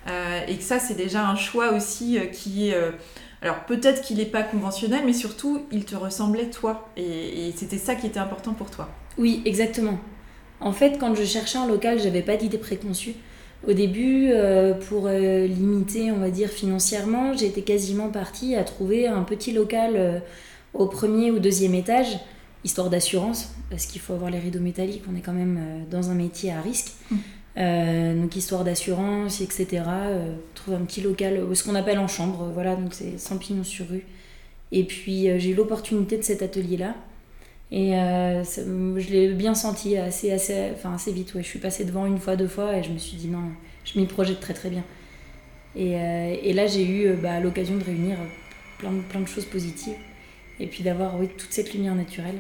Euh, 0.08 0.40
et 0.48 0.56
que 0.56 0.64
ça, 0.64 0.80
c'est 0.80 0.96
déjà 0.96 1.28
un 1.28 1.36
choix 1.36 1.74
aussi 1.74 2.18
euh, 2.18 2.26
qui 2.26 2.70
est... 2.70 2.74
Euh, 2.74 2.92
alors 3.42 3.66
peut-être 3.66 4.02
qu'il 4.02 4.18
n'est 4.18 4.26
pas 4.26 4.44
conventionnel, 4.44 5.02
mais 5.06 5.14
surtout, 5.14 5.66
il 5.72 5.86
te 5.86 5.96
ressemblait 5.96 6.50
toi. 6.50 6.90
Et, 6.98 7.54
c'était 7.56 7.78
ça 7.78 7.96
qui 7.96 8.08
était 8.08 8.20
important 8.20 8.54
pour 8.54 8.72
toi. 8.72 8.90
Oui, 9.18 9.42
exactement. 9.46 10.00
En 10.60 10.72
fait, 10.72 10.98
quand 11.00 11.14
je 11.14 11.24
cherchais 11.24 11.60
un 11.60 11.68
local, 11.68 12.00
j'avais 12.00 12.24
pas 12.24 12.36
d'idée 12.36 12.58
préconçue. 12.58 13.14
Au 13.68 13.74
début, 13.74 14.32
pour 14.88 15.08
limiter, 15.08 16.12
on 16.12 16.18
va 16.18 16.32
dire, 16.32 16.50
financièrement, 16.50 17.34
j'étais 17.34 17.62
quasiment 17.62 18.10
partie 18.10 18.56
à 18.56 18.64
trouver 18.64 19.08
un 19.08 19.22
petit 19.22 19.52
local 19.52 20.24
au 20.74 20.88
premier 20.88 21.30
ou 21.30 21.38
deuxième 21.38 21.76
étage, 21.76 22.18
histoire 22.64 22.90
d'assurance, 22.90 23.54
parce 23.70 23.86
qu'il 23.86 24.02
faut 24.02 24.14
avoir 24.14 24.32
les 24.32 24.40
rideaux 24.40 24.60
métalliques, 24.60 25.04
on 25.12 25.16
est 25.16 25.22
quand 25.22 25.34
même 25.34 25.86
dans 25.92 26.10
un 26.10 26.16
métier 26.16 26.52
à 26.52 26.62
risque. 26.62 26.94
Mm. 27.12 27.18
Euh, 27.58 28.14
donc 28.22 28.36
histoire 28.36 28.64
d'assurance, 28.64 29.42
etc. 29.42 29.84
Euh, 29.88 30.36
un 30.72 30.86
petit 30.86 31.02
local, 31.02 31.44
ce 31.54 31.64
qu'on 31.64 31.76
appelle 31.76 31.98
en 31.98 32.08
chambre, 32.08 32.52
voilà, 32.54 32.76
donc 32.76 32.94
c'est 32.94 33.18
100 33.18 33.38
pignons 33.38 33.64
sur 33.64 33.88
rue. 33.88 34.06
Et 34.72 34.84
puis 34.84 35.28
j'ai 35.40 35.52
eu 35.52 35.56
l'opportunité 35.56 36.18
de 36.18 36.24
cet 36.24 36.42
atelier-là. 36.42 36.96
Et 37.72 37.92
je 37.92 39.12
l'ai 39.12 39.34
bien 39.34 39.56
senti 39.56 39.98
assez, 39.98 40.32
assez, 40.32 40.72
enfin, 40.74 40.94
assez 40.94 41.12
vite. 41.12 41.34
Ouais. 41.36 41.44
Je 41.44 41.48
suis 41.48 41.60
passée 41.60 41.86
devant 41.86 42.06
une 42.06 42.20
fois, 42.20 42.36
deux 42.36 42.48
fois, 42.48 42.78
et 42.78 42.84
je 42.84 42.92
me 42.92 42.98
suis 42.98 43.18
dit 43.18 43.28
non, 43.28 43.44
je 43.86 44.00
m'y 44.00 44.06
projette 44.06 44.40
très 44.42 44.54
très 44.54 44.70
bien. 44.70 44.84
Et, 45.76 45.92
et 46.44 46.54
là, 46.54 46.68
j'ai 46.68 46.86
eu 46.86 47.14
bah, 47.14 47.40
l'occasion 47.40 47.78
de 47.78 47.84
réunir 47.84 48.18
plein, 48.78 48.92
plein 49.10 49.22
de 49.22 49.28
choses 49.28 49.46
positives. 49.46 49.96
Et 50.60 50.68
puis 50.68 50.84
d'avoir 50.84 51.18
oui, 51.20 51.30
toute 51.38 51.52
cette 51.54 51.74
lumière 51.74 51.96
naturelle. 51.96 52.40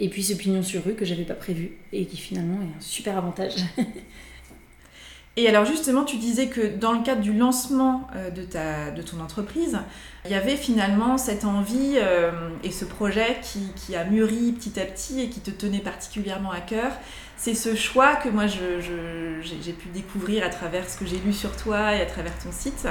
Et 0.00 0.08
puis 0.08 0.24
ce 0.24 0.32
pignon 0.32 0.62
sur 0.62 0.82
rue 0.82 0.94
que 0.94 1.04
j'avais 1.04 1.24
pas 1.24 1.34
prévu 1.34 1.72
et 1.92 2.06
qui 2.06 2.16
finalement 2.16 2.58
est 2.62 2.78
un 2.78 2.80
super 2.80 3.18
avantage. 3.18 3.56
et 5.36 5.46
alors 5.46 5.66
justement, 5.66 6.04
tu 6.04 6.16
disais 6.16 6.48
que 6.48 6.74
dans 6.74 6.92
le 6.92 7.02
cadre 7.02 7.20
du 7.20 7.34
lancement 7.34 8.08
euh, 8.16 8.30
de, 8.30 8.42
ta, 8.42 8.90
de 8.90 9.02
ton 9.02 9.20
entreprise, 9.20 9.78
il 10.24 10.30
y 10.30 10.34
avait 10.34 10.56
finalement 10.56 11.18
cette 11.18 11.44
envie 11.44 11.96
euh, 11.96 12.30
et 12.64 12.70
ce 12.70 12.86
projet 12.86 13.38
qui, 13.42 13.60
qui, 13.76 13.94
a 13.94 14.04
mûri 14.04 14.52
petit 14.52 14.80
à 14.80 14.86
petit 14.86 15.20
et 15.20 15.28
qui 15.28 15.40
te 15.40 15.50
tenait 15.50 15.80
particulièrement 15.80 16.50
à 16.50 16.60
cœur. 16.60 16.92
C'est 17.36 17.54
ce 17.54 17.74
choix 17.74 18.16
que 18.16 18.30
moi 18.30 18.46
j'ai 18.46 18.80
je, 18.80 19.70
pu 19.72 19.88
découvrir 19.88 20.44
à 20.44 20.48
travers 20.48 20.88
ce 20.88 20.98
que 20.98 21.06
j'ai 21.06 21.18
lu 21.18 21.32
sur 21.32 21.54
toi 21.56 21.94
et 21.94 22.00
à 22.00 22.06
travers 22.06 22.38
ton 22.38 22.52
site, 22.52 22.86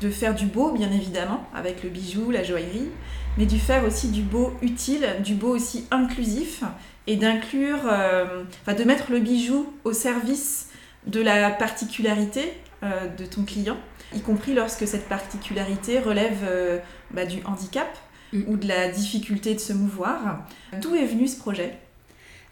de 0.00 0.10
faire 0.10 0.34
du 0.34 0.46
beau 0.46 0.72
bien 0.72 0.90
évidemment 0.92 1.46
avec 1.54 1.82
le 1.84 1.88
bijou, 1.88 2.30
la 2.30 2.42
joaillerie, 2.42 2.90
mais 3.38 3.46
du 3.46 3.58
faire 3.58 3.84
aussi 3.84 4.08
du 4.08 4.22
beau 4.22 4.52
utile, 4.62 5.06
du 5.22 5.34
beau 5.34 5.48
aussi 5.48 5.86
inclusif 5.90 6.62
et 7.06 7.16
d'inclure, 7.16 7.80
euh, 7.90 8.44
enfin 8.62 8.74
de 8.74 8.84
mettre 8.84 9.10
le 9.10 9.20
bijou 9.20 9.72
au 9.84 9.92
service 9.92 10.68
de 11.06 11.20
la 11.20 11.50
particularité 11.50 12.52
euh, 12.82 13.08
de 13.08 13.24
ton 13.24 13.44
client 13.44 13.76
y 14.14 14.20
compris 14.20 14.52
lorsque 14.52 14.86
cette 14.86 15.08
particularité 15.08 15.98
relève 15.98 16.40
euh, 16.44 16.78
bah, 17.12 17.24
du 17.24 17.42
handicap 17.46 17.88
mm. 18.34 18.42
ou 18.46 18.56
de 18.56 18.68
la 18.68 18.88
difficulté 18.88 19.54
de 19.54 19.58
se 19.58 19.72
mouvoir. 19.72 20.46
D'où 20.82 20.94
est 20.94 21.06
venu 21.06 21.26
ce 21.26 21.38
projet? 21.38 21.78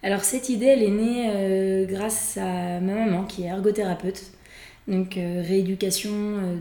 Alors 0.03 0.25
cette 0.25 0.49
idée, 0.49 0.67
elle 0.67 0.83
est 0.83 0.91
née 0.91 1.87
grâce 1.87 2.39
à 2.39 2.81
ma 2.81 2.95
maman 2.95 3.25
qui 3.25 3.43
est 3.43 3.49
ergothérapeute. 3.49 4.33
Donc 4.89 5.17
euh, 5.17 5.43
rééducation 5.47 6.11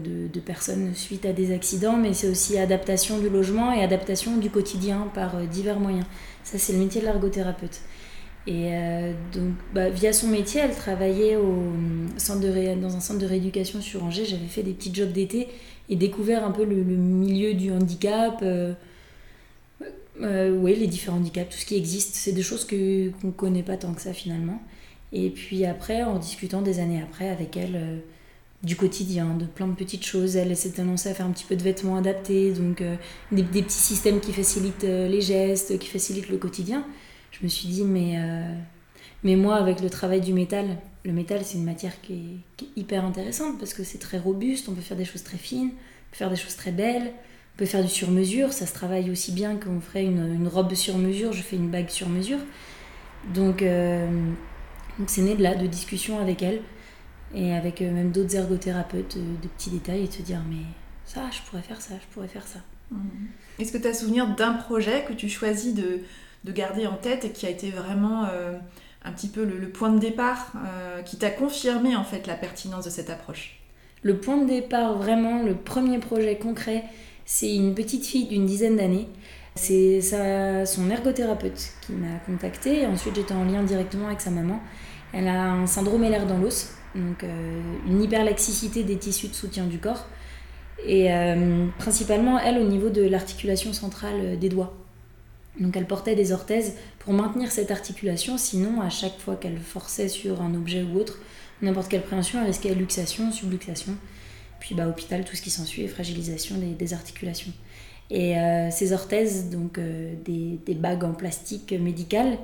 de, 0.04 0.40
personnes 0.40 0.94
suite 0.94 1.26
à 1.26 1.34
des 1.34 1.54
accidents, 1.54 1.98
mais 1.98 2.14
c'est 2.14 2.28
aussi 2.28 2.58
adaptation 2.58 3.18
du 3.18 3.30
logement 3.30 3.74
et 3.74 3.84
adaptation 3.84 4.38
du 4.38 4.50
quotidien 4.50 5.10
par 5.14 5.36
divers 5.48 5.80
moyens. 5.80 6.06
Ça, 6.44 6.58
c'est 6.58 6.74
le 6.74 6.80
métier 6.80 7.02
de 7.02 7.06
l'ergothérapeute. 7.06 7.82
Et 8.48 8.74
euh, 8.74 9.14
donc, 9.34 9.54
bah, 9.74 9.90
via 9.90 10.14
son 10.14 10.28
métier, 10.28 10.62
elle 10.62 10.74
travaillait 10.74 11.36
au 11.36 11.72
centre 12.18 12.40
de 12.40 12.82
dans 12.82 12.96
un 12.96 13.00
centre 13.00 13.20
de 13.20 13.26
rééducation 13.28 13.80
sur 13.80 14.04
Angers. 14.04 14.26
J'avais 14.26 14.48
fait 14.48 14.64
des 14.64 14.74
petits 14.74 14.94
jobs 14.94 15.12
d'été 15.12 15.50
et 15.88 15.96
découvert 15.96 16.44
un 16.44 16.52
peu 16.52 16.64
le, 16.64 16.76
milieu 16.76 17.54
du 17.54 17.72
handicap. 17.72 18.40
Euh, 18.42 18.74
euh, 20.22 20.58
oui, 20.58 20.76
les 20.76 20.88
différents 20.88 21.18
handicaps, 21.18 21.54
tout 21.54 21.62
ce 21.62 21.66
qui 21.66 21.76
existe. 21.76 22.16
C'est 22.16 22.32
des 22.32 22.42
choses 22.42 22.66
qu'on 22.66 22.76
ne 22.76 23.32
connaît 23.32 23.62
pas 23.62 23.78
tant 23.78 23.94
que 23.94 24.02
ça 24.02 24.14
finalement. 24.14 24.62
Et 25.12 25.30
puis 25.30 25.66
après, 25.66 26.04
en 26.04 26.18
discutant 26.18 26.62
des 26.62 26.80
années 26.80 27.02
après 27.02 27.30
avec 27.30 27.58
elle 27.58 28.02
du 28.62 28.76
quotidien, 28.76 29.36
de 29.36 29.46
plein 29.46 29.68
de 29.68 29.74
petites 29.74 30.06
choses. 30.06 30.36
Elle 30.36 30.56
s'est 30.56 30.80
annoncée 30.82 31.10
à 31.10 31.14
faire 31.14 31.26
un 31.26 31.32
petit 31.32 31.46
peu 31.46 31.56
de 31.56 31.64
vêtements 31.64 31.96
adaptés, 31.96 32.52
donc 32.52 32.84
des, 33.32 33.42
des, 33.42 33.64
petits 33.64 33.74
systèmes 33.80 34.20
qui 34.20 34.34
facilitent 34.34 34.84
les 34.84 35.22
gestes, 35.22 35.80
qui 35.80 35.88
facilitent 35.88 36.30
le 36.30 36.38
quotidien 36.38 36.86
je 37.32 37.44
me 37.44 37.50
suis 37.50 37.68
dit, 37.68 37.84
mais, 37.84 38.16
euh, 38.18 38.54
mais 39.24 39.36
moi, 39.36 39.56
avec 39.56 39.82
le 39.82 39.90
travail 39.90 40.22
du 40.22 40.34
métal, 40.34 40.78
le 41.06 41.14
métal, 41.14 41.42
c'est 41.44 41.58
une 41.58 41.66
matière 41.66 42.00
qui 42.02 42.42
est, 42.62 42.66
hyper 42.76 43.06
intéressante 43.06 43.58
parce 43.58 43.74
que 43.74 43.84
c'est 43.84 43.98
très 43.98 44.18
robuste, 44.18 44.70
on 44.70 44.74
peut 44.74 44.82
faire 44.82 44.98
des 44.98 45.06
choses 45.06 45.24
très 45.24 45.38
fines, 45.38 45.72
on 45.72 46.12
peut 46.12 46.18
faire 46.18 46.30
des 46.30 46.36
choses 46.36 46.56
très 46.56 46.72
belles, 46.72 47.12
on 47.56 47.58
peut 47.58 47.66
faire 47.66 47.84
du 47.84 47.90
sur-mesure, 47.90 48.54
ça 48.54 48.66
se 48.66 48.74
travaille 48.74 49.10
aussi 49.10 49.32
bien 49.32 49.56
qu'on 49.56 49.80
ferait 49.80 50.04
une, 50.04 50.34
une, 50.34 50.48
robe 50.48 50.74
sur-mesure, 50.74 51.34
je 51.34 51.42
fais 51.42 51.56
une 51.56 51.70
bague 51.70 51.90
sur-mesure. 51.90 52.40
Donc, 53.34 53.62
euh, 53.62 54.08
donc 55.00 55.10
c'est 55.10 55.22
né 55.22 55.36
de 55.36 55.42
là, 55.42 55.56
de 55.56 55.66
discussions 55.66 56.20
avec 56.20 56.44
elle 56.44 56.62
et 57.34 57.54
avec 57.54 57.82
euh, 57.82 57.92
même 57.92 58.12
d'autres 58.12 58.36
ergothérapeutes, 58.36 59.18
de 59.18 59.48
petits 59.48 59.70
détails 59.70 60.04
et 60.04 60.08
de 60.08 60.14
se 60.14 60.22
dire, 60.22 60.42
mais 60.50 60.64
ça, 61.06 61.22
je 61.32 61.42
pourrais 61.50 61.62
faire 61.62 61.82
ça, 61.82 61.94
je 62.00 62.14
pourrais 62.14 62.28
faire 62.28 62.46
ça. 62.46 62.60
Mmh. 62.92 62.98
Est-ce 63.60 63.72
que 63.72 63.78
tu 63.78 63.88
as 63.88 63.94
souvenir 63.94 64.28
d'un 64.36 64.54
projet 64.54 65.06
que 65.08 65.14
tu 65.14 65.30
choisis 65.30 65.74
de, 65.74 66.02
de 66.44 66.52
garder 66.52 66.86
en 66.86 66.96
tête 66.96 67.26
et 67.26 67.32
qui 67.32 67.46
a 67.46 67.50
été 67.50 67.72
vraiment 67.72 68.26
euh, 68.26 68.58
un 69.06 69.12
petit 69.12 69.30
peu 69.30 69.46
le, 69.46 69.70
point 69.70 69.92
de 69.92 70.00
départ 70.00 70.52
euh, 70.56 71.02
qui 71.02 71.18
t'a 71.18 71.30
confirmé 71.30 71.96
en 71.96 72.04
fait 72.04 72.28
la 72.28 72.36
pertinence 72.36 72.86
de 72.86 72.90
cette 72.90 73.10
approche? 73.10 73.60
Le 74.02 74.18
point 74.18 74.38
de 74.38 74.48
départ, 74.48 74.98
vraiment, 74.98 75.44
le 75.44 75.56
premier 75.56 76.00
projet 76.00 76.38
concret, 76.38 76.86
c'est 77.26 77.54
une 77.54 77.76
petite 77.76 78.06
fille 78.06 78.28
d'une 78.28 78.46
dizaine 78.46 78.78
d'années. 78.78 79.08
C'est 79.56 80.00
son 80.02 80.90
ergothérapeute 80.90 81.74
qui 81.82 81.92
m'a 81.92 82.18
contacté. 82.26 82.86
Ensuite, 82.86 83.16
j'étais 83.16 83.34
en 83.34 83.44
lien 83.44 83.62
directement 83.62 84.08
avec 84.08 84.22
sa 84.22 84.30
maman. 84.30 84.62
Elle 85.14 85.28
a 85.28 85.52
un 85.52 85.68
syndrome 85.68 86.04
LR 86.04 86.26
dans 86.26 86.38
l'os, 86.38 86.74
donc 86.96 87.24
euh, 87.24 87.62
une 87.88 88.04
hyperlaxicité 88.04 88.84
des 88.84 88.98
tissus 88.98 89.28
de 89.28 89.34
soutien 89.34 89.66
du 89.66 89.80
corps. 89.80 90.06
Et 90.86 91.10
principalement, 91.78 92.40
elle, 92.40 92.58
au 92.58 92.64
niveau 92.64 92.90
de 92.90 93.02
l'articulation 93.02 93.74
centrale 93.74 94.40
des 94.40 94.48
doigts. 94.48 94.74
Donc 95.60 95.76
elle 95.76 95.86
portait 95.86 96.16
des 96.16 96.32
orthèses 96.32 96.76
pour 97.00 97.14
maintenir 97.14 97.52
cette 97.52 97.72
articulation, 97.72 98.38
sinon 98.38 98.82
à 98.82 98.90
chaque 98.90 99.20
fois 99.20 99.36
qu'elle 99.36 99.58
forçait 99.58 100.08
sur 100.08 100.42
un 100.42 100.54
objet 100.56 100.84
ou 100.84 100.98
autre, 100.98 101.20
n'importe 101.62 101.90
quelle 101.90 102.02
préhension, 102.02 102.40
elle 102.40 102.48
risquait 102.48 102.74
luxation, 102.74 103.32
subluxation, 103.32 103.94
puis 104.60 104.76
bah, 104.76 104.88
hôpital, 104.88 105.26
tout 105.26 105.36
ce 105.36 105.42
qui 105.42 105.50
s'ensuit, 105.50 105.84
et 105.84 105.88
fragilisation 105.88 106.56
des, 106.58 106.94
articulations. 106.94 107.52
Et 108.10 108.38
euh, 108.38 108.72
ces 108.72 108.94
orthèses, 108.94 109.50
donc 109.50 109.78
euh, 109.78 110.14
des, 110.26 110.60
des, 110.66 110.74
bagues 110.74 111.04
en 111.04 111.14
plastique 111.14 111.74
médical, 111.74 112.38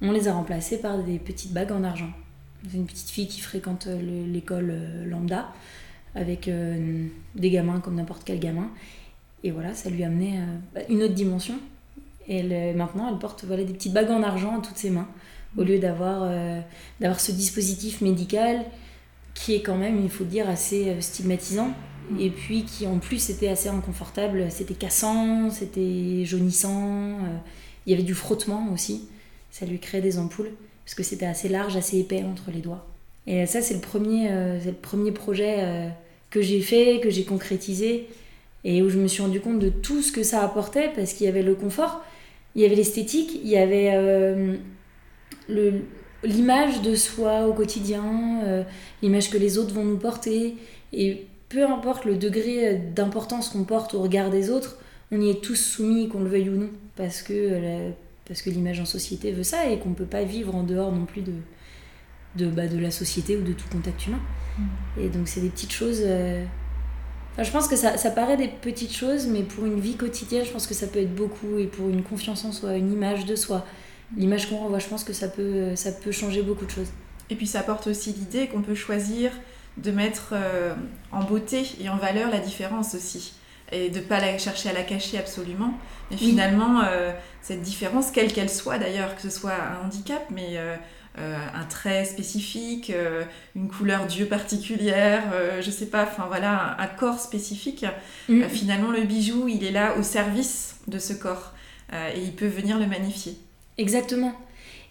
on 0.00 0.12
les 0.12 0.28
a 0.28 0.32
remplacées 0.32 0.78
par 0.80 1.02
des 1.02 1.18
petites 1.18 1.52
bagues 1.52 1.72
en 1.72 1.84
argent. 1.84 2.10
C'est 2.68 2.76
une 2.76 2.86
petite 2.86 3.10
fille 3.10 3.28
qui 3.28 3.40
fréquente 3.40 3.86
euh, 3.86 4.26
l'école 4.26 4.74
lambda, 5.06 5.52
avec 6.14 6.50
des 7.34 7.50
gamins 7.50 7.80
comme 7.80 7.94
n'importe 7.94 8.22
quel 8.24 8.40
gamin. 8.40 8.70
Et 9.44 9.50
voilà, 9.52 9.74
ça 9.74 9.88
lui 9.88 10.02
a 10.02 10.06
amené 10.06 10.40
une 10.88 11.02
autre 11.02 11.14
dimension 11.14 11.54
et 12.26 12.72
maintenant, 12.74 13.08
elle 13.08 13.18
porte 13.18 13.44
voilà, 13.44 13.62
des 13.62 13.72
petites 13.72 13.92
bagues 13.92 14.10
en 14.10 14.22
argent 14.22 14.58
à 14.58 14.62
toutes 14.62 14.76
ses 14.76 14.90
mains, 14.90 15.06
au 15.56 15.62
lieu 15.62 15.78
d'avoir 15.78 16.22
euh, 16.24 16.60
d'avoir 16.98 17.20
ce 17.20 17.30
dispositif 17.30 18.00
médical 18.00 18.64
qui 19.34 19.54
est 19.54 19.62
quand 19.62 19.76
même, 19.76 20.02
il 20.02 20.10
faut 20.10 20.24
le 20.24 20.30
dire, 20.30 20.48
assez 20.48 20.88
euh, 20.88 21.00
stigmatisant 21.00 21.72
Mm. 22.10 22.20
Et 22.20 22.30
puis 22.30 22.64
qui 22.64 22.86
en 22.86 22.98
plus 22.98 23.30
était 23.30 23.48
assez 23.48 23.68
inconfortable. 23.68 24.46
C'était 24.50 24.74
cassant, 24.74 25.50
c'était 25.50 26.24
jaunissant. 26.24 27.18
euh, 27.24 27.36
il 27.86 27.92
y 27.92 27.94
avait 27.94 28.02
du 28.02 28.14
frottement 28.14 28.68
aussi. 28.72 29.08
Ça 29.50 29.66
lui 29.66 29.78
créait 29.78 30.00
des 30.00 30.18
ampoules 30.18 30.52
parce 30.84 30.94
que 30.94 31.02
c'était 31.02 31.26
assez 31.26 31.48
large, 31.48 31.76
assez 31.76 31.98
épais 31.98 32.22
entre 32.22 32.50
les 32.50 32.60
doigts. 32.60 32.86
Et 33.26 33.44
ça, 33.44 33.60
c'est 33.60 33.74
le 33.74 33.80
premier, 33.80 34.28
euh, 34.30 34.58
le 34.64 34.72
premier 34.72 35.12
projet 35.12 35.56
euh, 35.58 35.88
que 36.30 36.40
j'ai 36.40 36.62
fait, 36.62 36.98
que 37.02 37.10
j'ai 37.10 37.24
concrétisé 37.24 38.08
et 38.64 38.80
où 38.80 38.88
je 38.88 38.98
me 38.98 39.06
suis 39.06 39.22
rendu 39.22 39.38
compte 39.38 39.58
de 39.58 39.68
tout 39.68 40.00
ce 40.00 40.10
que 40.10 40.22
ça 40.22 40.42
apportait 40.42 40.90
parce 40.96 41.12
qu'il 41.12 41.26
y 41.26 41.28
avait 41.28 41.42
le 41.42 41.54
confort, 41.54 42.02
il 42.54 42.62
y 42.62 42.64
avait 42.64 42.74
l'esthétique, 42.74 43.38
il 43.44 43.50
y 43.50 43.58
avait 43.58 43.90
euh, 43.92 44.56
l'image 46.24 46.80
de 46.80 46.94
soi 46.94 47.46
au 47.46 47.52
quotidien, 47.52 48.64
l'image 49.02 49.28
que 49.28 49.36
les 49.36 49.58
autres 49.58 49.74
vont 49.74 49.84
nous 49.84 49.98
porter. 49.98 50.56
Et 50.94 51.26
peu 51.50 51.66
importe 51.66 52.06
le 52.06 52.16
degré 52.16 52.76
d'importance 52.76 53.50
qu'on 53.50 53.64
porte 53.64 53.92
au 53.92 54.00
regard 54.00 54.30
des 54.30 54.48
autres, 54.48 54.78
on 55.12 55.20
y 55.20 55.28
est 55.28 55.42
tous 55.42 55.54
soumis, 55.54 56.08
qu'on 56.08 56.20
le 56.20 56.30
veuille 56.30 56.48
ou 56.48 56.56
non, 56.56 56.70
parce 56.96 57.20
que, 57.20 57.92
parce 58.28 58.42
que 58.42 58.50
l'image 58.50 58.78
en 58.80 58.84
société 58.84 59.32
veut 59.32 59.42
ça 59.42 59.66
et 59.66 59.78
qu'on 59.78 59.90
ne 59.90 59.94
peut 59.94 60.04
pas 60.04 60.22
vivre 60.22 60.54
en 60.54 60.62
dehors 60.62 60.92
non 60.92 61.06
plus 61.06 61.22
de, 61.22 61.32
de, 62.36 62.46
bah, 62.46 62.66
de 62.68 62.78
la 62.78 62.90
société 62.90 63.36
ou 63.36 63.42
de 63.42 63.52
tout 63.52 63.68
contact 63.72 64.06
humain. 64.06 64.20
Et 65.00 65.08
donc 65.08 65.28
c'est 65.28 65.40
des 65.40 65.48
petites 65.50 65.72
choses... 65.72 66.00
euh, 66.02 66.44
Enfin, 67.34 67.44
je 67.44 67.52
pense 67.52 67.68
que 67.68 67.76
ça, 67.76 67.96
ça 67.96 68.10
paraît 68.10 68.36
des 68.36 68.48
petites 68.48 68.92
choses, 68.92 69.28
mais 69.28 69.42
pour 69.44 69.64
une 69.64 69.78
vie 69.78 69.94
quotidienne, 69.96 70.44
je 70.44 70.50
pense 70.50 70.66
que 70.66 70.74
ça 70.74 70.88
peut 70.88 70.98
être 70.98 71.14
beaucoup. 71.14 71.58
Et 71.58 71.66
pour 71.66 71.88
une 71.88 72.02
confiance 72.02 72.44
en 72.44 72.50
soi, 72.50 72.74
une 72.74 72.92
image 72.92 73.26
de 73.26 73.36
soi, 73.36 73.64
l'image 74.16 74.48
qu'on 74.48 74.56
renvoie, 74.56 74.80
je 74.80 74.88
pense 74.88 75.04
que 75.04 75.12
ça 75.12 75.28
peut, 75.28 75.76
ça 75.76 75.92
peut 75.92 76.10
changer 76.10 76.42
beaucoup 76.42 76.64
de 76.64 76.70
choses. 76.72 76.88
Et 77.30 77.36
puis 77.36 77.46
ça 77.46 77.60
apporte 77.60 77.86
aussi 77.86 78.12
l'idée 78.12 78.48
qu'on 78.48 78.62
peut 78.62 78.74
choisir 78.74 79.30
de 79.76 79.92
mettre 79.92 80.30
euh, 80.32 80.74
en 81.12 81.22
beauté 81.22 81.62
et 81.80 81.88
en 81.88 81.96
valeur 81.96 82.28
la 82.32 82.40
différence 82.40 82.96
aussi. 82.96 83.34
Et 83.72 83.90
de 83.90 83.98
ne 83.98 84.04
pas 84.04 84.20
la 84.20 84.38
chercher 84.38 84.70
à 84.70 84.72
la 84.72 84.82
cacher 84.82 85.18
absolument. 85.18 85.74
Mais 86.10 86.16
Oui. 86.20 86.30
finalement, 86.30 86.80
euh, 86.84 87.12
cette 87.42 87.60
différence, 87.62 88.10
quelle 88.10 88.32
qu'elle 88.32 88.48
soit 88.50 88.78
d'ailleurs, 88.78 89.14
que 89.14 89.22
ce 89.22 89.30
soit 89.30 89.52
un 89.52 89.86
handicap, 89.86 90.24
mais 90.30 90.56
euh, 90.56 90.74
euh, 91.18 91.36
un 91.54 91.64
trait 91.64 92.04
spécifique, 92.06 92.92
une 93.54 93.68
couleur 93.68 94.06
d'yeux 94.06 94.26
particulière, 94.26 95.22
je 95.60 95.70
sais 95.70 95.86
pas, 95.86 96.04
enfin 96.04 96.24
voilà, 96.28 96.76
un, 96.78 96.82
un 96.84 96.86
corps 96.86 97.18
spécifique, 97.20 97.84
Mm. 98.28 98.44
finalement 98.44 98.90
le 98.90 99.02
bijou, 99.02 99.48
il 99.48 99.64
est 99.64 99.70
là 99.72 99.96
au 99.98 100.02
service 100.02 100.76
de 100.86 100.98
ce 100.98 101.12
corps. 101.12 101.52
et 101.92 102.20
il 102.22 102.32
peut 102.32 102.46
venir 102.46 102.78
le 102.78 102.86
magnifier. 102.86 103.36
Exactement. 103.78 104.32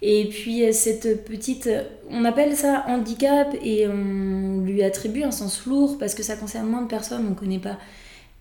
Et 0.02 0.30
puis 0.30 0.72
cette 0.74 1.26
petite, 1.26 1.70
on 2.10 2.26
appelle 2.26 2.56
ça 2.56 2.84
handicap 2.88 3.48
et 3.64 3.88
on 3.88 4.62
lui 4.62 4.84
attribue 4.84 5.24
un 5.24 5.32
sens 5.32 5.66
lourd 5.66 5.98
parce 6.00 6.14
que 6.16 6.24
ça 6.24 6.36
concerne 6.36 6.68
moins 6.68 6.82
de 6.84 6.88
personnes, 6.88 7.26
on 7.26 7.30
ne 7.32 7.36
connaît 7.36 7.60
pas. 7.60 7.78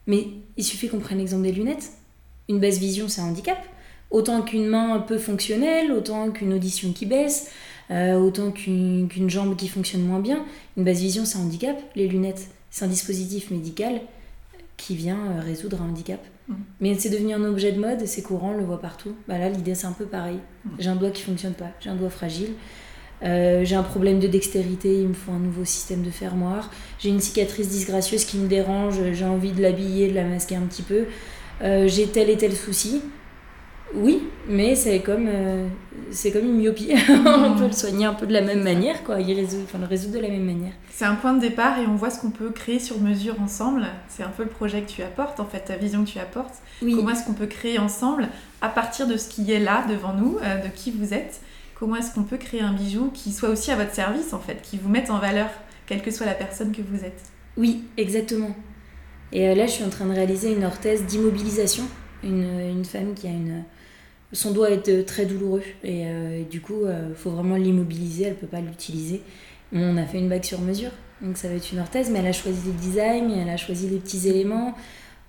Mais 0.06 0.28
il 0.56 0.64
suffit 0.64 0.88
qu'on 0.88 0.98
prenne 0.98 1.18
l'exemple 1.18 1.42
des 1.42 1.52
lunettes. 1.52 1.90
Une 2.48 2.60
baisse 2.60 2.78
vision, 2.78 3.08
c'est 3.08 3.20
un 3.20 3.26
handicap. 3.26 3.58
Autant 4.10 4.42
qu'une 4.42 4.66
main 4.66 5.00
peu 5.00 5.18
fonctionnelle, 5.18 5.90
autant 5.90 6.30
qu'une 6.30 6.54
audition 6.54 6.92
qui 6.92 7.06
baisse, 7.06 7.50
euh, 7.90 8.14
autant 8.14 8.50
qu'une 8.50 9.08
jambe 9.28 9.56
qui 9.56 9.68
fonctionne 9.68 10.02
moins 10.02 10.20
bien. 10.20 10.44
Une 10.76 10.84
basse 10.84 11.00
vision, 11.00 11.24
c'est 11.24 11.38
un 11.38 11.42
handicap. 11.42 11.76
Les 11.94 12.06
lunettes, 12.08 12.48
c'est 12.70 12.84
un 12.84 12.88
dispositif 12.88 13.50
médical 13.50 14.00
qui 14.76 14.94
vient 14.94 15.18
euh, 15.18 15.40
résoudre 15.40 15.82
un 15.82 15.88
handicap. 15.88 16.20
Mm. 16.48 16.54
Mais 16.80 16.98
c'est 16.98 17.10
devenu 17.10 17.34
un 17.34 17.44
objet 17.44 17.72
de 17.72 17.80
mode, 17.80 18.06
c'est 18.06 18.22
courant, 18.22 18.52
on 18.54 18.58
le 18.58 18.64
voit 18.64 18.80
partout. 18.80 19.14
Bah 19.28 19.38
là, 19.38 19.48
l'idée, 19.48 19.74
c'est 19.74 19.86
un 19.86 19.92
peu 19.92 20.06
pareil. 20.06 20.38
Mm. 20.64 20.70
J'ai 20.78 20.88
un 20.88 20.96
doigt 20.96 21.10
qui 21.10 21.22
fonctionne 21.22 21.54
pas, 21.54 21.70
j'ai 21.80 21.90
un 21.90 21.96
doigt 21.96 22.10
fragile. 22.10 22.50
Euh, 23.22 23.64
j'ai 23.64 23.76
un 23.76 23.82
problème 23.82 24.18
de 24.18 24.26
dextérité, 24.26 25.00
il 25.00 25.08
me 25.08 25.14
faut 25.14 25.32
un 25.32 25.38
nouveau 25.38 25.64
système 25.64 26.02
de 26.02 26.10
fermoir. 26.10 26.70
J'ai 26.98 27.08
une 27.08 27.20
cicatrice 27.20 27.68
disgracieuse 27.68 28.24
qui 28.24 28.36
me 28.38 28.46
dérange, 28.46 28.96
j'ai 29.12 29.24
envie 29.24 29.52
de 29.52 29.62
l'habiller, 29.62 30.08
de 30.08 30.14
la 30.14 30.24
masquer 30.24 30.56
un 30.56 30.62
petit 30.62 30.82
peu. 30.82 31.06
Euh, 31.62 31.88
j'ai 31.88 32.06
tel 32.06 32.28
et 32.28 32.36
tel 32.36 32.54
souci. 32.54 33.02
Oui, 33.94 34.24
mais 34.48 34.74
c'est 34.74 34.98
comme, 34.98 35.28
euh, 35.28 35.68
c'est 36.10 36.32
comme 36.32 36.44
une 36.44 36.56
myopie. 36.56 36.92
on 37.08 37.54
peut 37.56 37.66
le 37.66 37.72
soigner 37.72 38.04
un 38.04 38.14
peu 38.14 38.26
de 38.26 38.32
la 38.32 38.42
même 38.42 38.62
manière, 38.62 39.02
quoi. 39.04 39.20
Il 39.20 39.32
résout, 39.32 39.60
enfin, 39.64 39.78
le 39.78 39.86
résoudre 39.86 40.14
de 40.14 40.18
la 40.18 40.28
même 40.28 40.44
manière. 40.44 40.72
C'est 40.90 41.04
un 41.04 41.14
point 41.14 41.32
de 41.32 41.40
départ 41.40 41.78
et 41.78 41.86
on 41.86 41.94
voit 41.94 42.10
ce 42.10 42.20
qu'on 42.20 42.30
peut 42.32 42.50
créer 42.50 42.80
sur 42.80 43.00
mesure 43.00 43.40
ensemble. 43.40 43.86
C'est 44.08 44.24
un 44.24 44.28
peu 44.28 44.42
le 44.42 44.48
projet 44.48 44.82
que 44.82 44.90
tu 44.90 45.02
apportes, 45.02 45.40
en 45.40 45.46
fait, 45.46 45.60
ta 45.60 45.76
vision 45.76 46.04
que 46.04 46.10
tu 46.10 46.18
apportes. 46.18 46.56
Oui, 46.82 46.94
Comment 46.96 47.10
est-ce 47.10 47.24
qu'on 47.24 47.32
peut 47.32 47.46
créer 47.46 47.78
ensemble, 47.78 48.28
à 48.60 48.68
partir 48.68 49.06
de 49.06 49.16
ce 49.16 49.28
qui 49.28 49.50
est 49.52 49.60
là 49.60 49.86
devant 49.88 50.12
nous, 50.12 50.38
de 50.40 50.68
qui 50.74 50.90
vous 50.90 51.14
êtes, 51.14 51.40
comment 51.78 51.96
est-ce 51.96 52.14
qu'on 52.14 52.24
peut 52.24 52.38
créer 52.38 52.60
un 52.60 52.72
bijou 52.72 53.10
qui 53.12 53.32
soit 53.32 53.50
aussi 53.50 53.70
à 53.70 53.76
votre 53.76 53.94
service, 53.94 54.32
en 54.32 54.40
fait, 54.40 54.60
qui 54.62 54.78
vous 54.78 54.88
mette 54.88 55.10
en 55.10 55.18
valeur, 55.18 55.48
quelle 55.86 56.02
que 56.02 56.10
soit 56.10 56.26
la 56.26 56.34
personne 56.34 56.72
que 56.72 56.82
vous 56.82 57.04
êtes. 57.04 57.22
Oui, 57.56 57.84
exactement. 57.96 58.54
Et 59.32 59.48
euh, 59.48 59.54
là, 59.54 59.66
je 59.66 59.72
suis 59.72 59.84
en 59.84 59.90
train 59.90 60.06
de 60.06 60.12
réaliser 60.12 60.52
une 60.52 60.64
orthèse 60.64 61.04
d'immobilisation. 61.04 61.84
Une, 62.22 62.60
une 62.60 62.84
femme 62.84 63.14
qui 63.14 63.26
a 63.26 63.30
une. 63.30 63.64
Son 64.32 64.52
doigt 64.52 64.70
est 64.70 64.88
euh, 64.88 65.04
très 65.04 65.26
douloureux 65.26 65.62
et, 65.84 66.04
euh, 66.06 66.42
du 66.50 66.60
coup, 66.60 66.86
il 66.86 67.14
faut 67.14 67.30
vraiment 67.30 67.56
l'immobiliser, 67.56 68.24
elle 68.24 68.34
peut 68.34 68.46
pas 68.46 68.60
l'utiliser. 68.60 69.22
On 69.72 69.96
a 69.96 70.04
fait 70.04 70.18
une 70.18 70.28
bague 70.28 70.44
sur 70.44 70.60
mesure, 70.60 70.90
donc 71.20 71.36
ça 71.36 71.48
va 71.48 71.54
être 71.54 71.72
une 71.72 71.80
orthèse, 71.80 72.10
mais 72.10 72.20
elle 72.20 72.26
a 72.26 72.32
choisi 72.32 72.60
les 72.66 72.72
designs, 72.72 73.30
elle 73.30 73.48
a 73.48 73.56
choisi 73.56 73.88
les 73.88 73.98
petits 73.98 74.28
éléments. 74.28 74.74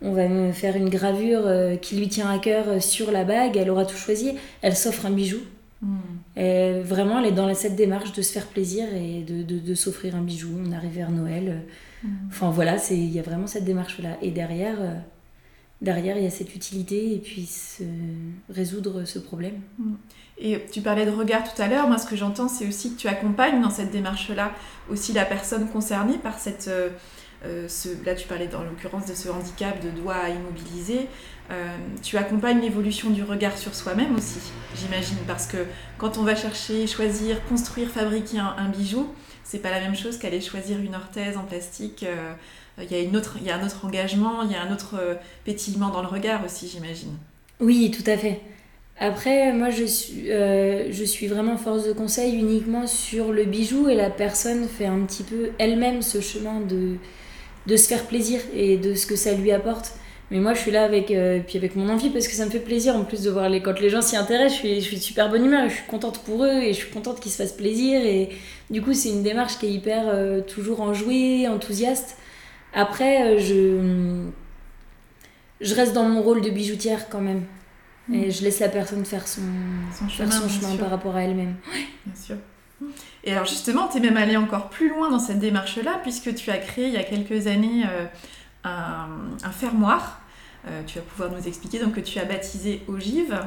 On 0.01 0.11
va 0.11 0.53
faire 0.53 0.75
une 0.75 0.89
gravure 0.89 1.49
qui 1.81 1.97
lui 1.97 2.07
tient 2.07 2.29
à 2.29 2.37
cœur 2.37 2.81
sur 2.81 3.11
la 3.11 3.23
bague, 3.23 3.57
elle 3.57 3.69
aura 3.71 3.83
tout 3.83 3.97
choisi. 3.97 4.33
Elle 4.61 4.75
s'offre 4.75 5.07
un 5.07 5.11
bijou. 5.11 5.39
Et 6.35 6.81
vraiment, 6.81 7.19
elle 7.19 7.27
est 7.27 7.31
dans 7.31 7.53
cette 7.53 7.75
démarche 7.75 8.11
de 8.13 8.21
se 8.21 8.31
faire 8.31 8.47
plaisir 8.47 8.87
et 8.95 9.21
de, 9.23 9.43
de, 9.43 9.59
de 9.59 9.75
s'offrir 9.75 10.15
un 10.15 10.21
bijou. 10.21 10.49
On 10.65 10.71
arrive 10.71 10.91
vers 10.95 11.11
Noël. 11.11 11.47
euh, 12.03 12.07
Enfin 12.29 12.51
voilà, 12.51 12.77
c'est- 12.77 12.97
il 12.97 13.11
y 13.11 13.19
a 13.19 13.23
vraiment 13.23 13.47
cette 13.47 13.65
démarche-là. 13.65 14.17
Et 14.21 14.31
derrière, 14.31 14.75
euh, 14.79 14.93
derrière, 15.81 16.17
il 16.17 16.23
y 16.23 16.27
a 16.27 16.31
cette 16.31 16.55
utilité 16.55 17.13
et 17.15 17.17
puis 17.19 17.47
résoudre 18.49 19.05
ce 19.05 19.19
problème. 19.19 19.55
Et 20.39 20.59
tu 20.71 20.81
parlais 20.81 21.05
de 21.05 21.11
regard 21.11 21.43
tout 21.43 21.59
à 21.61 21.67
l'heure. 21.67 21.87
Moi, 21.87 21.97
ce 21.97 22.05
que 22.07 22.15
j'entends, 22.15 22.47
c'est 22.47 22.67
aussi 22.67 22.93
que 22.93 22.99
tu 22.99 23.07
accompagnes 23.07 23.61
dans 23.61 23.71
cette 23.71 23.91
démarche-là 23.91 24.51
aussi 24.89 25.13
la 25.13 25.25
personne 25.25 25.67
concernée 25.69 26.17
par 26.17 26.37
cette. 26.39 26.67
euh, 26.67 26.89
euh, 27.45 27.67
ce, 27.67 27.89
là, 28.03 28.15
tu 28.15 28.27
parlais 28.27 28.47
dans 28.47 28.63
l'occurrence 28.63 29.05
de 29.05 29.13
ce 29.13 29.29
handicap 29.29 29.79
de 29.83 29.91
doigt 29.91 30.15
à 30.15 30.29
immobiliser. 30.29 31.01
Euh, 31.49 31.77
tu 32.03 32.17
accompagnes 32.17 32.59
l'évolution 32.59 33.09
du 33.09 33.23
regard 33.23 33.57
sur 33.57 33.73
soi-même 33.73 34.15
aussi, 34.15 34.39
j'imagine, 34.75 35.17
parce 35.25 35.47
que 35.47 35.57
quand 35.97 36.17
on 36.17 36.23
va 36.23 36.35
chercher, 36.35 36.87
choisir, 36.87 37.43
construire, 37.47 37.89
fabriquer 37.89 38.39
un, 38.39 38.67
bijou, 38.67 39.07
c'est 39.45 39.59
pas 39.59 39.71
la 39.71 39.79
même 39.79 39.95
chose 39.95 40.17
qu'aller 40.17 40.41
choisir 40.41 40.77
une 40.79 40.93
orthèse 40.95 41.37
en 41.37 41.43
plastique. 41.43 42.03
euh, 42.03 42.33
Il 42.81 42.91
y, 42.91 42.95
a 42.95 42.99
une 42.99 43.15
autre, 43.15 43.37
y 43.41 43.49
a 43.49 43.55
un 43.55 43.65
autre 43.65 43.85
engagement, 43.85 44.41
il 44.43 44.51
y 44.51 44.55
a 44.55 44.61
un 44.61 44.73
autre 44.73 44.95
euh, 44.99 45.15
pétillement 45.45 45.89
dans 45.89 46.01
le 46.01 46.07
regard 46.07 46.43
aussi, 46.43 46.67
j'imagine. 46.67 47.15
Oui, 47.61 47.91
tout 47.91 48.09
à 48.09 48.17
fait. 48.17 48.41
Après, 48.99 49.53
moi, 49.53 49.69
je 49.69 49.85
suis, 49.85 50.25
je 50.27 51.03
suis 51.05 51.27
vraiment 51.27 51.55
force 51.55 51.85
de 51.85 51.93
conseil 51.93 52.33
uniquement 52.35 52.87
sur 52.87 53.31
le 53.31 53.45
bijou 53.45 53.89
et 53.89 53.95
la 53.95 54.09
personne 54.09 54.67
fait 54.67 54.87
un 54.87 54.99
petit 55.01 55.21
peu 55.21 55.51
elle-même 55.59 56.01
ce 56.01 56.19
chemin 56.19 56.61
de, 56.61 56.95
de 57.67 57.77
se 57.77 57.87
faire 57.87 58.05
plaisir 58.05 58.41
et 58.55 58.77
de 58.77 58.95
ce 58.95 59.05
que 59.05 59.15
ça 59.15 59.33
lui 59.33 59.51
apporte. 59.51 59.93
Mais 60.29 60.39
moi, 60.39 60.53
je 60.53 60.59
suis 60.59 60.71
là 60.71 60.83
avec, 60.83 61.09
euh, 61.11 61.39
puis 61.45 61.57
avec 61.57 61.75
mon 61.75 61.87
envie 61.87 62.09
parce 62.09 62.27
que 62.27 62.33
ça 62.33 62.45
me 62.45 62.49
fait 62.49 62.59
plaisir 62.59 62.95
en 62.95 63.05
plus 63.05 63.23
de 63.23 63.29
voir 63.29 63.47
les, 63.47 63.61
quand 63.61 63.79
les 63.79 63.89
gens 63.89 64.01
s'y 64.01 64.17
intéressent. 64.17 64.55
Je 64.55 64.67
suis, 64.67 64.75
je 64.81 64.85
suis 64.85 64.97
de 64.97 65.01
super 65.01 65.29
bonne 65.29 65.45
humeur 65.45 65.63
et 65.65 65.69
je 65.69 65.75
suis 65.75 65.87
contente 65.87 66.19
pour 66.23 66.43
eux 66.43 66.61
et 66.61 66.73
je 66.73 66.79
suis 66.79 66.91
contente 66.91 67.21
qu'ils 67.21 67.31
se 67.31 67.37
fassent 67.37 67.53
plaisir. 67.53 68.01
Et 68.05 68.29
du 68.69 68.81
coup, 68.81 68.93
c'est 68.93 69.09
une 69.09 69.23
démarche 69.23 69.57
qui 69.57 69.67
est 69.67 69.71
hyper 69.71 70.03
euh, 70.07 70.41
toujours 70.41 70.81
enjouée, 70.81 71.47
enthousiaste. 71.47 72.17
Après, 72.73 73.23
euh, 73.23 73.39
je, 73.39 74.25
je 75.61 75.75
reste 75.75 75.93
dans 75.93 76.03
mon 76.03 76.21
rôle 76.21 76.41
de 76.41 76.49
bijoutière 76.49 77.07
quand 77.09 77.21
même. 77.21 77.43
Et 78.13 78.31
je 78.31 78.41
laisse 78.43 78.59
la 78.59 78.69
personne 78.69 79.03
faire 79.03 79.27
son, 79.27 79.41
Son 79.97 80.07
faire 80.07 80.31
son 80.31 80.45
bien 80.45 80.49
chemin 80.49 80.77
par 80.77 80.89
rapport 80.89 81.15
à 81.17 81.23
elle-même. 81.23 81.55
Bien 82.05 82.15
sûr. 82.15 82.35
Et 83.25 83.33
alors 83.33 83.45
justement, 83.45 83.89
tu 83.89 83.97
es 83.97 83.99
même 83.99 84.15
allé 84.15 84.37
encore 84.37 84.69
plus 84.69 84.89
loin 84.89 85.09
dans 85.09 85.19
cette 85.19 85.39
démarche-là, 85.39 85.99
puisque 86.03 86.33
tu 86.33 86.49
as 86.49 86.57
créé 86.57 86.87
il 86.87 86.93
y 86.93 86.97
a 86.97 87.03
quelques 87.03 87.47
années 87.47 87.83
euh, 87.85 88.05
un, 89.43 89.51
fermoir. 89.51 90.21
Euh, 90.67 90.81
tu 90.85 90.99
vas 90.99 91.05
pouvoir 91.05 91.31
nous 91.31 91.47
expliquer 91.47 91.79
donc 91.79 91.95
que 91.95 91.99
tu 91.99 92.19
as 92.19 92.25
baptisé 92.25 92.83
Ogive. 92.87 93.39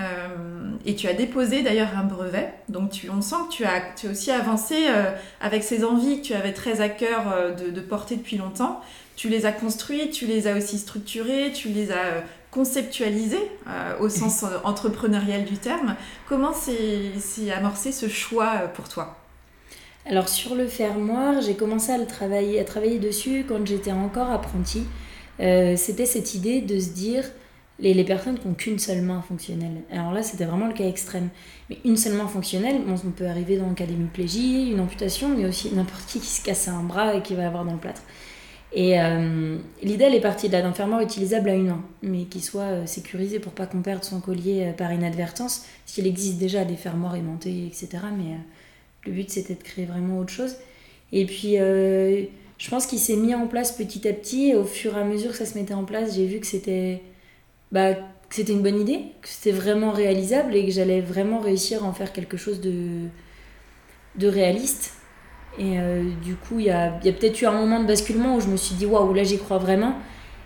Euh, 0.00 0.72
et 0.84 0.96
tu 0.96 1.06
as 1.06 1.12
déposé 1.12 1.62
d'ailleurs 1.62 1.96
un 1.96 2.04
brevet. 2.04 2.52
Donc 2.68 2.90
tu, 2.90 3.10
on 3.10 3.22
sent 3.22 3.36
que 3.48 3.54
tu 3.54 3.64
as, 3.64 4.10
aussi 4.10 4.30
avancé 4.30 4.86
euh, 4.88 5.12
avec 5.40 5.62
ces 5.62 5.84
envies 5.84 6.20
que 6.20 6.26
tu 6.26 6.34
avais 6.34 6.52
très 6.52 6.80
à 6.80 6.88
cœur 6.88 7.54
de, 7.56 7.70
de 7.70 7.80
porter 7.80 8.16
depuis 8.16 8.36
longtemps. 8.36 8.82
Tu 9.14 9.28
les 9.28 9.46
as 9.46 9.52
construites, 9.52 10.12
tu 10.12 10.26
les 10.26 10.48
as 10.48 10.56
aussi 10.56 10.78
structurées, 10.78 11.52
tu 11.52 11.68
les 11.68 11.92
as 11.92 12.24
conceptualisées 12.50 13.50
au 14.00 14.08
sens 14.08 14.44
entrepreneurial 14.64 15.44
du 15.44 15.56
terme. 15.56 15.94
Comment 16.28 16.52
s'est 16.52 17.12
amorcé 17.56 17.92
ce 17.92 18.08
choix 18.08 18.52
pour 18.74 18.88
toi? 18.88 19.23
Alors 20.06 20.28
sur 20.28 20.54
le 20.54 20.66
fermoir, 20.66 21.40
j'ai 21.40 21.54
commencé 21.54 21.90
à, 21.90 21.96
le 21.98 22.04
travailler, 22.06 22.98
dessus 22.98 23.44
quand 23.48 23.66
j'étais 23.66 23.92
encore 23.92 24.30
apprentie. 24.30 24.84
Euh, 25.40 25.76
c'était 25.76 26.04
cette 26.04 26.34
idée 26.34 26.60
de 26.60 26.78
se 26.78 26.90
dire 26.90 27.24
les, 27.78 28.04
personnes 28.04 28.38
qui 28.38 28.46
n'ont 28.46 28.54
qu'une 28.54 28.78
seule 28.78 29.00
main 29.00 29.22
fonctionnelle. 29.22 29.80
Alors 29.90 30.12
là, 30.12 30.22
c'était 30.22 30.44
vraiment 30.44 30.66
le 30.66 30.74
cas 30.74 30.86
extrême. 30.86 31.30
Mais 31.70 31.78
une 31.86 31.96
seule 31.96 32.14
main 32.14 32.28
fonctionnelle, 32.28 32.82
bon, 32.86 32.96
on 33.04 33.10
peut 33.10 33.26
arriver 33.26 33.56
dans 33.56 33.68
le 33.68 33.74
cas 33.74 33.86
d'hémiplégie, 33.86 34.70
une 34.70 34.80
amputation, 34.80 35.28
mais 35.28 35.46
aussi 35.46 35.74
n'importe 35.74 36.04
qui 36.06 36.20
qui 36.20 36.26
se 36.26 36.44
casse 36.44 36.68
un 36.68 36.82
bras 36.82 37.14
et 37.14 37.22
qui 37.22 37.34
va 37.34 37.46
avoir 37.46 37.64
dans 37.64 37.72
le 37.72 37.78
plâtre. 37.78 38.02
Et 38.74 39.00
euh, 39.00 39.56
l'idée, 39.82 40.04
elle 40.04 40.14
est 40.14 40.20
partie 40.20 40.50
d'un 40.50 40.72
fermoir 40.72 41.00
utilisable 41.00 41.48
à 41.48 41.54
une 41.54 41.68
main, 41.68 41.84
mais 42.02 42.24
qui 42.24 42.40
soit 42.40 42.62
euh, 42.62 42.86
sécurisé 42.86 43.38
pour 43.38 43.52
pas 43.52 43.66
qu'on 43.66 43.82
perde 43.82 44.04
son 44.04 44.20
collier 44.20 44.72
par 44.76 44.92
inadvertance, 44.92 45.64
parce 45.84 45.94
qu'il 45.94 46.06
existe 46.06 46.38
déjà 46.38 46.64
des 46.64 46.76
fermoirs 46.76 47.14
aimantés, 47.14 47.66
etc. 47.66 47.88
Mais 48.16 48.36
le 49.06 49.12
but, 49.12 49.30
c'était 49.30 49.54
de 49.54 49.62
créer 49.62 49.84
vraiment 49.84 50.18
autre 50.18 50.32
chose. 50.32 50.56
Et 51.12 51.26
puis, 51.26 51.56
je 51.56 52.70
pense 52.70 52.86
qu'il 52.86 52.98
s'est 52.98 53.16
mis 53.16 53.34
en 53.34 53.46
place 53.46 53.72
petit 53.72 54.08
à 54.08 54.12
petit, 54.12 54.50
et 54.50 54.56
au 54.56 54.64
fur 54.64 54.96
et 54.96 55.00
à 55.00 55.04
mesure 55.04 55.32
que 55.32 55.36
ça 55.36 55.46
se 55.46 55.56
mettait 55.58 55.74
en 55.74 55.84
place, 55.84 56.14
j'ai 56.16 56.26
vu 56.26 56.40
que 56.40 56.46
c'était 56.46 57.02
bah, 57.72 57.94
c'était 58.30 58.52
une 58.52 58.62
bonne 58.62 58.80
idée, 58.80 59.00
que 59.22 59.28
c'était 59.28 59.52
vraiment 59.52 59.92
réalisable 59.92 60.56
et 60.56 60.64
que 60.64 60.72
j'allais 60.72 61.00
vraiment 61.00 61.40
réussir 61.40 61.84
à 61.84 61.86
en 61.86 61.92
faire 61.92 62.12
quelque 62.12 62.36
chose 62.36 62.60
de, 62.60 63.08
de 64.16 64.28
réaliste. 64.28 64.94
Et 65.58 65.78
euh, 65.78 66.02
du 66.24 66.34
coup, 66.34 66.58
il 66.58 66.66
y 66.66 66.70
a, 66.70 66.98
y 67.04 67.08
a 67.08 67.12
peut-être 67.12 67.40
eu 67.40 67.46
un 67.46 67.52
moment 67.52 67.80
de 67.80 67.86
basculement 67.86 68.34
où 68.36 68.40
je 68.40 68.48
me 68.48 68.56
suis 68.56 68.74
dit, 68.74 68.86
waouh, 68.86 69.14
là 69.14 69.22
j'y 69.22 69.38
crois 69.38 69.58
vraiment. 69.58 69.94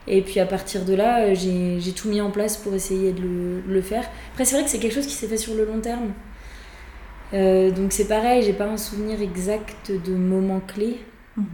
Et 0.06 0.22
puis 0.22 0.40
à 0.40 0.46
partir 0.46 0.84
de 0.84 0.94
là, 0.94 1.24
euh, 1.24 1.34
j'ai 1.34 1.92
tout 1.92 2.08
mis 2.08 2.20
en 2.20 2.30
place 2.30 2.56
pour 2.56 2.74
essayer 2.74 3.12
de 3.12 3.20
le, 3.22 3.60
le 3.66 3.82
faire. 3.82 4.04
Après, 4.32 4.44
c'est 4.44 4.54
vrai 4.54 4.64
que 4.64 4.70
c'est 4.70 4.78
quelque 4.78 4.94
chose 4.94 5.06
qui 5.06 5.14
s'est 5.14 5.28
fait 5.28 5.36
sur 5.38 5.54
le 5.54 5.64
long 5.64 5.80
terme. 5.80 6.12
Euh, 7.32 7.70
donc 7.70 7.92
c'est 7.92 8.08
pareil, 8.08 8.42
j'ai 8.42 8.52
pas 8.52 8.66
un 8.66 8.76
souvenir 8.76 9.20
exact 9.20 9.90
de 9.90 10.14
moments 10.14 10.60
clés. 10.60 10.98
Mhm. 11.36 11.46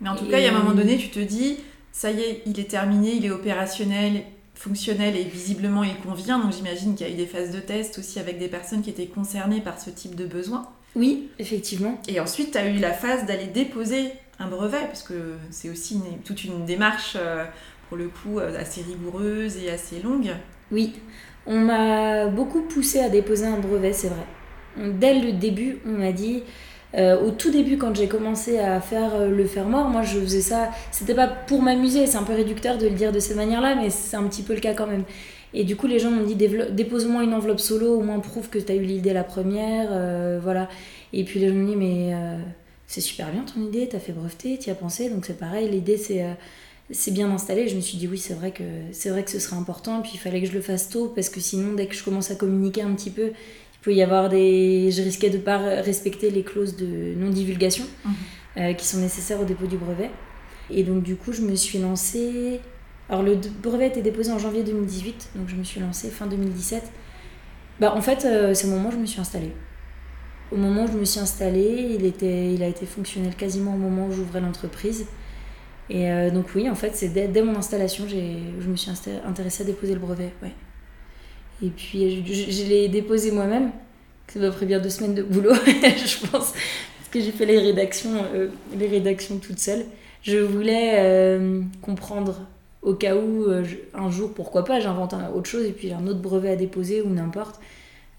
Mais 0.00 0.08
en 0.08 0.16
tout 0.16 0.26
cas, 0.26 0.38
il 0.38 0.44
y 0.44 0.48
a 0.48 0.54
un 0.54 0.58
moment 0.58 0.74
donné, 0.74 0.98
tu 0.98 1.10
te 1.10 1.20
dis, 1.20 1.58
ça 1.92 2.10
y 2.10 2.20
est, 2.20 2.42
il 2.46 2.58
est 2.58 2.70
terminé, 2.70 3.12
il 3.12 3.24
est 3.24 3.30
opérationnel, 3.30 4.24
fonctionnel 4.54 5.16
et 5.16 5.24
visiblement 5.24 5.84
il 5.84 5.96
convient. 5.96 6.38
Donc 6.38 6.52
j'imagine 6.52 6.94
qu'il 6.94 7.06
y 7.06 7.10
a 7.10 7.12
eu 7.12 7.16
des 7.16 7.26
phases 7.26 7.50
de 7.50 7.60
test 7.60 7.98
aussi 7.98 8.18
avec 8.18 8.38
des 8.38 8.48
personnes 8.48 8.82
qui 8.82 8.90
étaient 8.90 9.06
concernées 9.06 9.60
par 9.60 9.80
ce 9.80 9.90
type 9.90 10.14
de 10.14 10.26
besoin. 10.26 10.68
Oui, 10.94 11.30
effectivement. 11.38 12.00
Et 12.08 12.20
ensuite, 12.20 12.52
tu 12.52 12.58
as 12.58 12.68
eu 12.68 12.78
la 12.78 12.92
phase 12.92 13.24
d'aller 13.26 13.46
déposer 13.46 14.12
un 14.38 14.48
brevet, 14.48 14.86
parce 14.86 15.02
que 15.02 15.34
c'est 15.50 15.70
aussi 15.70 16.00
toute 16.24 16.44
une 16.44 16.64
démarche, 16.64 17.16
euh, 17.16 17.44
pour 17.88 17.96
le 17.96 18.08
coup, 18.08 18.38
euh, 18.38 18.58
assez 18.58 18.82
rigoureuse 18.82 19.56
et 19.56 19.70
assez 19.70 20.00
longue. 20.00 20.32
Oui, 20.70 20.94
on 21.46 21.58
m'a 21.58 22.26
beaucoup 22.26 22.62
poussé 22.62 23.00
à 23.00 23.08
déposer 23.08 23.46
un 23.46 23.58
brevet, 23.58 23.92
c'est 23.92 24.08
vrai. 24.08 24.26
Dès 24.76 25.18
le 25.18 25.32
début, 25.32 25.78
on 25.86 25.98
m'a 25.98 26.12
dit, 26.12 26.42
euh, 26.94 27.20
au 27.20 27.30
tout 27.30 27.50
début, 27.50 27.78
quand 27.78 27.94
j'ai 27.94 28.08
commencé 28.08 28.58
à 28.58 28.80
faire 28.80 29.28
le 29.28 29.44
faire 29.46 29.66
mort, 29.66 29.88
moi 29.88 30.02
je 30.02 30.18
faisais 30.18 30.40
ça, 30.40 30.70
c'était 30.90 31.14
pas 31.14 31.26
pour 31.26 31.62
m'amuser, 31.62 32.06
c'est 32.06 32.18
un 32.18 32.22
peu 32.22 32.34
réducteur 32.34 32.78
de 32.78 32.86
le 32.86 32.94
dire 32.94 33.12
de 33.12 33.18
cette 33.18 33.36
manière-là, 33.36 33.74
mais 33.74 33.90
c'est 33.90 34.16
un 34.16 34.24
petit 34.24 34.42
peu 34.42 34.54
le 34.54 34.60
cas 34.60 34.74
quand 34.74 34.86
même. 34.86 35.04
Et 35.54 35.64
du 35.64 35.76
coup, 35.76 35.86
les 35.86 35.98
gens 35.98 36.10
m'ont 36.10 36.24
dit 36.24 36.34
dépose-moi 36.34 37.24
une 37.24 37.34
enveloppe 37.34 37.60
solo, 37.60 37.98
au 37.98 38.02
moins 38.02 38.18
prouve 38.20 38.48
que 38.48 38.58
tu 38.58 38.72
as 38.72 38.74
eu 38.74 38.82
l'idée 38.82 39.12
la 39.12 39.24
première. 39.24 39.88
Euh, 39.92 40.40
voilà. 40.42 40.68
Et 41.12 41.24
puis 41.24 41.40
les 41.40 41.48
gens 41.48 41.54
m'ont 41.54 41.68
dit 41.68 41.76
mais 41.76 42.14
euh, 42.14 42.38
c'est 42.86 43.02
super 43.02 43.30
bien 43.30 43.42
ton 43.42 43.60
idée, 43.60 43.88
tu 43.88 43.96
as 43.96 44.00
fait 44.00 44.12
breveter, 44.12 44.58
tu 44.58 44.70
as 44.70 44.74
pensé. 44.74 45.10
Donc 45.10 45.26
c'est 45.26 45.38
pareil, 45.38 45.68
l'idée 45.68 45.98
c'est 45.98 46.22
euh, 46.24 46.32
c'est 46.90 47.12
bien 47.12 47.30
installé. 47.30 47.68
Je 47.68 47.76
me 47.76 47.80
suis 47.80 47.98
dit 47.98 48.08
oui, 48.08 48.18
c'est 48.18 48.34
vrai, 48.34 48.50
que, 48.50 48.64
c'est 48.92 49.10
vrai 49.10 49.24
que 49.24 49.30
ce 49.30 49.38
serait 49.38 49.56
important. 49.56 50.00
Et 50.00 50.02
puis 50.02 50.12
il 50.14 50.18
fallait 50.18 50.40
que 50.40 50.48
je 50.48 50.52
le 50.52 50.62
fasse 50.62 50.88
tôt 50.88 51.12
parce 51.14 51.28
que 51.28 51.40
sinon, 51.40 51.74
dès 51.74 51.86
que 51.86 51.94
je 51.94 52.02
commence 52.02 52.30
à 52.30 52.34
communiquer 52.34 52.82
un 52.82 52.94
petit 52.94 53.10
peu, 53.10 53.32
peut 53.82 53.92
y 53.92 54.02
avoir 54.02 54.28
des. 54.28 54.90
Je 54.90 55.02
risquais 55.02 55.30
de 55.30 55.36
ne 55.36 55.42
pas 55.42 55.58
respecter 55.58 56.30
les 56.30 56.42
clauses 56.42 56.76
de 56.76 57.14
non-divulgation 57.16 57.84
mhm. 58.04 58.76
qui 58.76 58.86
sont 58.86 58.98
nécessaires 58.98 59.40
au 59.40 59.44
dépôt 59.44 59.66
du 59.66 59.76
brevet. 59.76 60.10
Et 60.70 60.82
donc 60.84 61.02
du 61.02 61.16
coup, 61.16 61.32
je 61.32 61.42
me 61.42 61.54
suis 61.54 61.78
lancée 61.78 62.60
alors 63.12 63.22
le 63.22 63.36
brevet 63.62 63.88
été 63.88 64.00
déposé 64.00 64.32
en 64.32 64.38
janvier 64.38 64.62
2018, 64.62 65.32
donc 65.36 65.46
je 65.46 65.54
me 65.54 65.64
suis 65.64 65.80
lancée 65.80 66.08
fin 66.08 66.26
2017. 66.26 66.82
Bah, 67.78 67.92
en 67.94 68.00
fait, 68.00 68.24
euh, 68.24 68.54
c'est 68.54 68.66
au 68.66 68.70
moment 68.70 68.88
où 68.88 68.92
je 68.92 68.96
me 68.96 69.04
suis 69.04 69.20
installée. 69.20 69.52
Au 70.50 70.56
moment 70.56 70.84
où 70.84 70.86
je 70.86 70.96
me 70.96 71.04
suis 71.04 71.20
installée, 71.20 71.94
il, 71.98 72.06
était, 72.06 72.54
il 72.54 72.62
a 72.62 72.68
été 72.68 72.86
fonctionnel 72.86 73.34
quasiment 73.34 73.74
au 73.74 73.78
moment 73.78 74.06
où 74.06 74.12
j'ouvrais 74.12 74.40
l'entreprise. 74.40 75.06
Et 75.90 76.10
euh, 76.10 76.30
donc 76.30 76.46
oui, 76.54 76.70
en 76.70 76.74
fait, 76.74 76.92
c'est 76.94 77.08
dès, 77.08 77.28
dès, 77.28 77.42
mon 77.42 77.54
installation, 77.54 78.06
je 78.08 78.68
me 78.68 78.76
suis 78.76 78.90
intéressée 79.26 79.64
à 79.64 79.66
déposer 79.66 79.92
le 79.92 80.00
brevet. 80.00 80.32
Ouais. 80.42 80.52
Et 81.62 81.68
puis, 81.68 82.24
je, 82.26 82.64
l'ai 82.64 82.88
déposé 82.88 83.30
moi-même. 83.30 83.70
Ça 84.28 84.50
pris 84.50 84.66
bien 84.66 84.80
deux 84.80 84.90
semaines 84.90 85.14
de 85.14 85.22
boulot, 85.22 85.52
je 85.64 86.26
pense, 86.26 86.52
parce 86.52 87.08
que 87.10 87.20
j'ai 87.20 87.32
fait 87.32 87.44
les 87.44 87.58
rédactions, 87.58 88.24
euh, 88.34 88.48
les 88.76 88.86
rédactions 88.86 89.36
toute 89.36 89.58
seule. 89.58 89.84
Je 90.22 90.38
voulais 90.38 91.38
comprendre 91.82 92.46
au 92.82 92.94
cas 92.94 93.14
où 93.14 93.44
euh, 93.44 93.64
un 93.94 94.10
jour, 94.10 94.32
pourquoi 94.34 94.64
pas, 94.64 94.80
j'invente 94.80 95.14
autre 95.34 95.48
chose 95.48 95.64
et 95.64 95.72
puis 95.72 95.92
un 95.92 96.06
autre 96.06 96.20
brevet 96.20 96.50
à 96.50 96.56
déposer 96.56 97.00
ou 97.00 97.08
n'importe. 97.08 97.60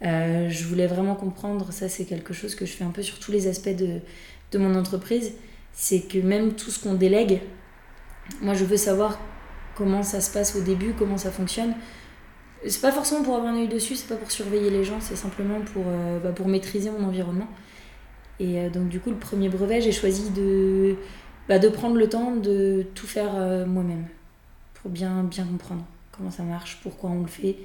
Euh, 0.03 0.49
je 0.49 0.65
voulais 0.65 0.87
vraiment 0.87 1.15
comprendre, 1.15 1.71
ça 1.71 1.87
c'est 1.89 2.05
quelque 2.05 2.33
chose 2.33 2.55
que 2.55 2.65
je 2.65 2.71
fais 2.71 2.83
un 2.83 2.89
peu 2.89 3.03
sur 3.03 3.19
tous 3.19 3.31
les 3.31 3.47
aspects 3.47 3.75
de, 3.75 3.99
de 4.51 4.57
mon 4.57 4.75
entreprise, 4.75 5.33
c'est 5.73 6.01
que 6.01 6.17
même 6.17 6.53
tout 6.53 6.71
ce 6.71 6.81
qu'on 6.81 6.93
délègue, 6.93 7.41
moi 8.41 8.53
je 8.53 8.65
veux 8.65 8.77
savoir 8.77 9.19
comment 9.75 10.03
ça 10.03 10.21
se 10.21 10.31
passe 10.31 10.55
au 10.55 10.61
début, 10.61 10.93
comment 10.97 11.17
ça 11.17 11.31
fonctionne. 11.31 11.73
C'est 12.67 12.81
pas 12.81 12.91
forcément 12.91 13.23
pour 13.23 13.35
avoir 13.35 13.53
un 13.53 13.57
œil 13.57 13.67
dessus, 13.67 13.95
c'est 13.95 14.07
pas 14.07 14.15
pour 14.15 14.31
surveiller 14.31 14.69
les 14.69 14.83
gens, 14.83 14.99
c'est 15.01 15.15
simplement 15.15 15.59
pour, 15.61 15.83
euh, 15.87 16.19
bah, 16.19 16.31
pour 16.31 16.47
maîtriser 16.47 16.89
mon 16.89 17.07
environnement. 17.07 17.47
Et 18.39 18.69
donc 18.69 18.89
du 18.89 18.99
coup, 18.99 19.11
le 19.11 19.17
premier 19.17 19.47
brevet, 19.47 19.81
j'ai 19.81 19.91
choisi 19.91 20.29
de, 20.31 20.95
bah, 21.47 21.59
de 21.59 21.69
prendre 21.69 21.95
le 21.95 22.09
temps 22.09 22.35
de 22.35 22.85
tout 22.95 23.07
faire 23.07 23.33
moi-même 23.67 24.07
pour 24.73 24.91
bien, 24.91 25.23
bien 25.23 25.45
comprendre 25.45 25.85
comment 26.11 26.31
ça 26.31 26.43
marche, 26.43 26.79
pourquoi 26.83 27.09
on 27.09 27.21
le 27.21 27.27
fait, 27.27 27.57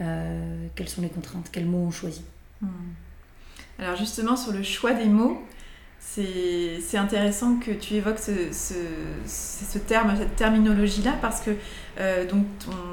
euh, 0.00 0.66
quelles 0.74 0.88
sont 0.88 1.02
les 1.02 1.08
contraintes, 1.08 1.50
quels 1.50 1.66
mots 1.66 1.86
on 1.86 1.90
choisit. 1.90 2.24
Hmm. 2.60 2.68
Alors 3.78 3.96
justement 3.96 4.36
sur 4.36 4.52
le 4.52 4.62
choix 4.62 4.92
des 4.92 5.06
mots, 5.06 5.42
c'est 6.00 6.96
intéressant 6.96 7.56
que 7.56 7.70
tu 7.70 7.94
évoques 7.94 8.18
ce, 8.18 8.52
ce, 8.52 8.74
ce 9.26 9.78
terme, 9.78 10.14
cette 10.16 10.34
terminologie-là, 10.34 11.16
parce 11.20 11.40
que 11.40 11.50
euh, 12.00 12.26
donc 12.26 12.46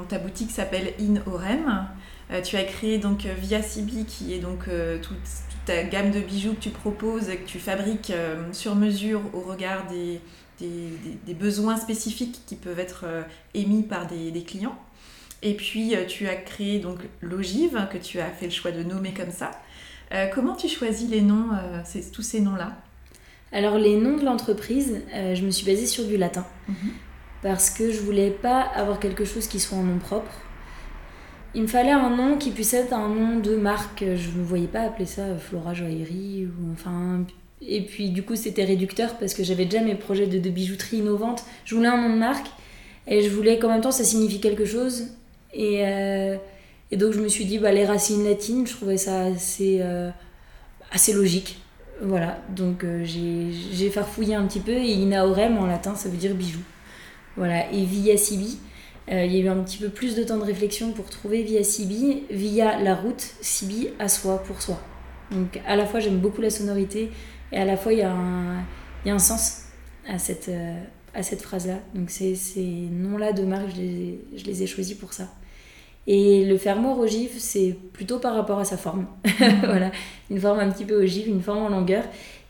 ta 0.08 0.18
boutique 0.18 0.50
s'appelle 0.50 0.92
In 1.00 1.16
Orem. 1.26 1.88
Euh, 2.30 2.42
tu 2.42 2.56
as 2.56 2.64
créé 2.64 2.98
donc 2.98 3.24
Via 3.24 3.62
Sibi, 3.62 4.04
qui 4.04 4.34
est 4.34 4.38
donc 4.38 4.68
toute, 5.02 5.18
ta 5.64 5.82
gamme 5.82 6.10
de 6.10 6.20
bijoux 6.20 6.54
que 6.54 6.60
tu 6.60 6.70
proposes, 6.70 7.26
que 7.26 7.46
tu 7.46 7.58
fabriques 7.58 8.12
sur 8.52 8.74
mesure 8.76 9.22
au 9.32 9.40
regard 9.40 9.86
des, 9.86 10.20
des, 10.60 11.34
besoins 11.34 11.76
spécifiques 11.76 12.40
qui 12.46 12.56
peuvent 12.56 12.78
être 12.78 13.04
euh, 13.04 13.22
émis 13.54 13.82
par 13.82 14.06
des, 14.06 14.42
clients. 14.42 14.78
Et 15.42 15.54
puis, 15.54 15.94
euh, 15.94 16.04
tu 16.06 16.26
as 16.28 16.36
créé 16.36 16.78
donc 16.78 17.00
l'ogive, 17.20 17.86
que 17.92 17.98
tu 17.98 18.20
as 18.20 18.30
fait 18.30 18.46
le 18.46 18.52
choix 18.52 18.72
de 18.72 18.82
nommer 18.82 19.12
comme 19.12 19.30
ça. 19.30 19.50
Euh, 20.12 20.26
comment 20.34 20.56
tu 20.56 20.68
choisis 20.68 21.08
les 21.08 21.20
noms, 21.20 21.50
tous 22.12 22.22
ces 22.22 22.40
noms-là? 22.40 22.76
Alors, 23.52 23.78
les 23.78 23.96
noms 23.96 24.16
de 24.16 24.24
l'entreprise, 24.24 25.02
je 25.12 25.42
me 25.42 25.50
suis 25.50 25.64
basée 25.64 25.86
sur 25.86 26.04
du 26.04 26.16
latin. 26.16 26.46
Mhm. 26.68 26.76
Parce 27.42 27.70
que 27.70 27.90
je 27.92 28.00
voulais 28.00 28.30
pas 28.30 28.60
avoir 28.60 28.98
quelque 29.00 29.24
chose 29.24 29.46
qui 29.46 29.60
soit 29.60 29.78
en 29.78 29.84
nom 29.84 29.98
propre. 29.98 30.32
Il 31.54 31.62
me 31.62 31.66
fallait 31.66 31.92
un 31.92 32.10
nom 32.10 32.36
qui 32.36 32.50
puisse 32.50 32.74
être 32.74 32.92
un 32.92 33.08
nom 33.08 33.38
de 33.38 33.56
marque. 33.56 34.00
Je 34.00 34.38
ne 34.38 34.44
voyais 34.44 34.66
pas 34.66 34.82
appeler 34.82 35.06
ça 35.06 35.36
Flora 35.38 35.72
Joaillerie 35.72 36.46
ou 36.46 36.72
enfin 36.72 37.24
et 37.60 37.82
puis 37.82 38.10
du 38.10 38.22
coup 38.22 38.36
c'était 38.36 38.64
réducteur 38.64 39.18
parce 39.18 39.34
que 39.34 39.42
j'avais 39.42 39.64
déjà 39.64 39.82
mes 39.82 39.94
projets 39.94 40.26
de, 40.26 40.50
bijouterie 40.50 40.98
innovante. 40.98 41.44
Je 41.64 41.74
voulais 41.74 41.88
un 41.88 42.00
nom 42.00 42.14
de 42.14 42.18
marque 42.18 42.46
et 43.06 43.22
je 43.22 43.30
voulais 43.30 43.58
qu'en 43.58 43.68
même 43.68 43.80
temps 43.80 43.90
ça 43.90 44.04
signifie 44.04 44.40
quelque 44.40 44.64
chose. 44.64 45.08
Et, 45.52 45.86
euh, 45.86 46.36
et 46.90 46.96
donc 46.96 47.12
je 47.12 47.20
me 47.20 47.28
suis 47.28 47.46
dit 47.46 47.58
bah, 47.58 47.72
les 47.72 47.84
racines 47.84 48.24
latines, 48.24 48.66
je 48.66 48.74
trouvais 48.74 48.98
ça 48.98 49.22
assez, 49.22 49.78
euh, 49.80 50.10
assez 50.92 51.12
logique. 51.12 51.58
Voilà, 52.00 52.40
donc 52.54 52.84
euh, 52.84 53.04
j'ai 53.04 53.90
farfouillé 53.90 54.34
un 54.34 54.46
petit 54.46 54.60
peu 54.60 54.72
et 54.72 54.92
inaorem 54.92 55.58
en 55.58 55.66
latin 55.66 55.94
ça 55.94 56.08
veut 56.08 56.16
dire 56.16 56.34
bijou. 56.34 56.60
Voilà, 57.36 57.70
et 57.72 57.84
via 57.84 58.16
Sibi, 58.16 58.58
il 59.08 59.32
y 59.32 59.36
a 59.36 59.44
eu 59.44 59.48
un 59.48 59.62
petit 59.62 59.78
peu 59.78 59.88
plus 59.88 60.14
de 60.14 60.22
temps 60.22 60.38
de 60.38 60.44
réflexion 60.44 60.92
pour 60.92 61.10
trouver 61.10 61.42
via 61.42 61.62
Sibi, 61.64 62.24
via 62.30 62.78
la 62.80 62.94
route, 62.94 63.34
Sibi 63.40 63.88
à 63.98 64.08
soi, 64.08 64.42
pour 64.42 64.60
soi. 64.60 64.80
Donc 65.30 65.60
à 65.66 65.76
la 65.76 65.86
fois 65.86 66.00
j'aime 66.00 66.18
beaucoup 66.18 66.40
la 66.40 66.50
sonorité, 66.50 67.10
et 67.52 67.56
à 67.56 67.64
la 67.64 67.76
fois, 67.76 67.92
il 67.92 68.00
y 68.00 68.02
a 68.02 68.12
un, 68.12 68.64
il 69.04 69.08
y 69.08 69.10
a 69.10 69.14
un 69.14 69.18
sens 69.18 69.62
à 70.06 70.18
cette, 70.18 70.48
euh, 70.48 70.78
à 71.14 71.22
cette 71.22 71.42
phrase-là. 71.42 71.78
Donc 71.94 72.10
ces, 72.10 72.34
ces 72.34 72.60
noms-là 72.62 73.32
de 73.32 73.44
marque, 73.44 73.70
je 73.70 73.80
les, 73.80 74.20
je 74.36 74.44
les 74.44 74.62
ai 74.62 74.66
choisis 74.66 74.96
pour 74.96 75.12
ça. 75.12 75.28
Et 76.10 76.46
le 76.46 76.56
fermoir 76.56 76.98
ogive, 76.98 77.32
c'est 77.36 77.76
plutôt 77.92 78.18
par 78.18 78.34
rapport 78.34 78.58
à 78.58 78.64
sa 78.64 78.78
forme. 78.78 79.06
voilà, 79.62 79.92
une 80.30 80.40
forme 80.40 80.58
un 80.58 80.70
petit 80.70 80.86
peu 80.86 80.94
ogive, 80.94 81.28
une 81.28 81.42
forme 81.42 81.64
en 81.64 81.68
longueur, 81.68 82.02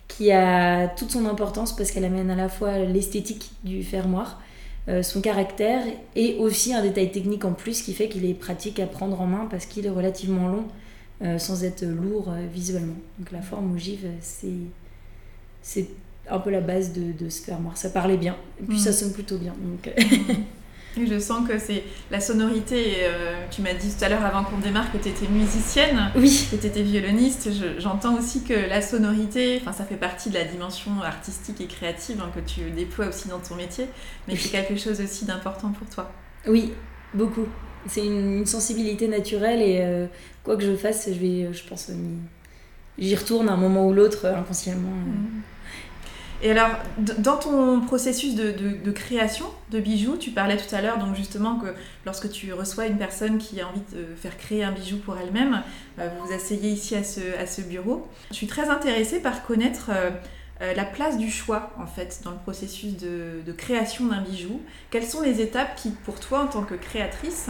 qui 0.06 0.30
a 0.30 0.86
toute 0.86 1.10
son 1.10 1.26
importance 1.26 1.74
parce 1.74 1.90
qu'elle 1.90 2.04
amène 2.04 2.30
à 2.30 2.36
la 2.36 2.48
fois 2.48 2.78
l'esthétique 2.78 3.50
du 3.64 3.82
fermoir, 3.82 4.40
euh, 4.86 5.02
son 5.02 5.20
caractère 5.20 5.82
et 6.14 6.36
aussi 6.38 6.72
un 6.72 6.82
détail 6.82 7.10
technique 7.10 7.44
en 7.44 7.52
plus 7.52 7.82
qui 7.82 7.94
fait 7.94 8.08
qu'il 8.08 8.24
est 8.24 8.34
pratique 8.34 8.78
à 8.78 8.86
prendre 8.86 9.20
en 9.20 9.26
main 9.26 9.48
parce 9.50 9.66
qu'il 9.66 9.84
est 9.86 9.90
relativement 9.90 10.46
long 10.46 10.64
euh, 11.22 11.38
sans 11.38 11.64
être 11.64 11.84
lourd 11.84 12.32
visuellement. 12.54 12.96
Donc 13.18 13.32
la 13.32 13.42
forme 13.42 13.74
ogive, 13.74 14.06
c'est 14.20 14.54
c'est 15.62 15.88
un 16.30 16.38
peu 16.38 16.50
la 16.50 16.60
base 16.60 16.92
de, 16.92 17.10
de 17.10 17.28
ce 17.28 17.42
fermoir. 17.42 17.76
Ça 17.76 17.90
parlait 17.90 18.18
bien, 18.18 18.36
et 18.62 18.66
puis 18.66 18.78
ça 18.78 18.90
mm. 18.90 18.92
sonne 18.92 19.12
plutôt 19.12 19.36
bien. 19.36 19.54
Donc... 19.60 19.92
Mm. 21.04 21.14
je 21.14 21.18
sens 21.18 21.48
que 21.48 21.58
c'est 21.58 21.84
la 22.10 22.20
sonorité. 22.20 22.96
Euh, 23.02 23.44
tu 23.50 23.62
m'as 23.62 23.74
dit 23.74 23.92
tout 23.94 24.04
à 24.04 24.08
l'heure 24.08 24.24
avant 24.24 24.44
qu'on 24.44 24.58
démarre 24.58 24.90
que 24.92 24.98
tu 24.98 25.08
étais 25.08 25.28
musicienne, 25.28 26.10
oui. 26.16 26.48
que 26.50 26.56
tu 26.56 26.66
étais 26.66 26.82
violoniste. 26.82 27.48
J'entends 27.78 28.18
aussi 28.18 28.44
que 28.44 28.54
la 28.54 28.82
sonorité, 28.82 29.60
ça 29.64 29.84
fait 29.84 29.96
partie 29.96 30.30
de 30.30 30.34
la 30.34 30.44
dimension 30.44 31.02
artistique 31.02 31.60
et 31.60 31.66
créative 31.66 32.20
hein, 32.20 32.30
que 32.34 32.40
tu 32.40 32.70
déploies 32.70 33.08
aussi 33.08 33.28
dans 33.28 33.38
ton 33.38 33.54
métier, 33.54 33.86
mais 34.26 34.36
c'est 34.36 34.50
quelque 34.50 34.76
chose 34.76 35.00
aussi 35.00 35.24
d'important 35.24 35.70
pour 35.70 35.88
toi. 35.88 36.10
Oui, 36.46 36.72
beaucoup. 37.14 37.46
C'est 37.86 38.04
une, 38.04 38.44
sensibilité 38.46 39.08
naturelle 39.08 39.62
et 39.62 39.78
euh, 39.80 40.06
quoi 40.44 40.56
que 40.56 40.64
je 40.64 40.74
fasse, 40.74 41.08
je 41.08 41.18
vais, 41.18 41.52
je 41.52 41.64
pense, 41.64 41.90
j'y 42.98 43.14
retourne 43.14 43.48
à 43.48 43.52
un 43.52 43.56
moment 43.56 43.86
ou 43.86 43.92
l'autre 43.92 44.26
inconsciemment. 44.26 44.88
Mmh. 44.88 45.42
Et 46.40 46.52
alors, 46.52 46.70
dans 46.98 47.36
ton 47.36 47.80
processus 47.80 48.34
de, 48.36 48.90
création 48.92 49.46
de 49.70 49.80
bijoux, 49.80 50.16
tu 50.16 50.30
parlais 50.30 50.56
tout 50.56 50.72
à 50.74 50.80
l'heure 50.80 50.98
donc 50.98 51.16
justement 51.16 51.56
que 51.56 51.66
lorsque 52.06 52.30
tu 52.30 52.52
reçois 52.52 52.86
une 52.86 52.96
personne 52.96 53.38
qui 53.38 53.60
a 53.60 53.66
envie 53.68 53.82
de 53.92 54.14
faire 54.14 54.36
créer 54.36 54.62
un 54.62 54.72
bijou 54.72 54.98
pour 54.98 55.16
elle-même, 55.18 55.62
euh, 55.98 56.08
vous 56.08 56.26
vous 56.28 56.32
asseyez 56.32 56.70
ici 56.70 56.94
à 56.94 57.02
ce, 57.02 57.60
bureau. 57.62 58.06
Je 58.30 58.36
suis 58.36 58.46
très 58.46 58.68
intéressée 58.68 59.20
par 59.20 59.44
connaître 59.44 59.90
euh, 59.92 60.10
euh, 60.62 60.74
la 60.74 60.84
place 60.84 61.18
du 61.18 61.30
choix 61.30 61.72
en 61.78 61.86
fait 61.86 62.20
dans 62.24 62.30
le 62.30 62.38
processus 62.38 62.96
de, 62.96 63.52
création 63.56 64.06
d'un 64.06 64.22
bijou. 64.22 64.60
Quelles 64.90 65.06
sont 65.06 65.22
les 65.22 65.40
étapes 65.40 65.74
qui, 65.74 65.90
pour 65.90 66.20
toi 66.20 66.40
en 66.40 66.46
tant 66.46 66.62
que 66.62 66.74
créatrice, 66.74 67.48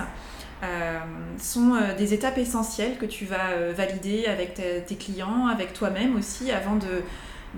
sont 1.38 1.78
des 1.96 2.14
étapes 2.14 2.36
essentielles 2.36 2.98
que 2.98 3.06
tu 3.06 3.26
vas 3.26 3.70
valider 3.76 4.26
avec 4.26 4.54
tes 4.54 4.96
clients, 4.96 5.46
avec 5.46 5.72
toi-même 5.72 6.16
aussi, 6.16 6.50
avant 6.50 6.74
de 6.74 7.04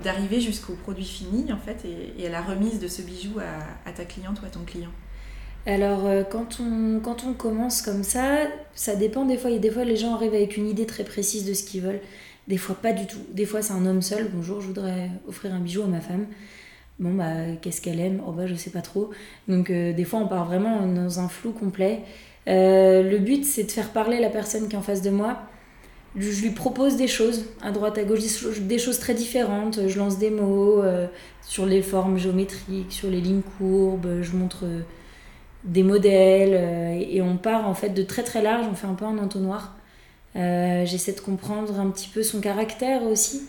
d'arriver 0.03 0.39
jusqu'au 0.39 0.73
produit 0.73 1.05
fini 1.05 1.51
en 1.51 1.57
fait 1.57 1.85
et, 2.17 2.27
à 2.27 2.29
la 2.29 2.41
remise 2.41 2.79
de 2.79 2.87
ce 2.87 3.01
bijou 3.01 3.39
à, 3.85 3.91
ta 3.91 4.05
cliente 4.05 4.41
ou 4.41 4.45
à 4.45 4.49
ton 4.49 4.61
client 4.61 4.91
alors 5.67 6.07
euh, 6.07 6.23
quand 6.23 6.59
on, 6.59 6.99
quand 7.01 7.23
on 7.23 7.33
commence 7.33 7.83
comme 7.83 8.03
ça, 8.03 8.47
ça 8.73 8.95
dépend 8.95 9.25
des 9.25 9.37
fois. 9.37 9.51
A 9.51 9.57
des 9.59 9.69
fois 9.69 9.83
les 9.83 9.95
gens 9.95 10.15
arrivent 10.15 10.33
avec 10.33 10.57
une 10.57 10.67
idée 10.67 10.87
très 10.87 11.03
précise 11.03 11.45
de 11.45 11.53
ce 11.53 11.63
qu'ils 11.63 11.81
veulent. 11.81 12.01
Des 12.47 12.57
fois 12.57 12.73
pas 12.73 12.93
du 12.93 13.05
tout. 13.05 13.19
Des 13.31 13.45
fois 13.45 13.61
c'est 13.61 13.73
un 13.73 13.85
homme 13.85 14.01
seul. 14.01 14.27
Bonjour, 14.33 14.59
je 14.59 14.65
voudrais 14.65 15.11
offrir 15.27 15.53
un 15.53 15.59
bijou 15.59 15.83
à 15.83 15.85
ma 15.85 16.01
femme. 16.01 16.25
Bon 16.97 17.13
bah 17.13 17.55
qu'est-ce 17.61 17.79
qu'elle 17.79 17.99
aime? 17.99 18.23
Oh 18.27 18.31
bah 18.31 18.47
je 18.47 18.55
sais 18.55 18.71
pas 18.71 18.81
trop. 18.81 19.11
Donc 19.47 19.69
euh, 19.69 19.93
des 19.93 20.03
fois 20.03 20.19
on 20.19 20.27
part 20.27 20.45
vraiment 20.45 20.87
dans 20.87 21.19
un 21.19 21.29
flou 21.29 21.51
complet. 21.51 21.99
Euh, 22.47 23.03
le 23.03 23.19
but 23.19 23.45
c'est 23.45 23.63
de 23.63 23.71
faire 23.71 23.89
parler 23.89 24.19
la 24.19 24.29
personne 24.29 24.67
qui 24.67 24.73
est 24.73 24.79
en 24.79 24.81
face 24.81 25.03
de 25.03 25.11
moi 25.11 25.43
je 26.15 26.41
lui 26.41 26.49
propose 26.49 26.97
des 26.97 27.07
choses 27.07 27.45
à 27.61 27.71
droite, 27.71 27.97
à 27.97 28.03
gauche, 28.03 28.19
des 28.59 28.77
choses 28.77 28.99
très 28.99 29.13
différentes. 29.13 29.87
Je 29.87 29.97
lance 29.97 30.17
des 30.17 30.29
mots 30.29 30.81
euh, 30.83 31.07
sur 31.41 31.65
les 31.65 31.81
formes 31.81 32.17
géométriques, 32.17 32.91
sur 32.91 33.09
les 33.09 33.21
lignes 33.21 33.43
courbes, 33.57 34.21
je 34.21 34.35
montre 34.35 34.65
euh, 34.65 34.81
des 35.63 35.83
modèles 35.83 36.53
euh, 36.53 36.99
et 36.99 37.21
on 37.21 37.37
part 37.37 37.67
en 37.67 37.73
fait 37.73 37.89
de 37.89 38.03
très 38.03 38.23
très 38.23 38.41
large, 38.41 38.65
on 38.69 38.75
fait 38.75 38.87
un 38.87 38.93
peu 38.93 39.05
un 39.05 39.17
entonnoir. 39.17 39.75
J'essaie 40.35 41.11
de 41.11 41.19
comprendre 41.19 41.77
un 41.79 41.89
petit 41.89 42.07
peu 42.07 42.23
son 42.23 42.39
caractère 42.39 43.03
aussi. 43.03 43.47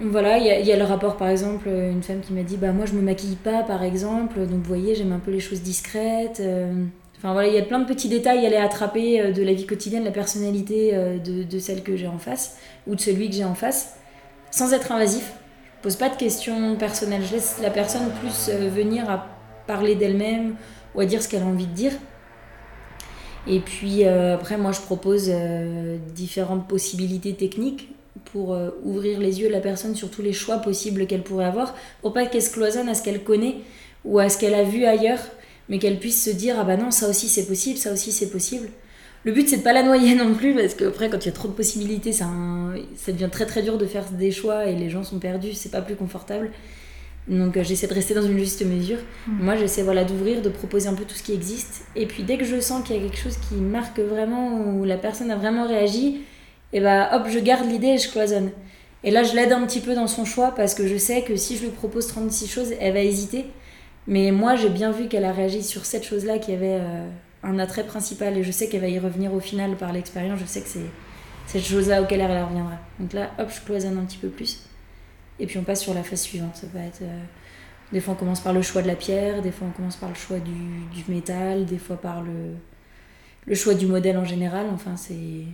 Voilà, 0.00 0.38
il 0.38 0.44
y, 0.44 0.68
y, 0.68 0.72
a 0.72 0.76
le 0.76 0.84
rapport 0.84 1.16
par 1.16 1.28
exemple, 1.28 1.68
une 1.68 2.02
femme 2.02 2.20
qui 2.20 2.32
m'a 2.32 2.42
dit 2.42 2.56
Bah, 2.56 2.72
moi 2.72 2.86
je 2.86 2.94
me 2.94 3.02
maquille 3.02 3.36
pas 3.36 3.62
par 3.62 3.82
exemple, 3.82 4.40
donc 4.40 4.58
vous 4.58 4.64
voyez, 4.64 4.94
j'aime 4.94 5.12
un 5.12 5.18
peu 5.18 5.30
les 5.30 5.38
choses 5.38 5.62
discrètes. 5.62 6.42
Enfin 7.18 7.32
voilà, 7.32 7.48
il 7.48 7.54
y 7.54 7.58
a 7.58 7.62
plein 7.62 7.78
de 7.78 7.86
petits 7.86 8.08
détails 8.08 8.44
à 8.44 8.48
aller 8.48 8.56
attraper 8.56 9.20
euh, 9.20 9.32
de 9.32 9.42
la 9.42 9.54
vie 9.54 9.66
quotidienne, 9.66 10.04
la 10.04 10.10
personnalité 10.10 10.90
euh, 10.92 11.18
de, 11.18 11.58
celle 11.58 11.82
que 11.82 11.96
j'ai 11.96 12.06
en 12.06 12.18
face 12.18 12.58
ou 12.86 12.94
de 12.94 13.00
celui 13.00 13.30
que 13.30 13.34
j'ai 13.34 13.44
en 13.44 13.54
face, 13.54 13.96
sans 14.50 14.72
être 14.74 14.92
invasif. 14.92 15.32
Je 15.78 15.82
pose 15.82 15.96
pas 15.96 16.08
de 16.10 16.16
questions 16.16 16.76
personnelles, 16.76 17.22
je 17.24 17.34
laisse 17.34 17.58
la 17.62 17.70
personne 17.70 18.10
plus 18.20 18.50
euh, 18.50 18.68
venir 18.68 19.08
à 19.08 19.28
parler 19.66 19.94
d'elle-même 19.94 20.56
ou 20.94 21.00
à 21.00 21.06
dire 21.06 21.22
ce 21.22 21.28
qu'elle 21.28 21.42
a 21.42 21.46
envie 21.46 21.66
de 21.66 21.72
dire. 21.72 21.92
Et 23.48 23.60
puis 23.60 24.04
après, 24.04 24.56
moi 24.56 24.72
je 24.72 24.80
propose 24.80 25.30
différentes 26.16 26.66
possibilités 26.66 27.32
techniques 27.34 27.88
pour 28.24 28.58
ouvrir 28.82 29.20
les 29.20 29.40
yeux 29.40 29.46
de 29.46 29.52
la 29.52 29.60
personne 29.60 29.94
sur 29.94 30.10
tous 30.10 30.20
les 30.20 30.32
choix 30.32 30.56
possibles 30.56 31.06
qu'elle 31.06 31.22
pourrait 31.22 31.44
avoir, 31.44 31.76
pour 32.02 32.12
pas 32.12 32.26
qu'elle 32.26 32.42
se 32.42 32.50
cloisonne 32.50 32.88
à 32.88 32.94
ce 32.94 33.04
qu'elle 33.04 33.22
connaît 33.22 33.58
ou 34.04 34.18
à 34.18 34.28
ce 34.28 34.38
qu'elle 34.38 34.54
a 34.54 34.64
vu 34.64 34.84
ailleurs 34.84 35.20
mais 35.68 35.78
qu'elle 35.78 35.98
puisse 35.98 36.24
se 36.24 36.30
dire 36.30 36.56
ah 36.58 36.64
bah 36.64 36.76
non 36.76 36.90
ça 36.90 37.08
aussi 37.08 37.28
c'est 37.28 37.46
possible 37.46 37.78
ça 37.78 37.92
aussi 37.92 38.12
c'est 38.12 38.30
possible. 38.30 38.68
Le 39.24 39.32
but 39.32 39.48
c'est 39.48 39.58
de 39.58 39.62
pas 39.62 39.72
la 39.72 39.82
noyer 39.82 40.14
non 40.14 40.34
plus 40.34 40.54
parce 40.54 40.74
qu'après 40.74 41.10
quand 41.10 41.18
il 41.24 41.26
y 41.26 41.28
a 41.28 41.32
trop 41.32 41.48
de 41.48 41.52
possibilités 41.52 42.12
ça, 42.12 42.28
ça 42.96 43.12
devient 43.12 43.28
très 43.30 43.46
très 43.46 43.62
dur 43.62 43.76
de 43.76 43.86
faire 43.86 44.04
des 44.10 44.30
choix 44.30 44.66
et 44.66 44.76
les 44.76 44.88
gens 44.88 45.02
sont 45.02 45.18
perdus 45.18 45.54
c'est 45.54 45.70
pas 45.72 45.82
plus 45.82 45.96
confortable. 45.96 46.50
Donc 47.28 47.56
euh, 47.56 47.64
j'essaie 47.64 47.88
de 47.88 47.94
rester 47.94 48.14
dans 48.14 48.22
une 48.22 48.38
juste 48.38 48.64
mesure. 48.64 48.98
Mmh. 49.26 49.44
moi 49.44 49.56
j'essaie 49.56 49.82
voilà 49.82 50.04
d'ouvrir 50.04 50.42
de 50.42 50.48
proposer 50.48 50.88
un 50.88 50.94
peu 50.94 51.04
tout 51.04 51.16
ce 51.16 51.24
qui 51.24 51.32
existe. 51.32 51.82
Et 51.96 52.06
puis 52.06 52.22
dès 52.22 52.38
que 52.38 52.44
je 52.44 52.60
sens 52.60 52.84
qu'il 52.86 52.96
y 52.96 52.98
a 52.98 53.02
quelque 53.02 53.18
chose 53.18 53.36
qui 53.48 53.56
marque 53.56 53.98
vraiment 53.98 54.60
où 54.60 54.84
la 54.84 54.96
personne 54.96 55.30
a 55.30 55.36
vraiment 55.36 55.66
réagi 55.66 56.20
et 56.72 56.80
bah 56.80 57.10
hop 57.12 57.26
je 57.28 57.38
garde 57.40 57.68
l'idée 57.68 57.88
et 57.88 57.98
je 57.98 58.08
cloisonne. 58.10 58.50
Et 59.02 59.10
là 59.10 59.24
je 59.24 59.34
l'aide 59.34 59.52
un 59.52 59.66
petit 59.66 59.80
peu 59.80 59.94
dans 59.94 60.06
son 60.06 60.24
choix 60.24 60.52
parce 60.54 60.74
que 60.74 60.86
je 60.86 60.96
sais 60.96 61.22
que 61.22 61.34
si 61.34 61.56
je 61.56 61.64
lui 61.64 61.70
propose 61.70 62.06
36 62.06 62.48
choses 62.48 62.72
elle 62.78 62.94
va 62.94 63.02
hésiter 63.02 63.46
mais 64.08 64.30
moi, 64.30 64.56
j'ai 64.56 64.68
bien 64.68 64.92
vu 64.92 65.08
qu'elle 65.08 65.24
a 65.24 65.32
réagi 65.32 65.62
sur 65.62 65.84
cette 65.84 66.04
chose-là 66.04 66.38
qui 66.38 66.52
avait 66.52 66.78
euh, 66.80 67.08
un 67.42 67.58
attrait 67.58 67.84
principal 67.84 68.36
et 68.36 68.44
je 68.44 68.50
sais 68.50 68.68
qu'elle 68.68 68.80
va 68.80 68.88
y 68.88 68.98
revenir 68.98 69.32
au 69.34 69.40
final 69.40 69.76
par 69.76 69.92
l'expérience. 69.92 70.38
Je 70.38 70.46
sais 70.46 70.60
que 70.60 70.68
c'est 70.68 70.90
cette 71.46 71.64
chose-là 71.64 72.02
auquel 72.02 72.20
elle 72.20 72.44
reviendra. 72.44 72.78
Donc 73.00 73.12
là, 73.12 73.30
hop, 73.38 73.50
je 73.52 73.60
cloisonne 73.64 73.98
un 73.98 74.04
petit 74.04 74.18
peu 74.18 74.28
plus. 74.28 74.62
Et 75.38 75.46
puis 75.46 75.58
on 75.58 75.64
passe 75.64 75.82
sur 75.82 75.94
la 75.94 76.02
phase 76.02 76.22
suivante. 76.22 76.56
Ça 76.56 76.66
être. 76.78 77.02
Euh, 77.02 77.20
des 77.92 78.00
fois, 78.00 78.14
on 78.14 78.16
commence 78.16 78.40
par 78.40 78.52
le 78.52 78.62
choix 78.62 78.82
de 78.82 78.88
la 78.88 78.96
pierre, 78.96 79.42
des 79.42 79.52
fois, 79.52 79.68
on 79.68 79.70
commence 79.70 79.94
par 79.94 80.08
le 80.08 80.16
choix 80.16 80.38
du, 80.40 81.04
métal, 81.08 81.66
des 81.66 81.78
fois 81.78 81.96
par 81.96 82.20
le, 82.20 83.54
choix 83.54 83.74
du 83.74 83.86
modèle 83.86 84.18
en 84.18 84.24
général. 84.24 84.66
Enfin, 84.72 84.96
c'est. 84.96 85.44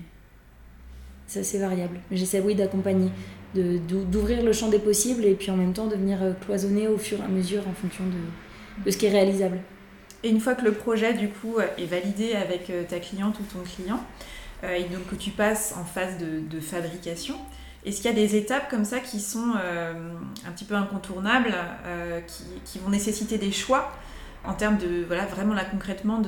C'est 1.26 1.40
assez 1.40 1.58
variable. 1.58 1.98
J'essaie, 2.10 2.40
oui, 2.40 2.54
d'accompagner, 2.54 3.10
d'ouvrir 3.54 4.42
le 4.42 4.52
champ 4.52 4.68
des 4.68 4.78
possibles 4.78 5.24
et 5.24 5.34
puis 5.34 5.50
en 5.50 5.56
même 5.56 5.72
temps 5.72 5.86
de 5.86 5.96
venir 5.96 6.22
euh, 6.22 6.32
cloisonner 6.32 6.88
au 6.88 6.96
fur 6.96 7.18
et 7.20 7.24
à 7.24 7.28
mesure 7.28 7.62
en 7.68 7.74
fonction 7.74 8.04
de, 8.04 8.84
de 8.84 8.90
ce 8.90 8.96
qui 8.96 9.06
est 9.06 9.10
réalisable. 9.10 9.58
Et 10.24 10.30
une 10.30 10.40
fois 10.40 10.54
que 10.54 10.64
le 10.64 10.72
projet, 10.72 11.14
du 11.14 11.28
coup, 11.28 11.56
est 11.60 11.84
validé 11.84 12.34
avec 12.34 12.70
euh, 12.70 12.84
ta 12.88 13.00
cliente 13.00 13.38
ou 13.40 13.42
ton 13.42 13.62
client, 13.62 14.00
euh, 14.64 14.74
et 14.74 14.84
donc 14.84 15.06
que 15.10 15.16
tu 15.16 15.30
passes 15.30 15.74
en 15.76 15.84
phase 15.84 16.14
de, 16.18 16.60
fabrication, 16.60 17.36
est-ce 17.84 17.96
qu'il 17.96 18.10
y 18.10 18.14
a 18.14 18.16
des 18.16 18.36
étapes 18.36 18.70
comme 18.70 18.84
ça 18.84 19.00
qui 19.00 19.18
sont 19.18 19.54
un 19.56 20.52
petit 20.52 20.64
peu 20.64 20.76
incontournables, 20.76 21.52
qui, 22.28 22.44
qui, 22.64 22.78
vont 22.78 22.90
nécessiter 22.90 23.38
des 23.38 23.50
choix 23.50 23.90
en 24.44 24.54
termes 24.54 24.78
de, 24.78 25.02
voilà, 25.04 25.26
vraiment 25.26 25.52
là 25.52 25.64
concrètement, 25.64 26.22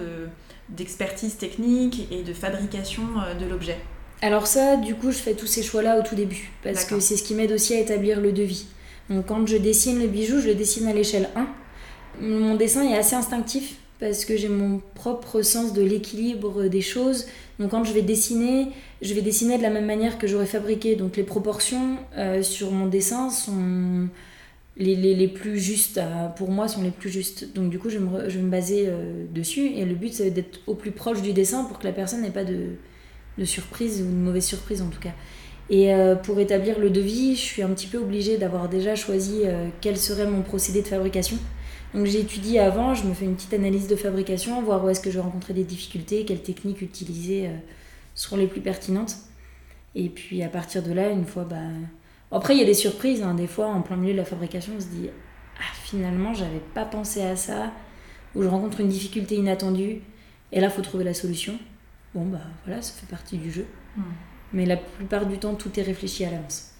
d'expertise 0.68 1.36
technique 1.36 2.08
et 2.10 2.24
de 2.24 2.34
fabrication 2.34 3.04
de 3.38 3.46
l'objet? 3.46 3.78
Alors 4.24 4.46
ça, 4.46 4.78
du 4.78 4.94
coup, 4.94 5.10
je 5.10 5.18
fais 5.18 5.34
tous 5.34 5.46
ces 5.46 5.62
choix-là 5.62 5.98
au 5.98 6.02
tout 6.02 6.14
début, 6.14 6.50
parce 6.62 6.86
que 6.86 6.98
c'est 6.98 7.14
ce 7.14 7.22
qui 7.22 7.34
m'aide 7.34 7.52
aussi 7.52 7.74
à 7.74 7.80
établir 7.80 8.22
le 8.22 8.32
devis. 8.32 8.64
Donc 9.10 9.26
quand 9.26 9.46
je 9.46 9.58
dessine 9.58 10.00
le 10.00 10.06
bijou, 10.06 10.40
je 10.40 10.46
le 10.48 10.54
dessine 10.54 10.86
à 10.86 10.94
l'échelle 10.94 11.28
1. 11.36 11.46
Mon 12.22 12.54
dessin 12.54 12.88
est 12.88 12.96
assez 12.96 13.14
instinctif, 13.14 13.76
parce 14.00 14.24
que 14.24 14.34
j'ai 14.34 14.48
mon 14.48 14.80
propre 14.94 15.42
sens 15.42 15.74
de 15.74 15.82
l'équilibre 15.82 16.64
des 16.68 16.80
choses. 16.80 17.26
Donc 17.58 17.72
quand 17.72 17.84
je 17.84 17.92
vais 17.92 18.00
dessiner, 18.00 18.68
je 19.02 19.12
vais 19.12 19.20
dessiner 19.20 19.58
de 19.58 19.62
la 19.62 19.68
même 19.68 19.84
manière 19.84 20.16
que 20.16 20.26
j'aurais 20.26 20.46
fabriqué. 20.46 20.96
Donc 20.96 21.18
les 21.18 21.22
proportions 21.22 21.98
euh, 22.16 22.42
sur 22.42 22.72
mon 22.72 22.86
dessin 22.86 23.28
sont 23.28 24.08
les, 24.78 24.96
les, 24.96 25.28
plus 25.28 25.58
justes, 25.58 25.98
euh, 25.98 26.28
pour 26.28 26.50
moi, 26.50 26.66
sont 26.66 26.80
les 26.80 26.90
plus 26.90 27.10
justes. 27.10 27.52
Donc 27.52 27.68
du 27.68 27.78
coup, 27.78 27.90
je 27.90 27.98
vais 27.98 28.04
me, 28.04 28.30
je 28.30 28.38
me 28.38 28.48
baser 28.48 28.86
euh, 28.88 29.26
dessus. 29.34 29.66
Et 29.66 29.84
le 29.84 29.94
but, 29.94 30.14
c'est 30.14 30.30
d'être 30.30 30.60
au 30.66 30.74
plus 30.74 30.92
proche 30.92 31.20
du 31.20 31.34
dessin 31.34 31.64
pour 31.64 31.78
que 31.78 31.84
la 31.84 31.92
personne 31.92 32.22
n'ait 32.22 32.30
pas 32.30 32.44
de, 32.44 32.70
de 33.38 33.44
surprise 33.44 34.02
ou 34.02 34.04
de 34.04 34.10
mauvaise 34.10 34.44
surprise 34.44 34.82
en 34.82 34.88
tout 34.88 35.00
cas. 35.00 35.12
Et 35.70 35.94
euh, 35.94 36.14
pour 36.14 36.38
établir 36.40 36.78
le 36.78 36.90
devis, 36.90 37.36
je 37.36 37.40
suis 37.40 37.62
un 37.62 37.70
petit 37.70 37.86
peu 37.86 37.98
obligée 37.98 38.36
d'avoir 38.36 38.68
déjà 38.68 38.96
choisi 38.96 39.42
euh, 39.44 39.68
quel 39.80 39.96
serait 39.96 40.26
mon 40.26 40.42
procédé 40.42 40.82
de 40.82 40.86
fabrication. 40.86 41.38
Donc 41.94 42.06
j'ai 42.06 42.20
étudié 42.20 42.60
avant, 42.60 42.94
je 42.94 43.06
me 43.06 43.14
fais 43.14 43.24
une 43.24 43.36
petite 43.36 43.54
analyse 43.54 43.86
de 43.86 43.96
fabrication, 43.96 44.60
voir 44.62 44.84
où 44.84 44.88
est-ce 44.88 45.00
que 45.00 45.10
je 45.10 45.18
vais 45.18 45.54
des 45.54 45.64
difficultés, 45.64 46.24
quelles 46.24 46.42
techniques 46.42 46.82
utiliser 46.82 47.46
euh, 47.46 47.56
seront 48.14 48.36
les 48.36 48.46
plus 48.46 48.60
pertinentes. 48.60 49.16
Et 49.94 50.08
puis 50.08 50.42
à 50.42 50.48
partir 50.48 50.82
de 50.82 50.92
là, 50.92 51.10
une 51.10 51.24
fois, 51.24 51.44
bah... 51.44 51.56
Après 52.32 52.54
il 52.54 52.58
y 52.58 52.62
a 52.62 52.66
des 52.66 52.74
surprises, 52.74 53.22
hein. 53.22 53.34
des 53.34 53.46
fois 53.46 53.66
en 53.66 53.80
plein 53.80 53.96
milieu 53.96 54.12
de 54.12 54.18
la 54.18 54.24
fabrication, 54.24 54.72
on 54.76 54.80
se 54.80 54.86
dit 54.86 55.08
ah 55.56 55.72
finalement 55.84 56.34
j'avais 56.34 56.60
pas 56.74 56.84
pensé 56.84 57.22
à 57.22 57.36
ça, 57.36 57.72
ou 58.34 58.42
je 58.42 58.48
rencontre 58.48 58.80
une 58.80 58.88
difficulté 58.88 59.36
inattendue, 59.36 60.00
et 60.50 60.60
là 60.60 60.68
faut 60.68 60.82
trouver 60.82 61.04
la 61.04 61.14
solution 61.14 61.56
bon 62.14 62.26
bah 62.26 62.38
voilà, 62.64 62.80
ça 62.82 62.92
fait 62.92 63.06
partie 63.06 63.38
du 63.38 63.50
jeu. 63.50 63.66
Hmm. 63.96 64.02
Mais 64.52 64.66
la 64.66 64.76
plupart 64.76 65.26
du 65.26 65.38
temps, 65.38 65.54
tout 65.54 65.78
est 65.78 65.82
réfléchi 65.82 66.24
à 66.24 66.30
l'avance. 66.30 66.70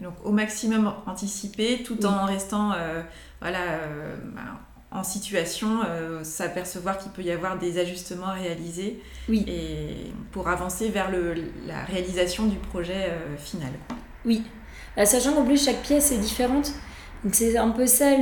Donc 0.00 0.14
au 0.24 0.32
maximum 0.32 0.92
anticipé, 1.06 1.82
tout 1.84 2.04
en 2.06 2.24
restant 2.24 2.72
euh, 2.72 3.02
voilà, 3.40 3.60
euh, 3.60 4.16
bah, 4.34 4.60
en 4.90 5.04
situation, 5.04 5.80
euh, 5.86 6.24
s'apercevoir 6.24 6.98
qu'il 6.98 7.12
peut 7.12 7.22
y 7.22 7.30
avoir 7.30 7.58
des 7.58 7.78
ajustements 7.78 8.32
réalisés 8.32 9.00
oui. 9.28 9.44
et 9.46 10.12
pour 10.32 10.48
avancer 10.48 10.88
vers 10.88 11.10
le, 11.10 11.34
la 11.66 11.84
réalisation 11.84 12.46
du 12.46 12.56
projet 12.56 13.12
final. 13.38 13.70
Oui, 14.24 14.42
bah, 14.96 15.06
sachant 15.06 15.34
qu'en 15.34 15.44
plus 15.44 15.64
chaque 15.64 15.82
pièce 15.82 16.12
est 16.12 16.18
différente. 16.18 16.72
Donc 17.24 17.34
c'est 17.34 17.56
un 17.56 17.70
peu 17.70 17.86
ça 17.86 18.16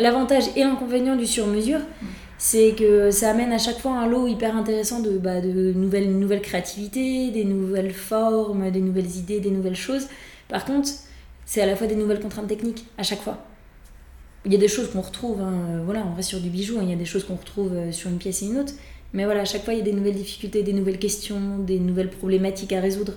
l'avantage 0.00 0.44
et 0.54 0.64
l'inconvénient 0.64 1.16
du 1.16 1.26
sur-mesure. 1.26 1.80
Hmm 1.80 2.06
c'est 2.38 2.74
que 2.78 3.10
ça 3.10 3.30
amène 3.30 3.52
à 3.52 3.58
chaque 3.58 3.78
fois 3.78 3.92
un 3.92 4.06
lot 4.06 4.26
hyper 4.26 4.56
intéressant 4.56 5.00
de, 5.00 5.18
bah, 5.18 5.40
de 5.40 5.72
nouvelles, 5.72 6.10
nouvelles 6.10 6.42
créativités, 6.42 7.30
des 7.30 7.44
nouvelles 7.44 7.92
formes, 7.92 8.70
des 8.70 8.80
nouvelles 8.80 9.16
idées, 9.16 9.40
des 9.40 9.50
nouvelles 9.50 9.76
choses. 9.76 10.08
Par 10.48 10.64
contre, 10.64 10.90
c'est 11.44 11.62
à 11.62 11.66
la 11.66 11.76
fois 11.76 11.86
des 11.86 11.96
nouvelles 11.96 12.20
contraintes 12.20 12.48
techniques, 12.48 12.84
à 12.98 13.02
chaque 13.02 13.20
fois. 13.20 13.38
Il 14.44 14.52
y 14.52 14.56
a 14.56 14.58
des 14.58 14.68
choses 14.68 14.90
qu'on 14.90 15.00
retrouve, 15.00 15.40
hein, 15.40 15.82
voilà, 15.84 16.06
on 16.10 16.14
reste 16.14 16.28
sur 16.28 16.40
du 16.40 16.50
bijou, 16.50 16.78
hein, 16.78 16.82
il 16.82 16.90
y 16.90 16.92
a 16.92 16.96
des 16.96 17.04
choses 17.04 17.24
qu'on 17.24 17.36
retrouve 17.36 17.72
euh, 17.72 17.92
sur 17.92 18.10
une 18.10 18.18
pièce 18.18 18.42
et 18.42 18.46
une 18.46 18.58
autre, 18.58 18.74
mais 19.12 19.24
voilà, 19.24 19.40
à 19.40 19.44
chaque 19.44 19.64
fois 19.64 19.74
il 19.74 19.78
y 19.78 19.82
a 19.82 19.84
des 19.84 19.92
nouvelles 19.92 20.14
difficultés, 20.14 20.62
des 20.62 20.72
nouvelles 20.72 20.98
questions, 20.98 21.58
des 21.58 21.80
nouvelles 21.80 22.10
problématiques 22.10 22.72
à 22.72 22.80
résoudre. 22.80 23.14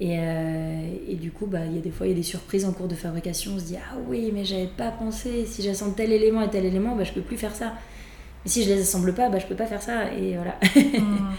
Et, 0.00 0.18
euh, 0.18 0.90
et, 1.08 1.14
du 1.14 1.30
coup, 1.30 1.46
bah, 1.46 1.64
il 1.64 1.74
y 1.74 1.78
a 1.78 1.80
des 1.80 1.90
fois, 1.90 2.06
il 2.06 2.10
y 2.10 2.12
a 2.12 2.16
des 2.16 2.22
surprises 2.22 2.66
en 2.66 2.72
cours 2.72 2.86
de 2.86 2.94
fabrication. 2.94 3.52
On 3.56 3.58
se 3.58 3.64
dit, 3.64 3.76
ah 3.76 3.96
oui, 4.08 4.30
mais 4.32 4.44
j'avais 4.44 4.66
pas 4.66 4.90
pensé, 4.90 5.46
si 5.46 5.62
j'assemble 5.62 5.94
tel 5.94 6.12
élément 6.12 6.42
et 6.42 6.50
tel 6.50 6.66
élément, 6.66 6.94
bah, 6.94 7.04
je 7.04 7.12
peux 7.12 7.22
plus 7.22 7.38
faire 7.38 7.54
ça. 7.54 7.74
Mais 8.46 8.50
si 8.52 8.62
je 8.62 8.72
les 8.72 8.80
assemble 8.80 9.12
pas, 9.12 9.28
bah, 9.28 9.40
je 9.40 9.46
peux 9.46 9.56
pas 9.56 9.66
faire 9.66 9.82
ça. 9.82 10.12
Et 10.12 10.36
voilà. 10.36 10.56
Hmm. 10.96 11.34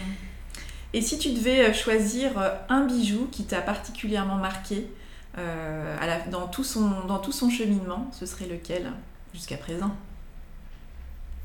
Et 0.92 1.00
si 1.02 1.18
tu 1.18 1.32
devais 1.32 1.68
euh, 1.68 1.72
choisir 1.72 2.38
euh, 2.38 2.54
un 2.68 2.86
bijou 2.86 3.28
qui 3.32 3.44
t'a 3.44 3.60
particulièrement 3.60 4.36
marqué 4.36 4.90
euh, 5.36 5.96
à 6.00 6.06
la, 6.06 6.20
dans, 6.20 6.48
tout 6.48 6.64
son, 6.64 7.06
dans 7.06 7.18
tout 7.18 7.32
son 7.32 7.50
cheminement, 7.50 8.10
ce 8.12 8.26
serait 8.26 8.46
lequel 8.46 8.92
jusqu'à 9.32 9.56
présent? 9.56 9.90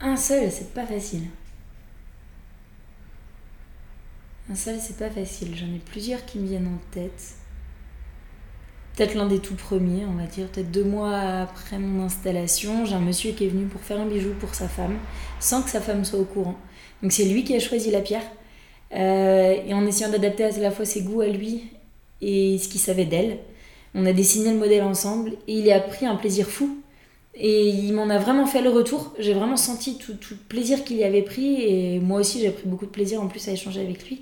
Un 0.02 0.18
seul, 0.18 0.52
c'est 0.52 0.74
pas 0.74 0.86
facile. 0.86 1.28
Un 4.50 4.56
seul, 4.56 4.80
c'est 4.82 4.98
pas 4.98 5.10
facile. 5.10 5.56
J'en 5.56 5.68
ai 5.68 5.80
plusieurs 5.80 6.26
qui 6.26 6.40
me 6.40 6.48
viennent 6.48 6.68
en 6.68 6.94
tête. 6.94 7.36
Peut-être 8.96 9.16
l'un 9.16 9.26
des 9.26 9.40
tout 9.40 9.56
premiers, 9.56 10.06
on 10.06 10.14
va 10.14 10.28
dire. 10.28 10.48
Peut-être 10.48 10.72
deux 10.72 10.84
mois 10.84 11.18
après 11.18 11.80
mon 11.80 12.04
installation, 12.04 12.86
j'ai 12.86 12.94
un 12.94 13.00
monsieur 13.00 13.32
qui 13.32 13.46
est 13.46 13.50
venu 13.50 13.66
pour 13.66 13.82
faire 13.82 14.00
un 14.00 14.06
bijou 14.06 14.34
pour 14.40 14.54
sa 14.54 14.68
femme, 14.68 14.98
sans 15.40 15.64
que 15.64 15.70
sa 15.70 15.82
femme 15.82 16.06
soit 16.06 16.20
au 16.20 16.26
courant. 16.26 16.56
Donc 17.02 17.12
c'est 17.12 17.26
lui 17.26 17.44
qui 17.44 17.56
a 17.56 17.60
choisi 17.60 17.90
la 17.90 18.02
pierre. 18.02 18.24
Euh, 18.94 19.56
et 19.66 19.74
en 19.74 19.86
essayant 19.88 20.10
d'adapter 20.10 20.44
à 20.44 20.52
la 20.60 20.70
fois 20.70 20.86
ses 20.86 21.02
goûts 21.02 21.22
à 21.22 21.28
lui 21.28 21.64
et 22.22 22.60
ce 22.60 22.68
qu'il 22.68 22.80
savait 22.80 23.06
d'elle, 23.06 23.40
on 23.96 24.06
a 24.06 24.14
dessiné 24.14 24.52
le 24.52 24.60
modèle 24.60 24.84
ensemble 24.84 25.32
et 25.48 25.54
il 25.54 25.72
a 25.72 25.80
pris 25.80 26.06
un 26.06 26.16
plaisir 26.16 26.48
fou. 26.48 26.78
Et 27.36 27.70
il 27.70 27.94
m'en 27.94 28.10
a 28.12 28.20
vraiment 28.20 28.46
fait 28.46 28.62
le 28.62 28.70
retour. 28.70 29.16
J'ai 29.18 29.34
vraiment 29.34 29.58
senti 29.58 29.98
tout, 29.98 30.14
tout 30.14 30.36
le 30.36 30.40
plaisir 30.48 30.84
qu'il 30.84 30.98
y 30.98 31.04
avait 31.04 31.24
pris 31.24 31.64
et 31.64 32.00
moi 32.00 32.20
aussi 32.20 32.40
j'ai 32.40 32.52
pris 32.52 32.68
beaucoup 32.68 32.86
de 32.86 32.92
plaisir 32.92 33.24
en 33.24 33.28
plus 33.28 33.48
à 33.48 33.54
échanger 33.54 33.82
avec 33.82 34.08
lui. 34.08 34.22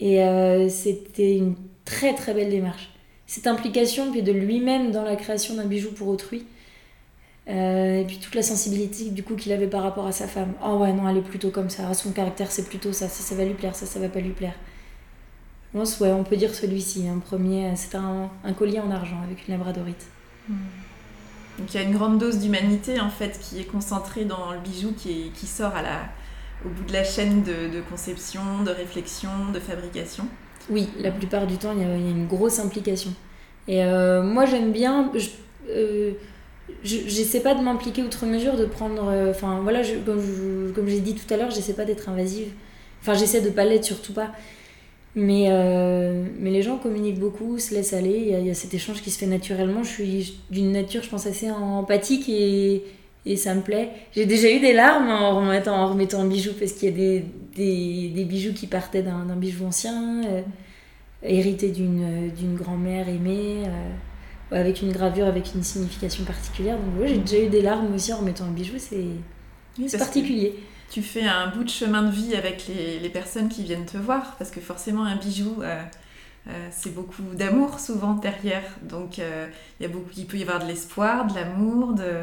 Et 0.00 0.22
euh, 0.22 0.68
c'était 0.68 1.36
une 1.36 1.54
très 1.86 2.14
très 2.14 2.34
belle 2.34 2.50
démarche. 2.50 2.90
Cette 3.28 3.46
implication 3.46 4.10
puis 4.10 4.22
de 4.22 4.32
lui-même 4.32 4.90
dans 4.90 5.04
la 5.04 5.14
création 5.14 5.54
d'un 5.54 5.66
bijou 5.66 5.92
pour 5.92 6.08
autrui. 6.08 6.44
Euh, 7.48 8.00
et 8.00 8.04
puis 8.04 8.18
toute 8.18 8.34
la 8.34 8.42
sensibilité 8.42 9.10
du 9.10 9.22
coup 9.22 9.34
qu'il 9.36 9.52
avait 9.52 9.68
par 9.68 9.82
rapport 9.82 10.06
à 10.06 10.12
sa 10.12 10.26
femme. 10.26 10.54
Oh 10.64 10.78
ouais, 10.78 10.92
non, 10.92 11.08
elle 11.08 11.18
est 11.18 11.22
plutôt 11.22 11.50
comme 11.50 11.70
ça. 11.70 11.94
Son 11.94 12.10
caractère, 12.10 12.50
c'est 12.50 12.66
plutôt 12.68 12.92
ça. 12.92 13.08
Ça, 13.08 13.22
ça 13.22 13.34
va 13.36 13.44
lui 13.44 13.54
plaire, 13.54 13.76
ça, 13.76 13.86
ça 13.86 14.00
va 14.00 14.08
pas 14.08 14.20
lui 14.20 14.32
plaire. 14.32 14.54
Pense, 15.72 16.00
ouais, 16.00 16.10
on 16.10 16.24
peut 16.24 16.36
dire 16.36 16.54
celui-ci. 16.54 17.06
Un 17.06 17.18
premier, 17.18 17.70
c'est 17.76 17.94
un, 17.94 18.30
un, 18.42 18.52
collier 18.54 18.80
en 18.80 18.90
argent 18.90 19.20
avec 19.22 19.46
une 19.46 19.54
labradorite. 19.54 20.06
Hmm. 20.48 20.54
Donc 21.58 21.74
il 21.74 21.80
y 21.80 21.84
a 21.84 21.86
une 21.86 21.92
grande 21.92 22.18
dose 22.18 22.38
d'humanité 22.38 23.00
en 23.00 23.10
fait 23.10 23.38
qui 23.40 23.60
est 23.60 23.64
concentrée 23.64 24.24
dans 24.24 24.52
le 24.52 24.60
bijou 24.60 24.92
qui, 24.96 25.32
sort 25.46 25.74
au 26.64 26.68
bout 26.68 26.84
de 26.84 26.92
la 26.92 27.04
chaîne 27.04 27.42
de, 27.42 27.80
conception, 27.90 28.62
de 28.64 28.70
réflexion, 28.70 29.30
de 29.52 29.60
fabrication. 29.60 30.26
Oui, 30.70 30.88
la 31.00 31.10
plupart 31.10 31.46
du 31.46 31.56
temps, 31.56 31.72
il 31.74 31.82
y 31.82 31.84
a, 31.84 31.94
une 31.96 32.26
grosse 32.26 32.58
implication. 32.58 33.12
Et 33.66 33.84
euh, 33.84 34.22
moi, 34.22 34.44
j'aime 34.46 34.72
bien. 34.72 35.10
Je, 35.14 35.28
euh, 35.70 36.12
j'essaie 36.82 37.40
pas 37.40 37.54
de 37.54 37.62
m'impliquer 37.62 38.02
outre 38.02 38.26
mesure, 38.26 38.56
de 38.56 38.64
prendre. 38.64 39.08
Euh, 39.08 39.30
enfin, 39.30 39.60
voilà, 39.62 39.82
je, 39.82 39.94
comme, 39.96 40.72
comme 40.74 40.88
j'ai 40.88 41.00
dit 41.00 41.14
tout 41.14 41.32
à 41.32 41.36
l'heure, 41.36 41.50
j'essaie 41.50 41.74
pas 41.74 41.84
d'être 41.84 42.08
invasive. 42.08 42.48
Enfin, 43.00 43.14
j'essaie 43.14 43.40
de 43.40 43.50
pas 43.50 43.64
l'être, 43.64 43.84
surtout 43.84 44.12
pas. 44.12 44.32
Mais, 45.14 45.46
euh, 45.48 46.24
mais 46.38 46.50
les 46.50 46.62
gens 46.62 46.76
communiquent 46.76 47.18
beaucoup, 47.18 47.58
se 47.58 47.74
laissent 47.74 47.94
aller. 47.94 48.28
Il 48.28 48.38
y, 48.38 48.46
y, 48.46 48.50
a, 48.50 48.54
cet 48.54 48.74
échange 48.74 49.02
qui 49.02 49.10
se 49.10 49.18
fait 49.18 49.26
naturellement. 49.26 49.82
Je 49.82 49.88
suis 49.88 50.40
d'une 50.50 50.72
nature, 50.72 51.02
je 51.02 51.08
pense, 51.08 51.26
assez 51.26 51.50
empathique 51.50 52.28
et, 52.28 52.84
et 53.26 53.36
ça 53.36 53.54
me 53.54 53.62
plaît. 53.62 53.90
J'ai 54.14 54.26
déjà 54.26 54.50
eu 54.50 54.60
des 54.60 54.72
larmes 54.72 55.10
en 55.10 55.40
remettant, 55.40 55.76
en 55.76 55.88
remettant 55.88 56.20
un 56.20 56.26
bijou 56.26 56.52
parce 56.58 56.72
qu'il 56.72 56.88
y 56.88 56.92
a 56.92 56.94
des, 56.94 57.24
des, 57.58 58.08
des, 58.14 58.24
bijoux 58.24 58.54
qui 58.54 58.66
partaient 58.66 59.02
d'un 59.02 59.36
bijou 59.36 59.66
ancien, 59.66 60.24
euh, 60.24 60.42
hérité 61.22 61.70
d'une 61.70 62.56
grand-mère 62.56 63.08
aimée, 63.08 63.64
euh, 63.66 64.60
avec 64.60 64.80
une 64.82 64.92
gravure 64.92 65.26
avec 65.26 65.54
une 65.54 65.62
signification 65.62 66.24
particulière. 66.24 66.78
Donc, 66.78 67.00
ouais, 67.00 67.08
j'ai 67.08 67.18
déjà 67.18 67.42
eu 67.42 67.48
des 67.48 67.62
larmes 67.62 67.94
aussi 67.94 68.12
en 68.12 68.18
remettant 68.18 68.44
un 68.44 68.52
bijou, 68.52 68.78
c'est 68.78 69.98
particulier. 69.98 70.54
Tu 70.90 71.02
fais 71.02 71.24
un 71.24 71.48
bout 71.48 71.64
de 71.64 71.68
chemin 71.68 72.02
de 72.02 72.10
vie 72.10 72.34
avec 72.34 72.66
les, 72.66 72.98
les, 72.98 73.10
personnes 73.10 73.50
qui 73.50 73.62
viennent 73.62 73.84
te 73.84 73.98
voir 73.98 74.36
parce 74.38 74.50
que 74.50 74.60
forcément, 74.60 75.04
un 75.04 75.16
bijou. 75.16 75.56
Euh, 75.60 75.82
euh, 76.48 76.68
c'est 76.70 76.94
beaucoup 76.94 77.22
d'amour 77.34 77.78
souvent 77.78 78.14
derrière. 78.14 78.64
Donc 78.82 79.18
euh, 79.18 79.48
il, 79.78 79.82
y 79.82 79.86
a 79.86 79.88
beaucoup, 79.92 80.10
il 80.16 80.26
peut 80.26 80.38
y 80.38 80.42
avoir 80.42 80.60
de 80.60 80.66
l'espoir, 80.66 81.26
de 81.26 81.34
l'amour, 81.34 81.92
de, 81.92 82.22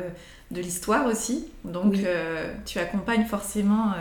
de 0.51 0.61
l'histoire 0.61 1.05
aussi. 1.05 1.47
Donc 1.63 1.93
oui. 1.93 2.03
euh, 2.05 2.53
tu 2.65 2.79
accompagnes 2.79 3.25
forcément 3.25 3.93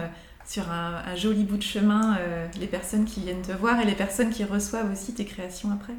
sur 0.47 0.71
un, 0.71 1.15
joli 1.17 1.45
bout 1.45 1.57
de 1.57 1.63
chemin 1.63 2.17
euh, 2.19 2.47
les 2.61 2.67
personnes 2.67 3.05
qui 3.05 3.21
viennent 3.21 3.43
te 3.43 3.53
voir 3.53 3.81
et 3.81 3.85
les 3.85 3.95
personnes 3.95 4.31
qui 4.31 4.45
reçoivent 4.45 4.93
aussi 4.93 5.15
tes 5.15 5.25
créations 5.25 5.71
après. 5.73 5.95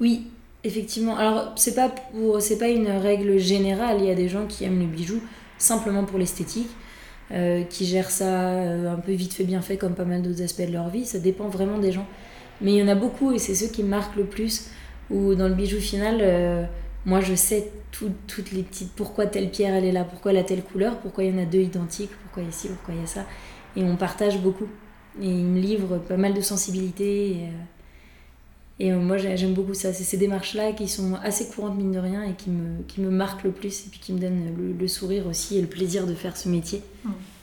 Oui, 0.00 0.28
effectivement. 0.64 1.16
Alors 1.16 1.52
c'est 1.56 1.74
pas 1.74 1.88
pour, 1.88 2.40
c'est 2.40 2.58
pas 2.58 2.68
une 2.68 2.88
règle 2.88 3.38
générale. 3.38 3.98
Il 4.00 4.06
y 4.06 4.10
a 4.10 4.14
des 4.14 4.28
gens 4.28 4.46
qui 4.46 4.64
aiment 4.64 4.80
le 4.80 4.86
bijou 4.86 5.20
simplement 5.58 6.04
pour 6.04 6.18
l'esthétique. 6.18 6.70
Euh, 7.32 7.62
qui 7.62 7.86
gèrent 7.86 8.10
ça 8.10 8.50
un 8.50 8.96
peu 8.96 9.12
vite 9.12 9.32
fait 9.32 9.44
bien 9.44 9.62
fait 9.62 9.78
comme 9.78 9.94
pas 9.94 10.04
mal 10.04 10.20
d'autres 10.20 10.42
aspects 10.42 10.66
de 10.66 10.72
leur 10.72 10.90
vie 10.90 11.06
ça 11.06 11.18
dépend 11.18 11.48
vraiment 11.48 11.78
des 11.78 11.90
gens 11.90 12.06
mais 12.60 12.74
il 12.74 12.76
y 12.76 12.82
en 12.82 12.88
a 12.88 12.94
beaucoup 12.94 13.32
et 13.32 13.38
c'est 13.38 13.54
ceux 13.54 13.68
qui 13.68 13.82
marquent 13.82 14.16
le 14.16 14.24
plus 14.24 14.68
où 15.10 15.34
dans 15.34 15.48
le 15.48 15.54
bijou 15.54 15.78
final 15.78 16.18
euh, 16.20 16.64
moi 17.04 17.20
je 17.20 17.34
sais 17.34 17.70
tout, 17.92 18.12
toutes 18.26 18.52
les 18.52 18.62
petites 18.62 18.92
pourquoi 18.92 19.26
telle 19.26 19.50
pierre 19.50 19.74
elle 19.74 19.84
est 19.84 19.92
là 19.92 20.04
pourquoi 20.04 20.32
elle 20.32 20.38
a 20.38 20.44
telle 20.44 20.62
couleur 20.62 20.98
pourquoi 20.98 21.24
il 21.24 21.34
y 21.34 21.38
en 21.38 21.42
a 21.42 21.46
deux 21.46 21.60
identiques 21.60 22.10
pourquoi 22.22 22.42
ici 22.42 22.68
pourquoi 22.68 22.94
il 22.94 23.00
y 23.00 23.04
a 23.04 23.06
ça 23.06 23.24
et 23.76 23.84
on 23.84 23.96
partage 23.96 24.38
beaucoup 24.40 24.68
et 25.20 25.26
il 25.26 25.44
me 25.44 25.60
livre 25.60 25.98
pas 25.98 26.16
mal 26.16 26.34
de 26.34 26.40
sensibilité 26.40 27.30
et, 27.30 27.44
euh, 27.44 27.50
et 28.80 28.92
euh, 28.92 28.98
moi 28.98 29.16
j'aime 29.16 29.54
beaucoup 29.54 29.74
ça 29.74 29.92
c'est 29.92 30.04
ces 30.04 30.16
démarches 30.16 30.54
là 30.54 30.72
qui 30.72 30.88
sont 30.88 31.14
assez 31.22 31.48
courantes 31.48 31.76
mine 31.76 31.92
de 31.92 31.98
rien 31.98 32.24
et 32.24 32.34
qui 32.34 32.50
me, 32.50 32.82
qui 32.88 33.00
me 33.00 33.10
marquent 33.10 33.44
le 33.44 33.52
plus 33.52 33.86
et 33.86 33.90
puis 33.90 34.00
qui 34.00 34.12
me 34.12 34.18
donnent 34.18 34.54
le, 34.56 34.72
le 34.72 34.88
sourire 34.88 35.26
aussi 35.26 35.58
et 35.58 35.60
le 35.60 35.68
plaisir 35.68 36.06
de 36.06 36.14
faire 36.14 36.36
ce 36.36 36.48
métier 36.48 36.82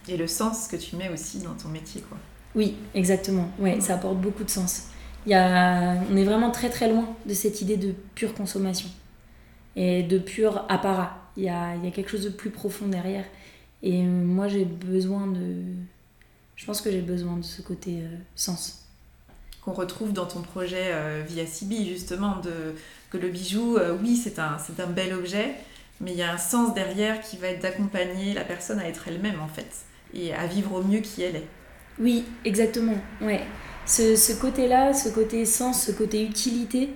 et 0.09 0.17
le 0.17 0.27
sens 0.27 0.67
que 0.67 0.75
tu 0.75 0.95
mets 0.95 1.09
aussi 1.09 1.39
dans 1.39 1.53
ton 1.53 1.69
métier 1.69 2.01
quoi 2.01 2.17
oui 2.55 2.75
exactement 2.93 3.49
ouais 3.59 3.77
mmh. 3.77 3.81
ça 3.81 3.95
apporte 3.95 4.17
beaucoup 4.17 4.43
de 4.43 4.49
sens 4.49 4.87
il 5.25 5.31
y 5.31 5.35
a, 5.35 5.97
on 6.11 6.17
est 6.17 6.23
vraiment 6.23 6.51
très 6.51 6.69
très 6.69 6.89
loin 6.89 7.07
de 7.25 7.33
cette 7.33 7.61
idée 7.61 7.77
de 7.77 7.93
pure 8.15 8.33
consommation 8.33 8.89
et 9.75 10.03
de 10.03 10.17
pur 10.17 10.65
apparat. 10.69 11.17
Il 11.37 11.43
y 11.43 11.49
a, 11.49 11.75
il 11.75 11.85
y 11.85 11.87
a 11.87 11.91
quelque 11.91 12.09
chose 12.09 12.23
de 12.23 12.29
plus 12.29 12.49
profond 12.49 12.87
derrière. 12.87 13.25
Et 13.83 14.01
moi, 14.03 14.47
j'ai 14.47 14.65
besoin 14.65 15.27
de. 15.27 15.63
Je 16.61 16.67
pense 16.67 16.81
que 16.81 16.91
j'ai 16.91 17.01
besoin 17.01 17.37
de 17.37 17.41
ce 17.41 17.63
côté 17.63 18.01
euh, 18.01 18.17
sens. 18.35 18.85
Qu'on 19.63 19.71
retrouve 19.71 20.13
dans 20.13 20.27
ton 20.27 20.41
projet 20.41 20.91
euh, 20.91 21.23
via 21.27 21.47
Sibi, 21.47 21.89
justement, 21.89 22.35
de, 22.37 22.75
que 23.09 23.17
le 23.17 23.29
bijou, 23.29 23.77
euh, 23.77 23.97
oui, 23.99 24.15
c'est 24.15 24.37
un, 24.37 24.57
un 24.77 24.85
bel 24.85 25.11
objet, 25.15 25.55
mais 26.01 26.11
il 26.11 26.17
y 26.17 26.21
a 26.21 26.31
un 26.31 26.37
sens 26.37 26.75
derrière 26.75 27.19
qui 27.19 27.37
va 27.37 27.47
être 27.47 27.63
d'accompagner 27.63 28.35
la 28.35 28.43
personne 28.43 28.77
à 28.77 28.87
être 28.87 29.07
elle-même, 29.07 29.39
en 29.39 29.47
fait, 29.47 29.71
et 30.13 30.35
à 30.35 30.45
vivre 30.45 30.75
au 30.75 30.83
mieux 30.83 30.99
qui 30.99 31.23
elle 31.23 31.37
est. 31.37 31.47
Oui, 31.99 32.25
exactement. 32.45 32.97
Ouais 33.21 33.41
ce, 33.87 34.15
ce 34.15 34.31
côté-là, 34.31 34.93
ce 34.93 35.09
côté 35.09 35.43
sens, 35.45 35.83
ce 35.83 35.91
côté 35.91 36.23
utilité, 36.23 36.91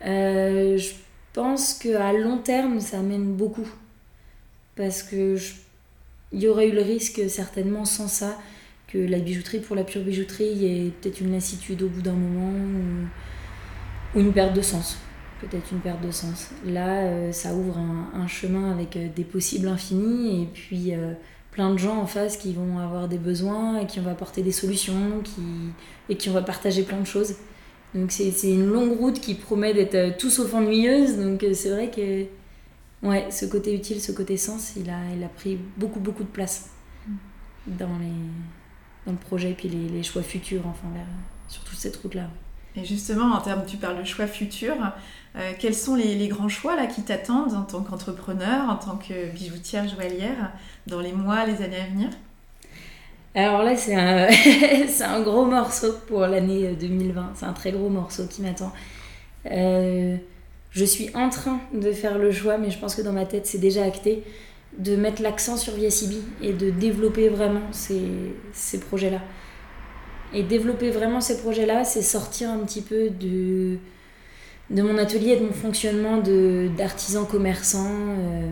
je 0.00 0.92
pense 1.32 1.74
qu'à 1.74 2.12
long 2.12 2.38
terme, 2.38 2.78
ça 2.78 3.00
amène 3.00 3.34
beaucoup. 3.34 3.68
Parce 4.76 5.02
que 5.02 5.34
je, 5.34 5.54
il 6.32 6.40
y 6.40 6.46
aurait 6.46 6.68
eu 6.68 6.72
le 6.72 6.82
risque, 6.82 7.28
certainement, 7.28 7.84
sans 7.84 8.06
ça, 8.06 8.38
que 8.88 8.98
la 8.98 9.18
bijouterie, 9.18 9.60
pour 9.60 9.76
la 9.76 9.84
pure 9.84 10.02
bijouterie, 10.02 10.50
il 10.50 10.62
y 10.62 10.66
ait 10.86 10.90
peut-être 10.90 11.20
une 11.20 11.32
lassitude 11.32 11.82
au 11.82 11.88
bout 11.88 12.02
d'un 12.02 12.14
moment 12.14 12.50
ou, 12.50 14.18
ou, 14.18 14.20
une 14.20 14.32
perte 14.32 14.54
de 14.54 14.62
sens. 14.62 14.98
Peut-être 15.40 15.70
une 15.70 15.80
perte 15.80 16.00
de 16.04 16.10
sens. 16.10 16.50
Là, 16.64 17.02
euh, 17.02 17.32
ça 17.32 17.54
ouvre 17.54 17.78
un, 17.78 18.10
un, 18.14 18.26
chemin 18.26 18.72
avec 18.72 18.96
euh, 18.96 19.08
des 19.14 19.24
possibles 19.24 19.68
infinis 19.68 20.42
et 20.42 20.46
puis 20.46 20.94
euh, 20.94 21.12
plein 21.52 21.70
de 21.72 21.78
gens 21.78 21.98
en 21.98 22.06
face 22.06 22.36
qui 22.36 22.54
vont 22.54 22.78
avoir 22.78 23.08
des 23.08 23.18
besoins 23.18 23.78
et 23.78 23.86
qui 23.86 24.00
vont 24.00 24.10
apporter 24.10 24.42
des 24.42 24.52
solutions 24.52 25.20
qui, 25.22 25.42
et 26.08 26.16
qui 26.16 26.30
vont 26.30 26.42
partager 26.42 26.82
plein 26.82 26.98
de 26.98 27.06
choses. 27.06 27.34
Donc 27.94 28.10
c'est 28.10 28.32
une 28.50 28.66
longue 28.66 28.98
route 28.98 29.20
qui 29.20 29.34
promet 29.34 29.74
d'être 29.74 30.16
tout 30.18 30.30
sauf 30.30 30.52
ennuyeuse. 30.54 31.18
Donc 31.18 31.44
c'est 31.54 31.70
vrai 31.70 31.90
que 31.90 32.26
ouais, 33.06 33.30
ce 33.30 33.46
côté 33.46 33.74
utile, 33.74 34.00
ce 34.00 34.12
côté 34.12 34.36
sens, 34.36 34.74
il 34.76 34.90
a, 34.90 34.98
il 35.16 35.22
a 35.22 35.28
pris 35.28 35.58
beaucoup 35.76 36.00
beaucoup 36.00 36.22
de 36.22 36.28
place 36.28 36.70
dans, 37.66 37.98
les, 37.98 38.12
dans 39.06 39.12
le 39.12 39.18
projet 39.18 39.50
et 39.50 39.54
puis 39.54 39.68
les, 39.68 39.88
les 39.88 40.02
choix 40.02 40.22
futurs 40.22 40.66
enfin, 40.66 40.88
vers, 40.94 41.06
sur 41.48 41.62
toute 41.64 41.78
cette 41.78 41.96
route-là. 41.96 42.28
Et 42.76 42.84
justement, 42.84 43.34
en 43.34 43.40
termes, 43.40 43.64
tu 43.66 43.76
parles 43.76 43.98
de 43.98 44.04
choix 44.04 44.26
futurs, 44.26 44.76
euh, 45.36 45.52
quels 45.58 45.74
sont 45.74 45.94
les, 45.94 46.14
les, 46.14 46.28
grands 46.28 46.48
choix 46.48 46.76
là 46.76 46.86
qui 46.86 47.02
t'attendent 47.02 47.54
en 47.54 47.62
tant 47.62 47.82
qu'entrepreneur, 47.82 48.68
en 48.68 48.76
tant 48.76 48.96
que 48.96 49.30
bijoutière 49.32 49.88
joaillière, 49.88 50.52
dans 50.86 51.00
les 51.00 51.12
mois, 51.12 51.44
les 51.46 51.62
années 51.62 51.80
à 51.80 51.86
venir? 51.86 52.08
Alors 53.34 53.62
là, 53.62 53.76
c'est 53.76 53.94
un, 53.94 54.28
c'est 54.88 55.04
un 55.04 55.20
gros 55.22 55.44
morceau 55.44 55.94
pour 56.06 56.20
l'année 56.20 56.74
2020. 56.74 57.32
C'est 57.34 57.46
un 57.46 57.52
très 57.52 57.72
gros 57.72 57.88
morceau 57.88 58.26
qui 58.26 58.42
m'attend. 58.42 58.72
je 59.44 60.84
suis 60.84 61.10
en 61.14 61.30
train 61.30 61.60
de 61.72 61.92
faire 61.92 62.18
le 62.18 62.30
choix, 62.30 62.58
mais 62.58 62.70
je 62.70 62.78
pense 62.78 62.94
que 62.94 63.02
dans 63.02 63.12
ma 63.12 63.26
tête, 63.26 63.46
c'est 63.46 63.58
déjà 63.58 63.84
acté, 63.84 64.24
de 64.78 64.94
mettre 64.96 65.22
l'accent 65.22 65.56
sur 65.56 65.74
VSIB 65.74 66.22
et 66.40 66.52
de 66.52 66.70
développer 66.70 67.28
vraiment 67.28 67.72
ces, 67.72 68.02
ces 68.52 68.78
projets-là. 68.78 69.20
Et 70.32 70.42
développer 70.42 70.90
vraiment 70.90 71.20
ces 71.20 71.38
projets-là, 71.38 71.84
c'est 71.84 72.02
sortir 72.02 72.50
un 72.50 72.58
petit 72.58 72.82
peu 72.82 73.10
de, 73.10 73.78
de 74.70 74.82
mon 74.82 74.96
atelier 74.98 75.32
et 75.32 75.36
de 75.36 75.44
mon 75.46 75.52
fonctionnement 75.52 76.18
d'artisan 76.76 77.24
commerçant 77.24 77.90
euh, 77.90 78.50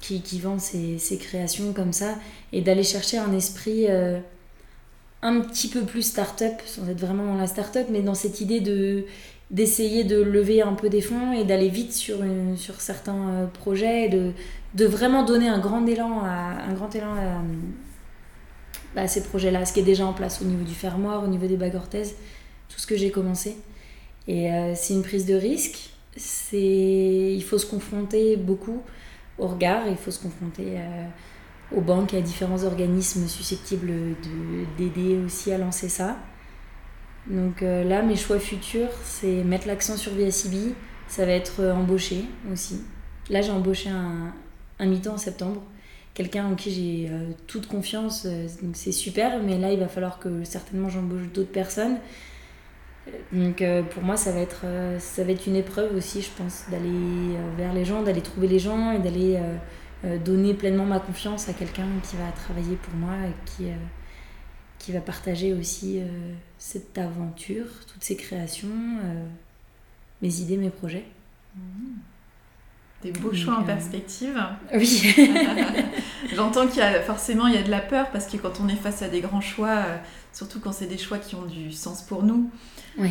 qui, 0.00 0.22
qui, 0.22 0.40
vend 0.40 0.58
ses, 0.58 0.98
ses, 0.98 1.18
créations 1.18 1.72
comme 1.72 1.92
ça 1.92 2.14
et 2.52 2.60
d'aller 2.60 2.82
chercher 2.82 3.18
un 3.18 3.32
esprit 3.32 3.86
euh, 3.88 4.18
un 5.22 5.40
petit 5.40 5.68
peu 5.68 5.82
plus 5.82 6.02
start-up, 6.02 6.54
sans 6.64 6.88
être 6.88 7.00
vraiment 7.00 7.26
dans 7.26 7.36
la 7.36 7.46
start-up, 7.46 7.86
mais 7.90 8.02
dans 8.02 8.14
cette 8.14 8.40
idée 8.40 8.60
de 8.60 9.04
d'essayer 9.50 10.04
de 10.04 10.20
lever 10.20 10.60
un 10.60 10.74
peu 10.74 10.90
des 10.90 11.00
fonds 11.00 11.32
et 11.32 11.44
d'aller 11.44 11.68
vite 11.68 11.92
sur, 11.92 12.18
sur 12.56 12.80
certains 12.80 13.28
euh, 13.28 13.46
projets, 13.46 14.08
de, 14.08 14.32
de 14.74 14.84
vraiment 14.84 15.24
donner 15.24 15.48
un 15.48 15.58
grand 15.58 15.86
élan 15.86 16.22
à, 16.22 16.68
un 16.68 16.74
grand 16.74 16.94
élan 16.94 17.14
à, 17.14 17.42
bah, 18.94 19.08
ces 19.08 19.22
projets-là, 19.22 19.64
ce 19.64 19.72
qui 19.72 19.80
est 19.80 19.84
déjà 19.84 20.04
en 20.04 20.12
place 20.12 20.42
au 20.42 20.44
niveau 20.44 20.64
du 20.64 20.74
fermoir, 20.74 21.24
au 21.24 21.28
niveau 21.28 21.46
des 21.46 21.56
bagues 21.56 21.76
orthèses, 21.76 22.14
tout 22.68 22.78
ce 22.78 22.86
que 22.86 22.96
j'ai 22.96 23.10
commencé. 23.10 23.56
Et 24.26 24.52
euh, 24.52 24.74
c'est 24.74 24.92
une 24.92 25.02
prise 25.02 25.24
de 25.24 25.34
risque. 25.34 25.90
Il 26.52 27.42
faut 27.42 27.58
se 27.58 27.66
confronter 27.66 28.36
beaucoup 28.36 28.82
au 29.38 29.46
regard, 29.46 29.86
il 29.88 29.96
faut 29.96 30.10
se 30.10 30.20
confronter 30.20 30.74
euh, 30.76 31.06
aux 31.76 31.80
banques 31.80 32.12
et 32.12 32.18
à 32.18 32.20
différents 32.20 32.64
organismes 32.64 33.26
susceptibles 33.28 33.92
d'aider 34.76 35.18
aussi 35.24 35.52
à 35.52 35.58
lancer 35.58 35.88
ça. 35.88 36.18
Donc 37.28 37.62
euh, 37.62 37.84
là, 37.84 38.02
mes 38.02 38.16
choix 38.16 38.38
futurs, 38.38 38.90
c'est 39.04 39.44
mettre 39.44 39.66
l'accent 39.66 39.96
sur 39.96 40.12
VSIB, 40.12 40.74
ça 41.08 41.26
va 41.26 41.32
être 41.32 41.64
embaucher 41.64 42.24
aussi. 42.52 42.82
Là, 43.30 43.42
j'ai 43.42 43.50
embauché 43.50 43.90
un, 43.90 44.32
un 44.78 44.86
mi-temps 44.86 45.14
en 45.14 45.18
septembre 45.18 45.62
quelqu'un 46.18 46.46
en 46.46 46.56
qui 46.56 46.72
j'ai 46.72 47.08
euh, 47.08 47.30
toute 47.46 47.68
confiance, 47.68 48.24
euh, 48.26 48.48
donc 48.60 48.74
c'est 48.74 48.90
super, 48.90 49.40
mais 49.40 49.56
là 49.56 49.72
il 49.72 49.78
va 49.78 49.86
falloir 49.86 50.18
que 50.18 50.42
certainement 50.42 50.88
j'embauche 50.88 51.28
d'autres 51.32 51.52
personnes. 51.52 51.98
Donc 53.32 53.62
euh, 53.62 53.82
pour 53.84 54.02
moi 54.02 54.16
ça 54.16 54.32
va, 54.32 54.40
être, 54.40 54.64
ça 54.98 55.22
va 55.22 55.30
être 55.30 55.46
une 55.46 55.54
épreuve 55.54 55.94
aussi, 55.94 56.20
je 56.20 56.30
pense, 56.36 56.64
d'aller 56.72 57.38
vers 57.56 57.72
les 57.72 57.84
gens, 57.84 58.02
d'aller 58.02 58.20
trouver 58.20 58.48
les 58.48 58.58
gens 58.58 58.90
et 58.90 58.98
d'aller 58.98 59.40
donner 60.24 60.54
pleinement 60.54 60.84
ma 60.84 60.98
confiance 60.98 61.48
à 61.48 61.52
quelqu'un 61.54 61.86
qui 62.02 62.16
va 62.16 62.30
travailler 62.32 62.76
pour 62.76 62.94
moi 62.94 63.14
et 63.26 63.32
qui, 63.46 63.70
qui 64.78 64.92
va 64.92 65.00
partager 65.00 65.52
aussi 65.52 66.00
cette 66.58 66.96
aventure, 66.98 67.66
toutes 67.86 68.02
ces 68.04 68.16
créations, 68.16 68.68
mes 70.22 70.40
idées, 70.40 70.56
mes 70.56 70.70
projets. 70.70 71.04
Mmh. 71.56 71.60
Des 73.02 73.12
beaux 73.12 73.32
choix 73.32 73.58
en 73.58 73.62
euh, 73.62 73.66
perspective. 73.66 74.36
Oui. 74.74 75.14
J'entends 76.34 76.66
qu'il 76.66 76.78
y 76.78 76.82
a 76.82 77.00
forcément 77.00 77.46
il 77.46 77.54
y 77.54 77.58
a 77.58 77.62
de 77.62 77.70
la 77.70 77.80
peur 77.80 78.10
parce 78.10 78.26
que 78.26 78.36
quand 78.36 78.60
on 78.60 78.68
est 78.68 78.76
face 78.76 79.02
à 79.02 79.08
des 79.08 79.20
grands 79.20 79.40
choix, 79.40 79.68
euh, 79.68 79.96
surtout 80.32 80.58
quand 80.58 80.72
c'est 80.72 80.86
des 80.86 80.98
choix 80.98 81.18
qui 81.18 81.36
ont 81.36 81.46
du 81.46 81.70
sens 81.70 82.02
pour 82.02 82.24
nous, 82.24 82.50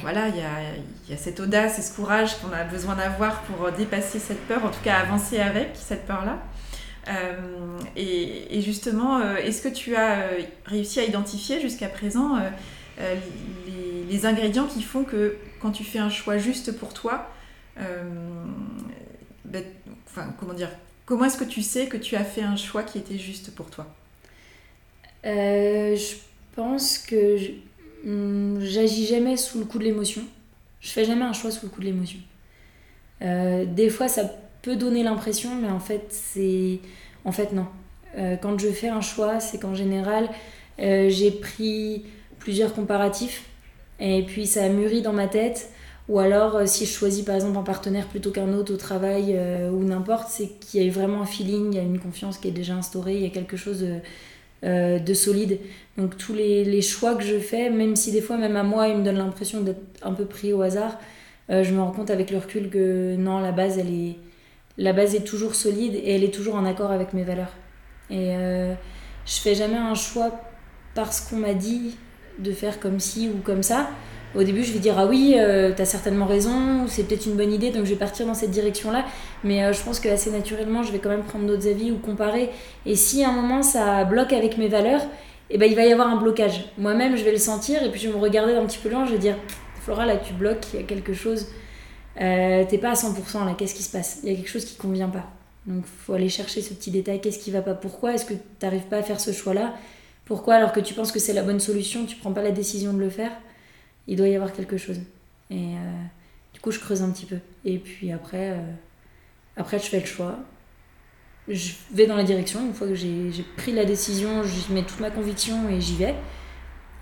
voilà, 0.01 0.28
il 0.28 0.36
y 0.36 0.41
a, 0.41 0.76
il 1.05 1.11
y 1.11 1.13
a 1.13 1.18
cette 1.18 1.39
audace 1.39 1.80
et 1.80 1.82
ce 1.82 1.95
courage 1.95 2.38
qu'on 2.39 2.51
a 2.51 2.65
besoin 2.65 2.95
d'avoir 2.95 3.41
pour 3.43 3.72
dépasser 3.72 4.20
cette 4.20 4.45
peur, 4.45 4.65
en 4.65 4.70
tout 4.70 4.82
cas 4.84 4.95
avancer 4.95 5.39
avec 5.39 5.70
cette 5.76 6.05
peur-là. 6.05 6.43
Euh, 7.10 7.80
et, 7.95 8.62
justement, 8.62 9.22
est-ce 9.38 9.62
que 9.62 9.70
tu 9.70 9.95
as 9.95 10.30
réussi 10.66 10.99
à 10.99 11.03
identifier 11.05 11.62
jusqu'à 11.62 11.88
présent 11.88 12.38
les, 14.10 14.26
ingrédients 14.26 14.66
qui 14.66 14.82
font 14.82 15.03
que 15.03 15.38
quand 15.62 15.72
tu 15.72 15.84
fais 15.84 15.99
un 15.99 16.10
choix 16.10 16.38
juste 16.38 16.78
pour 16.78 16.93
toi, 16.93 17.30
ben, 19.45 19.64
comment 20.39 20.53
dire, 20.53 20.70
comment 21.05 21.26
est-ce 21.26 21.38
que 21.38 21.43
tu 21.43 21.62
sais 21.62 21.88
que 21.88 21.97
tu 21.97 22.16
as 22.16 22.24
fait 22.24 22.43
un 22.43 22.55
choix 22.55 22.84
qui 22.84 22.97
était 22.97 23.18
juste 23.18 23.55
pour 23.55 23.70
toi? 23.70 23.88
Euh, 25.26 25.95
Je 25.95 26.16
pense 26.55 26.97
que 26.97 27.38
hmm, 28.03 28.60
j'agis 28.62 29.08
jamais 29.08 29.38
sous 29.38 29.60
le 29.60 29.66
coup 29.66 29.80
de 29.80 29.84
l'émotion. 29.84 30.22
Je 30.80 30.89
fais 30.89 31.05
jamais 31.05 31.26
un 31.26 31.34
choix 31.34 31.49
sous 31.49 31.66
le 31.66 31.72
coup 31.72 31.82
de 31.82 31.86
l'émotion. 31.86 32.20
Euh, 33.22 33.66
des 33.66 33.89
fois, 33.89 34.08
ça 34.08 34.30
peut 34.62 34.76
donner 34.76 35.03
l'impression, 35.03 35.55
mais 35.55 35.70
en 35.70 35.80
fait, 35.80 36.05
c'est. 36.10 36.80
En 37.26 37.32
fait, 37.32 37.51
non. 37.53 37.68
Euh, 38.18 38.36
quand 38.38 38.60
je 38.60 38.70
fais 38.70 38.89
un 38.89 39.01
choix, 39.01 39.39
c'est 39.39 39.60
qu'en 39.60 39.76
général, 39.76 40.30
j'ai 40.80 41.32
pris 41.32 42.05
plusieurs 42.39 42.74
comparatifs 42.74 43.43
et 43.99 44.24
puis 44.24 44.45
ça 44.45 44.64
a 44.64 44.70
mûri 44.70 45.01
dans 45.01 45.14
ma 45.14 45.28
tête 45.28 45.72
ou 46.10 46.20
alors, 46.20 46.55
euh, 46.55 46.66
si 46.66 46.86
je 46.86 46.91
choisis 46.91 47.24
par 47.24 47.36
exemple 47.36 47.58
un 47.58 47.64
partenaire 47.64 48.08
plutôt 48.08 48.32
qu'un 48.32 48.53
autre 48.53 48.74
au 48.74 48.78
travail 48.78 49.34
euh, 49.36 49.70
ou 49.70 49.84
n'importe, 49.84 50.30
c'est 50.30 50.47
qu'il 50.60 50.82
y 50.82 50.88
a 50.88 50.91
vraiment 50.91 51.22
un 51.22 51.26
feeling, 51.26 51.74
il 51.74 51.76
y 51.76 51.80
a 51.80 51.84
une 51.84 51.99
confiance 51.99 52.38
qui 52.38 52.47
est 52.47 52.51
déjà 52.51 52.76
instaurée, 52.76 53.16
il 53.16 53.24
y 53.24 53.26
a 53.26 53.30
quelque 53.30 53.58
chose 53.58 53.82
de, 53.82 53.95
euh, 54.64 54.99
de 54.99 55.14
solide. 55.14 55.60
Donc 55.97 56.18
tous 56.18 56.34
les, 56.34 56.64
les, 56.64 56.82
choix 56.82 57.16
que 57.16 57.24
je 57.24 57.38
fais, 57.39 57.70
même 57.70 57.97
si 57.97 58.12
des 58.14 58.22
fois, 58.22 58.38
même 58.38 58.55
à 58.55 58.64
moi, 58.64 58.88
ils 58.88 58.97
me 58.97 59.03
donnent 59.03 59.18
l'impression 59.18 59.62
d'être 59.62 59.82
un 60.01 60.14
peu 60.14 60.26
pris 60.26 60.53
au 60.53 60.62
hasard, 60.62 60.97
je 61.49 61.72
me 61.72 61.80
rends 61.80 61.91
compte 61.91 62.10
avec 62.10 62.30
le 62.30 62.39
recul 62.39 62.70
que 62.70 63.16
non, 63.16 63.39
la 63.39 63.53
base, 63.53 63.80
elle 63.80 63.93
est, 63.93 64.18
la 64.78 64.94
base 64.94 65.16
est 65.16 65.26
toujours 65.26 65.56
solide 65.56 65.96
et 65.96 66.16
elle 66.16 66.24
est 66.24 66.34
toujours 66.34 66.56
en 66.56 66.66
accord 66.66 66.92
avec 66.92 67.14
mes 67.14 67.24
valeurs. 67.24 67.54
Et 68.10 68.34
je 69.26 69.40
fais 69.40 69.56
jamais 69.56 69.78
un 69.78 69.96
choix 69.96 70.32
parce 70.96 71.20
qu'on 71.22 71.38
m'a 71.38 71.54
dit 71.54 71.98
de 72.40 72.52
faire 72.52 72.80
comme 72.80 73.00
ci 73.00 73.30
ou 73.30 73.40
comme 73.44 73.64
ça 73.64 73.90
au 74.36 74.44
début, 74.44 74.64
je 74.64 74.74
vais 74.74 74.80
dire 74.80 74.96
ah 74.98 75.06
oui, 75.06 75.36
euh, 75.38 75.74
tu 75.76 75.82
as 75.82 75.86
certainement 75.86 76.26
raison, 76.26 76.86
c'est 76.88 77.04
peut-être 77.04 77.26
une 77.26 77.36
bonne 77.36 77.52
idée, 77.52 77.72
donc 77.72 77.86
je 77.86 77.92
vais 77.92 77.96
partir 77.96 78.26
dans 78.26 78.34
cette 78.34 78.52
direction-là. 78.52 79.06
Mais 79.44 79.64
euh, 79.64 79.74
je 79.74 79.82
pense 79.82 80.00
que 80.00 80.10
assez 80.10 80.32
naturellement, 80.32 80.84
je 80.84 80.92
vais 80.92 81.00
quand 81.00 81.10
même 81.10 81.24
prendre 81.24 81.46
d'autres 81.46 81.68
avis 81.68 81.92
ou 81.92 81.98
comparer. 81.98 82.50
Et 82.86 82.96
si 82.96 83.24
à 83.24 83.30
un 83.30 83.32
moment 83.32 83.64
ça 83.64 84.04
bloque 84.04 84.34
avec 84.34 84.58
mes 84.58 84.68
valeurs, 84.68 85.02
eh 85.50 85.58
ben, 85.58 85.70
il 85.70 85.76
va 85.76 85.86
y 85.86 85.94
avoir 85.94 86.10
un 86.10 86.18
blocage. 86.18 86.66
Moi-même, 86.78 87.16
je 87.16 87.24
vais 87.24 87.32
le 87.32 87.38
sentir 87.38 87.82
et 87.82 87.90
puis 87.90 88.02
je 88.02 88.10
vais 88.10 88.14
me 88.14 88.20
regarder 88.20 88.54
un 88.54 88.66
petit 88.66 88.80
peu 88.80 88.90
loin, 88.90 89.06
je 89.06 89.14
vais 89.14 89.18
dire 89.18 89.36
Flora, 89.82 90.06
là 90.06 90.18
tu 90.18 90.34
bloques, 90.34 90.74
il 90.74 90.82
y 90.82 90.84
a 90.84 90.86
quelque 90.86 91.14
chose, 91.14 91.48
euh, 92.20 92.65
t'es 92.68 92.78
pas 92.78 92.91
à 92.91 92.93
100% 92.93 93.45
là, 93.45 93.55
qu'est-ce 93.57 93.76
qui 93.76 93.84
se 93.84 93.91
passe? 93.91 94.20
Il 94.24 94.30
y 94.30 94.34
a 94.34 94.36
quelque 94.36 94.49
chose 94.49 94.65
qui 94.65 94.76
convient 94.76 95.09
pas. 95.09 95.26
Donc 95.65 95.84
il 95.86 96.05
faut 96.05 96.13
aller 96.13 96.30
chercher 96.30 96.61
ce 96.61 96.74
petit 96.74 96.91
détail, 96.91 97.22
qu'est-ce 97.22 97.39
qui 97.39 97.51
va 97.51 97.61
pas? 97.61 97.74
Pourquoi 97.74 98.13
est-ce 98.13 98.26
que 98.26 98.34
tu 98.34 98.39
n'arrives 98.61 98.86
pas 98.86 98.97
à 98.97 99.03
faire 99.03 99.20
ce 99.20 99.32
choix-là? 99.32 99.76
Pourquoi 100.26 100.55
alors 100.55 100.72
que 100.72 100.80
tu 100.80 100.93
penses 100.93 101.11
que 101.11 101.20
c'est 101.20 101.34
la 101.34 101.43
bonne 101.43 101.59
solution, 101.59 102.05
tu 102.05 102.15
prends 102.15 102.34
pas 102.34 102.41
la 102.41 102.51
décision 102.51 102.93
de 102.93 102.99
le 102.99 103.09
faire? 103.09 103.32
Il 104.07 104.15
doit 104.15 104.28
y 104.28 104.36
avoir 104.36 104.53
quelque 104.53 104.78
chose. 104.78 104.99
Et 105.49 105.55
euh, 105.55 106.03
du 106.53 106.59
coup, 106.59 106.72
je 106.72 106.80
creuse 106.80 107.01
un 107.01 107.11
petit 107.11 107.26
peu. 107.26 107.38
Et 107.65 107.78
puis 107.78 108.11
après, 108.11 108.51
euh, 108.51 108.61
après, 109.57 109.80
je 109.80 109.86
fais 109.86 109.99
le 109.99 110.05
choix. 110.05 110.39
Je 111.47 111.74
vais 111.91 112.07
dans 112.07 112.15
la 112.15 112.24
direction. 112.24 112.65
Une 112.65 112.74
fois 112.74 112.88
que 112.88 112.95
j'ai 112.95 113.32
pris 113.57 113.74
la 113.74 113.86
décision, 113.86 114.43
je 114.43 114.74
mets 114.74 114.84
toute 114.84 114.99
ma 114.99 115.11
conviction 115.11 115.70
et 115.70 115.80
j'y 115.80 115.95
vais. 115.95 116.15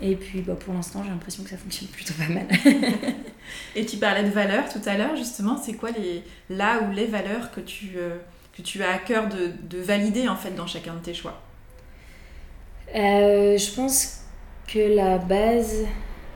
Et 0.02 0.16
puis 0.16 0.42
bah, 0.42 0.56
pour 0.56 0.74
l'instant, 0.74 1.04
j'ai 1.04 1.10
l'impression 1.10 1.44
que 1.44 1.50
ça 1.50 1.58
fonctionne 1.58 1.88
plutôt 1.90 2.14
pas 2.14 2.28
mal. 2.28 2.48
et 3.76 3.86
tu 3.86 3.98
parlais 3.98 4.24
de 4.24 4.30
valeurs 4.30 4.70
tout 4.70 4.82
à 4.86 4.98
l'heure, 4.98 5.16
justement. 5.16 5.58
C'est 5.58 5.74
quoi 5.74 5.92
les, 5.92 6.24
là 6.50 6.82
ou 6.84 6.92
les 6.92 7.06
valeurs 7.06 7.52
que 7.52 7.62
tu, 7.62 7.94
euh, 7.98 8.18
que 8.56 8.62
tu 8.62 8.84
as 8.84 8.94
à 8.94 8.98
cœur 8.98 9.30
de, 9.30 9.52
de, 9.70 9.82
valider 9.82 10.28
en 10.28 10.36
fait 10.36 10.52
dans 10.52 10.68
chacun 10.68 10.94
de 10.96 11.00
tes 11.00 11.14
choix? 11.14 11.42
Je 12.94 13.76
pense 13.76 14.22
que 14.68 14.96
la 14.96 15.18
base, 15.18 15.86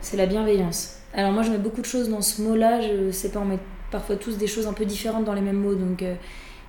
c'est 0.01 0.17
la 0.17 0.25
bienveillance. 0.25 0.99
Alors 1.13 1.31
moi 1.31 1.41
je 1.43 1.51
mets 1.51 1.57
beaucoup 1.57 1.81
de 1.81 1.85
choses 1.85 2.09
dans 2.09 2.21
ce 2.21 2.41
mot-là, 2.41 2.81
je 2.81 3.11
sais 3.11 3.29
pas, 3.29 3.39
on 3.39 3.45
met 3.45 3.59
parfois 3.91 4.15
tous 4.15 4.37
des 4.37 4.47
choses 4.47 4.67
un 4.67 4.73
peu 4.73 4.85
différentes 4.85 5.25
dans 5.25 5.33
les 5.33 5.41
mêmes 5.41 5.59
mots, 5.59 5.73
donc 5.73 6.03
euh, 6.03 6.15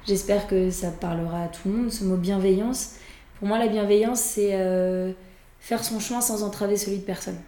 j'espère 0.07 0.47
que 0.47 0.71
ça 0.71 0.91
parlera 0.91 1.45
à 1.45 1.49
tout 1.49 1.69
le 1.69 1.75
monde, 1.75 1.93
ce 1.93 2.05
mot 2.05 2.17
bienveillance. 2.17 2.95
Pour 3.39 3.49
moi 3.49 3.59
la 3.59 3.69
bienveillance 3.69 4.21
c'est 4.21 4.51
euh, 4.53 5.13
faire 5.61 5.85
son 5.85 6.01
chemin 6.01 6.21
sans 6.21 6.43
entraver 6.43 6.77
celui 6.77 6.99
de 6.99 7.05
personne. 7.05 7.39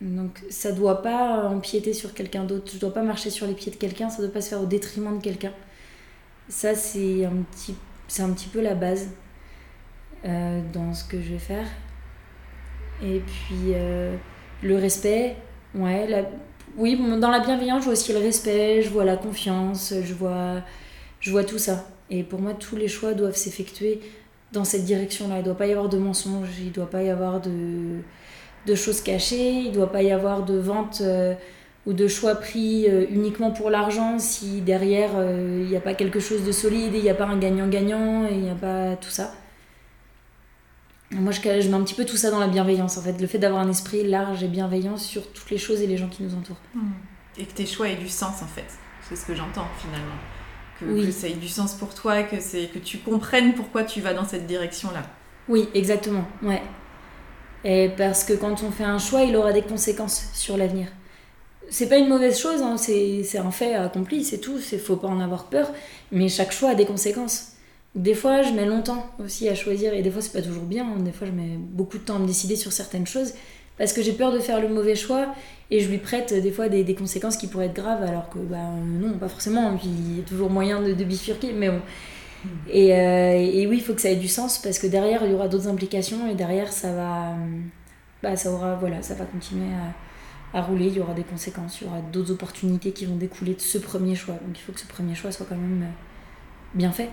Donc 0.00 0.42
ça 0.50 0.72
doit 0.72 1.02
pas 1.02 1.48
empiéter 1.48 1.92
sur 1.92 2.14
quelqu'un 2.14 2.44
d'autre, 2.44 2.70
je 2.72 2.78
dois 2.78 2.92
pas 2.92 3.02
marcher 3.02 3.30
sur 3.30 3.46
les 3.46 3.54
pieds 3.54 3.70
de 3.70 3.76
quelqu'un, 3.76 4.08
ça 4.10 4.22
doit 4.22 4.32
pas 4.32 4.40
se 4.40 4.50
faire 4.50 4.60
au 4.60 4.66
détriment 4.66 5.18
de 5.18 5.22
quelqu'un. 5.22 5.52
Ça 6.48 6.74
c'est 6.74 7.24
un 7.24 7.42
petit, 7.50 7.74
un 8.18 8.30
petit 8.30 8.48
peu 8.48 8.60
la 8.60 8.74
base 8.74 9.08
euh, 10.24 10.60
dans 10.72 10.94
ce 10.94 11.04
que 11.04 11.20
je 11.20 11.32
vais 11.32 11.38
faire. 11.38 11.66
Et 13.02 13.20
puis 13.20 13.74
le 14.62 14.76
respect, 14.76 15.36
ouais. 15.74 16.06
La... 16.06 16.22
Oui, 16.76 17.00
dans 17.18 17.30
la 17.30 17.40
bienveillance, 17.40 17.80
je 17.80 17.84
vois 17.84 17.94
aussi 17.94 18.12
le 18.12 18.20
respect, 18.20 18.82
je 18.82 18.90
vois 18.90 19.04
la 19.04 19.16
confiance, 19.16 19.92
je 20.02 20.14
vois, 20.14 20.62
je 21.18 21.30
vois 21.30 21.44
tout 21.44 21.58
ça. 21.58 21.88
Et 22.10 22.22
pour 22.22 22.40
moi, 22.40 22.54
tous 22.54 22.76
les 22.76 22.88
choix 22.88 23.14
doivent 23.14 23.36
s'effectuer 23.36 24.00
dans 24.52 24.64
cette 24.64 24.84
direction-là. 24.84 25.36
Il 25.36 25.40
ne 25.40 25.44
doit 25.44 25.56
pas 25.56 25.66
y 25.66 25.72
avoir 25.72 25.88
de 25.88 25.98
mensonges, 25.98 26.48
il 26.58 26.66
ne 26.66 26.72
doit 26.72 26.90
pas 26.90 27.02
y 27.02 27.10
avoir 27.10 27.40
de, 27.40 28.00
de 28.66 28.74
choses 28.74 29.00
cachées, 29.00 29.50
il 29.50 29.68
ne 29.68 29.74
doit 29.74 29.92
pas 29.92 30.02
y 30.02 30.10
avoir 30.10 30.44
de 30.44 30.58
vente 30.58 31.00
euh, 31.02 31.34
ou 31.86 31.92
de 31.92 32.08
choix 32.08 32.34
pris 32.34 32.86
euh, 32.88 33.06
uniquement 33.10 33.50
pour 33.50 33.70
l'argent 33.70 34.18
si 34.18 34.60
derrière 34.60 35.10
euh, 35.14 35.62
il 35.62 35.68
n'y 35.68 35.76
a 35.76 35.80
pas 35.80 35.94
quelque 35.94 36.20
chose 36.20 36.44
de 36.44 36.52
solide, 36.52 36.92
il 36.94 37.02
n'y 37.02 37.10
a 37.10 37.14
pas 37.14 37.26
un 37.26 37.38
gagnant-gagnant, 37.38 38.26
il 38.26 38.40
n'y 38.40 38.50
a 38.50 38.54
pas 38.54 38.96
tout 38.96 39.10
ça. 39.10 39.32
Moi, 41.12 41.32
je, 41.32 41.40
je, 41.40 41.68
mets 41.68 41.74
un 41.74 41.82
petit 41.82 41.94
peu 41.94 42.04
tout 42.04 42.16
ça 42.16 42.30
dans 42.30 42.38
la 42.38 42.46
bienveillance, 42.46 42.96
en 42.96 43.02
fait. 43.02 43.20
Le 43.20 43.26
fait 43.26 43.38
d'avoir 43.38 43.62
un 43.62 43.68
esprit 43.68 44.06
large 44.06 44.44
et 44.44 44.46
bienveillant 44.46 44.96
sur 44.96 45.32
toutes 45.32 45.50
les 45.50 45.58
choses 45.58 45.82
et 45.82 45.88
les 45.88 45.96
gens 45.96 46.08
qui 46.08 46.22
nous 46.22 46.36
entourent. 46.36 46.60
Hmm. 46.72 46.92
Et 47.36 47.46
que 47.46 47.52
tes 47.52 47.66
choix 47.66 47.88
aient 47.88 47.96
du 47.96 48.08
sens, 48.08 48.42
en 48.42 48.46
fait. 48.46 48.66
C'est 49.08 49.16
ce 49.16 49.26
que 49.26 49.34
j'entends, 49.34 49.66
finalement. 49.80 50.14
Que, 50.80 50.86
oui. 50.86 51.06
que, 51.06 51.12
ça 51.12 51.28
ait 51.28 51.34
du 51.34 51.48
sens 51.48 51.74
pour 51.74 51.94
toi, 51.94 52.22
que, 52.22 52.36
que 52.36 52.78
tu 52.78 52.98
comprennes 52.98 53.54
pourquoi 53.54 53.84
tu 53.84 54.00
vas 54.00 54.14
dans 54.14 54.24
cette 54.24 54.46
direction-là. 54.46 55.02
Oui, 55.48 55.68
exactement, 55.74 56.24
ouais. 56.42 56.62
Et 57.64 57.90
parce 57.96 58.24
que 58.24 58.32
quand 58.32 58.62
on 58.62 58.70
fait 58.70 58.84
un 58.84 58.98
choix, 58.98 59.22
il 59.22 59.36
aura 59.36 59.52
des 59.52 59.62
conséquences 59.62 60.30
sur 60.32 60.56
l'avenir. 60.56 60.88
C'est 61.68 61.88
pas 61.88 61.98
une 61.98 62.08
mauvaise 62.08 62.38
chose, 62.38 62.62
hein, 62.62 62.76
c'est 62.76 63.38
un 63.38 63.50
fait 63.50 63.74
accompli, 63.74 64.24
c'est 64.24 64.38
tout, 64.38 64.58
il 64.72 64.78
faut 64.78 64.96
pas 64.96 65.08
en 65.08 65.20
avoir 65.20 65.44
peur, 65.44 65.70
mais 66.10 66.28
chaque 66.28 66.52
choix 66.52 66.70
a 66.70 66.74
des 66.74 66.86
conséquences. 66.86 67.52
Des 67.94 68.14
fois, 68.14 68.42
je 68.42 68.52
mets 68.52 68.66
longtemps 68.66 69.06
aussi 69.22 69.48
à 69.48 69.54
choisir, 69.54 69.92
et 69.92 70.02
des 70.02 70.10
fois, 70.10 70.22
c'est 70.22 70.32
pas 70.32 70.42
toujours 70.42 70.64
bien, 70.64 70.84
hein. 70.84 71.00
des 71.00 71.12
fois, 71.12 71.26
je 71.26 71.32
mets 71.32 71.58
beaucoup 71.58 71.98
de 71.98 72.02
temps 72.02 72.16
à 72.16 72.18
me 72.18 72.26
décider 72.26 72.56
sur 72.56 72.72
certaines 72.72 73.06
choses, 73.06 73.34
parce 73.80 73.94
que 73.94 74.02
j'ai 74.02 74.12
peur 74.12 74.30
de 74.30 74.40
faire 74.40 74.60
le 74.60 74.68
mauvais 74.68 74.94
choix, 74.94 75.34
et 75.70 75.80
je 75.80 75.88
lui 75.88 75.96
prête 75.96 76.34
des 76.34 76.52
fois 76.52 76.68
des, 76.68 76.84
des 76.84 76.94
conséquences 76.94 77.38
qui 77.38 77.46
pourraient 77.46 77.64
être 77.64 77.74
graves, 77.74 78.02
alors 78.02 78.28
que 78.28 78.38
bah, 78.38 78.58
non, 79.00 79.16
pas 79.16 79.28
forcément, 79.28 79.74
puis 79.74 79.88
il 79.88 80.18
y 80.18 80.20
a 80.20 80.22
toujours 80.22 80.50
moyen 80.50 80.82
de, 80.82 80.92
de 80.92 81.04
bifurquer, 81.04 81.54
mais 81.54 81.70
bon. 81.70 81.80
Et, 82.68 82.94
euh, 82.94 83.32
et, 83.38 83.66
oui, 83.66 83.78
il 83.78 83.82
faut 83.82 83.94
que 83.94 84.02
ça 84.02 84.10
ait 84.10 84.16
du 84.16 84.28
sens 84.28 84.58
parce 84.58 84.78
que 84.78 84.86
derrière, 84.86 85.24
il 85.24 85.30
y 85.30 85.34
aura 85.34 85.48
d'autres 85.48 85.68
implications 85.68 86.28
et 86.30 86.34
derrière, 86.34 86.70
ça 86.70 86.92
va, 86.92 87.34
bah, 88.22 88.36
ça 88.36 88.52
aura, 88.52 88.76
voilà, 88.76 89.00
ça 89.02 89.14
va 89.14 89.24
continuer 89.24 89.72
à, 90.52 90.58
à, 90.58 90.62
rouler. 90.62 90.88
Il 90.88 90.96
y 90.98 91.00
aura 91.00 91.14
des 91.14 91.24
conséquences, 91.24 91.80
il 91.80 91.86
y 91.86 91.90
aura 91.90 92.00
d'autres 92.00 92.32
opportunités 92.32 92.92
qui 92.92 93.06
vont 93.06 93.16
découler 93.16 93.54
de 93.54 93.60
ce 93.60 93.78
premier 93.78 94.14
choix. 94.14 94.34
Donc 94.46 94.58
il 94.58 94.60
faut 94.60 94.72
que 94.72 94.80
ce 94.80 94.86
premier 94.86 95.14
choix 95.14 95.32
soit 95.32 95.46
quand 95.48 95.56
même 95.56 95.82
euh, 95.82 95.92
bien 96.74 96.92
fait. 96.92 97.08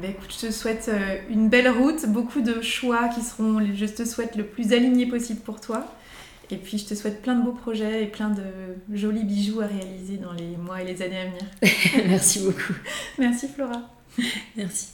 Ben 0.00 0.10
écoute, 0.10 0.30
je 0.30 0.46
te 0.48 0.52
souhaite 0.52 0.88
euh, 0.88 1.16
une 1.30 1.48
belle 1.48 1.70
route, 1.70 2.06
beaucoup 2.06 2.42
de 2.42 2.60
choix 2.60 3.08
qui 3.08 3.22
seront, 3.22 3.60
je 3.74 3.86
te 3.86 4.04
souhaite 4.04 4.36
le 4.36 4.44
plus 4.44 4.72
aligné 4.72 5.06
possible 5.06 5.40
pour 5.40 5.60
toi. 5.60 5.86
Et 6.50 6.56
puis, 6.56 6.78
je 6.78 6.84
te 6.84 6.94
souhaite 6.94 7.22
plein 7.22 7.34
de 7.34 7.42
beaux 7.42 7.52
projets 7.52 8.04
et 8.04 8.06
plein 8.06 8.28
de 8.28 8.42
jolis 8.92 9.24
bijoux 9.24 9.60
à 9.60 9.66
réaliser 9.66 10.18
dans 10.18 10.32
les 10.32 10.56
mois 10.56 10.82
et 10.82 10.84
les 10.84 11.02
années 11.02 11.18
à 11.18 11.24
venir. 11.24 12.06
Merci 12.08 12.40
beaucoup. 12.40 12.74
Merci 13.18 13.48
Flora. 13.48 13.82
Merci. 14.56 14.88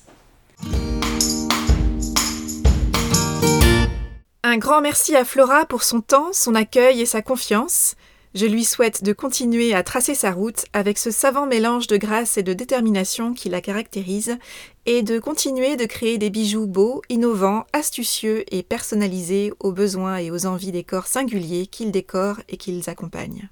Un 4.45 4.59
grand 4.59 4.81
merci 4.81 5.15
à 5.15 5.25
Flora 5.25 5.67
pour 5.67 5.83
son 5.83 6.01
temps, 6.01 6.33
son 6.33 6.55
accueil 6.55 7.01
et 7.01 7.07
sa 7.07 7.23
confiance. 7.23 7.97
Je 8.35 8.47
lui 8.47 8.65
souhaite 8.65 9.05
de 9.05 9.13
continuer 9.13 9.75
à 9.75 9.83
tracer 9.83 10.15
sa 10.15 10.33
route 10.33 10.65
avec 10.73 10.97
ce 10.97 11.11
savant 11.11 11.45
mélange 11.45 11.87
de 11.87 11.99
grâce 11.99 12.39
et 12.39 12.43
de 12.43 12.55
détermination 12.55 13.35
qui 13.35 13.51
la 13.51 13.61
caractérise, 13.61 14.39
et 14.87 15.03
de 15.03 15.19
continuer 15.19 15.77
de 15.77 15.85
créer 15.85 16.17
des 16.17 16.31
bijoux 16.31 16.67
beaux, 16.67 17.03
innovants, 17.11 17.67
astucieux 17.75 18.45
et 18.51 18.63
personnalisés 18.63 19.53
aux 19.61 19.73
besoins 19.73 20.17
et 20.17 20.31
aux 20.31 20.47
envies 20.47 20.73
des 20.73 20.83
corps 20.83 21.09
singuliers 21.09 21.67
qu'ils 21.67 21.93
décorent 21.93 22.41
et 22.49 22.57
qu'ils 22.57 22.89
accompagnent. 22.89 23.51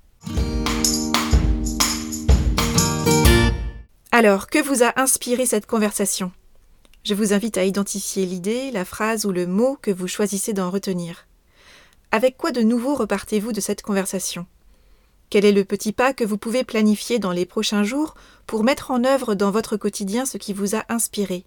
Alors, 4.13 4.47
que 4.47 4.63
vous 4.63 4.83
a 4.83 4.99
inspiré 4.99 5.45
cette 5.45 5.67
conversation? 5.67 6.33
Je 7.05 7.13
vous 7.13 7.35
invite 7.35 7.59
à 7.59 7.65
identifier 7.65 8.25
l'idée, 8.25 8.71
la 8.71 8.87
phrase 8.87 9.27
ou 9.27 9.31
le 9.31 9.47
mot 9.47 9.77
que 9.83 9.91
vous 9.91 10.09
choisissez 10.09 10.55
d'en 10.55 10.71
retenir. 10.71 11.27
Avec 12.13 12.39
quoi 12.39 12.51
de 12.51 12.63
nouveau 12.63 12.95
repartez-vous 12.95 13.53
de 13.53 13.61
cette 13.61 13.83
conversation? 13.83 14.47
Quel 15.31 15.45
est 15.45 15.53
le 15.53 15.65
petit 15.65 15.93
pas 15.93 16.13
que 16.13 16.25
vous 16.25 16.39
pouvez 16.39 16.65
planifier 16.65 17.21
dans 17.21 17.31
les 17.31 17.47
prochains 17.47 17.85
jours 17.85 18.17
pour 18.47 18.65
mettre 18.65 18.91
en 18.91 19.05
œuvre 19.05 19.35
dans 19.35 19.53
votre 19.53 19.77
quotidien 19.77 20.27
ce 20.27 20.37
qui 20.37 20.53
vous 20.53 20.75
a 20.75 20.85
inspiré? 20.89 21.45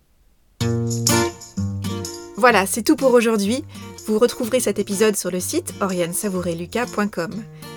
Voilà, 2.37 2.65
c'est 2.65 2.83
tout 2.83 2.95
pour 2.95 3.13
aujourd'hui. 3.13 3.65
Vous 4.07 4.17
retrouverez 4.17 4.59
cet 4.59 4.79
épisode 4.79 5.15
sur 5.15 5.29
le 5.29 5.39
site 5.39 5.73
oriansavoureluca.com. 5.79 7.31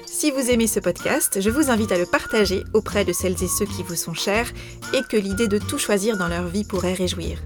Si 0.06 0.30
vous 0.30 0.50
aimez 0.50 0.66
ce 0.66 0.80
podcast, 0.80 1.40
je 1.40 1.50
vous 1.50 1.70
invite 1.70 1.92
à 1.92 1.98
le 1.98 2.06
partager 2.06 2.64
auprès 2.72 3.04
de 3.04 3.12
celles 3.12 3.42
et 3.42 3.48
ceux 3.48 3.66
qui 3.66 3.82
vous 3.82 3.94
sont 3.94 4.14
chers 4.14 4.50
et 4.94 5.02
que 5.02 5.18
l'idée 5.18 5.48
de 5.48 5.58
tout 5.58 5.78
choisir 5.78 6.16
dans 6.16 6.28
leur 6.28 6.46
vie 6.46 6.64
pourrait 6.64 6.94
réjouir. 6.94 7.38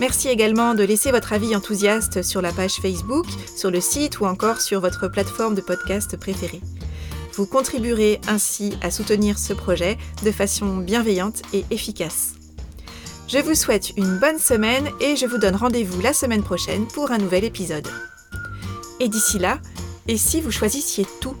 Merci 0.00 0.28
également 0.28 0.74
de 0.74 0.84
laisser 0.84 1.10
votre 1.10 1.32
avis 1.32 1.56
enthousiaste 1.56 2.22
sur 2.22 2.40
la 2.40 2.52
page 2.52 2.74
Facebook, 2.74 3.26
sur 3.56 3.70
le 3.70 3.80
site 3.80 4.20
ou 4.20 4.26
encore 4.26 4.60
sur 4.60 4.80
votre 4.80 5.08
plateforme 5.08 5.54
de 5.54 5.60
podcast 5.60 6.16
préférée. 6.16 6.60
Vous 7.34 7.46
contribuerez 7.46 8.20
ainsi 8.28 8.74
à 8.80 8.92
soutenir 8.92 9.38
ce 9.38 9.52
projet 9.52 9.98
de 10.24 10.30
façon 10.30 10.76
bienveillante 10.76 11.42
et 11.52 11.64
efficace. 11.70 12.34
Je 13.26 13.38
vous 13.38 13.54
souhaite 13.54 13.96
une 13.96 14.18
bonne 14.18 14.38
semaine 14.38 14.90
et 15.00 15.16
je 15.16 15.26
vous 15.26 15.38
donne 15.38 15.56
rendez-vous 15.56 16.00
la 16.02 16.12
semaine 16.12 16.42
prochaine 16.42 16.86
pour 16.86 17.10
un 17.10 17.18
nouvel 17.18 17.44
épisode. 17.44 17.88
Et 19.00 19.08
d'ici 19.08 19.38
là, 19.38 19.58
et 20.06 20.18
si 20.18 20.42
vous 20.42 20.50
choisissiez 20.50 21.06
tout? 21.20 21.34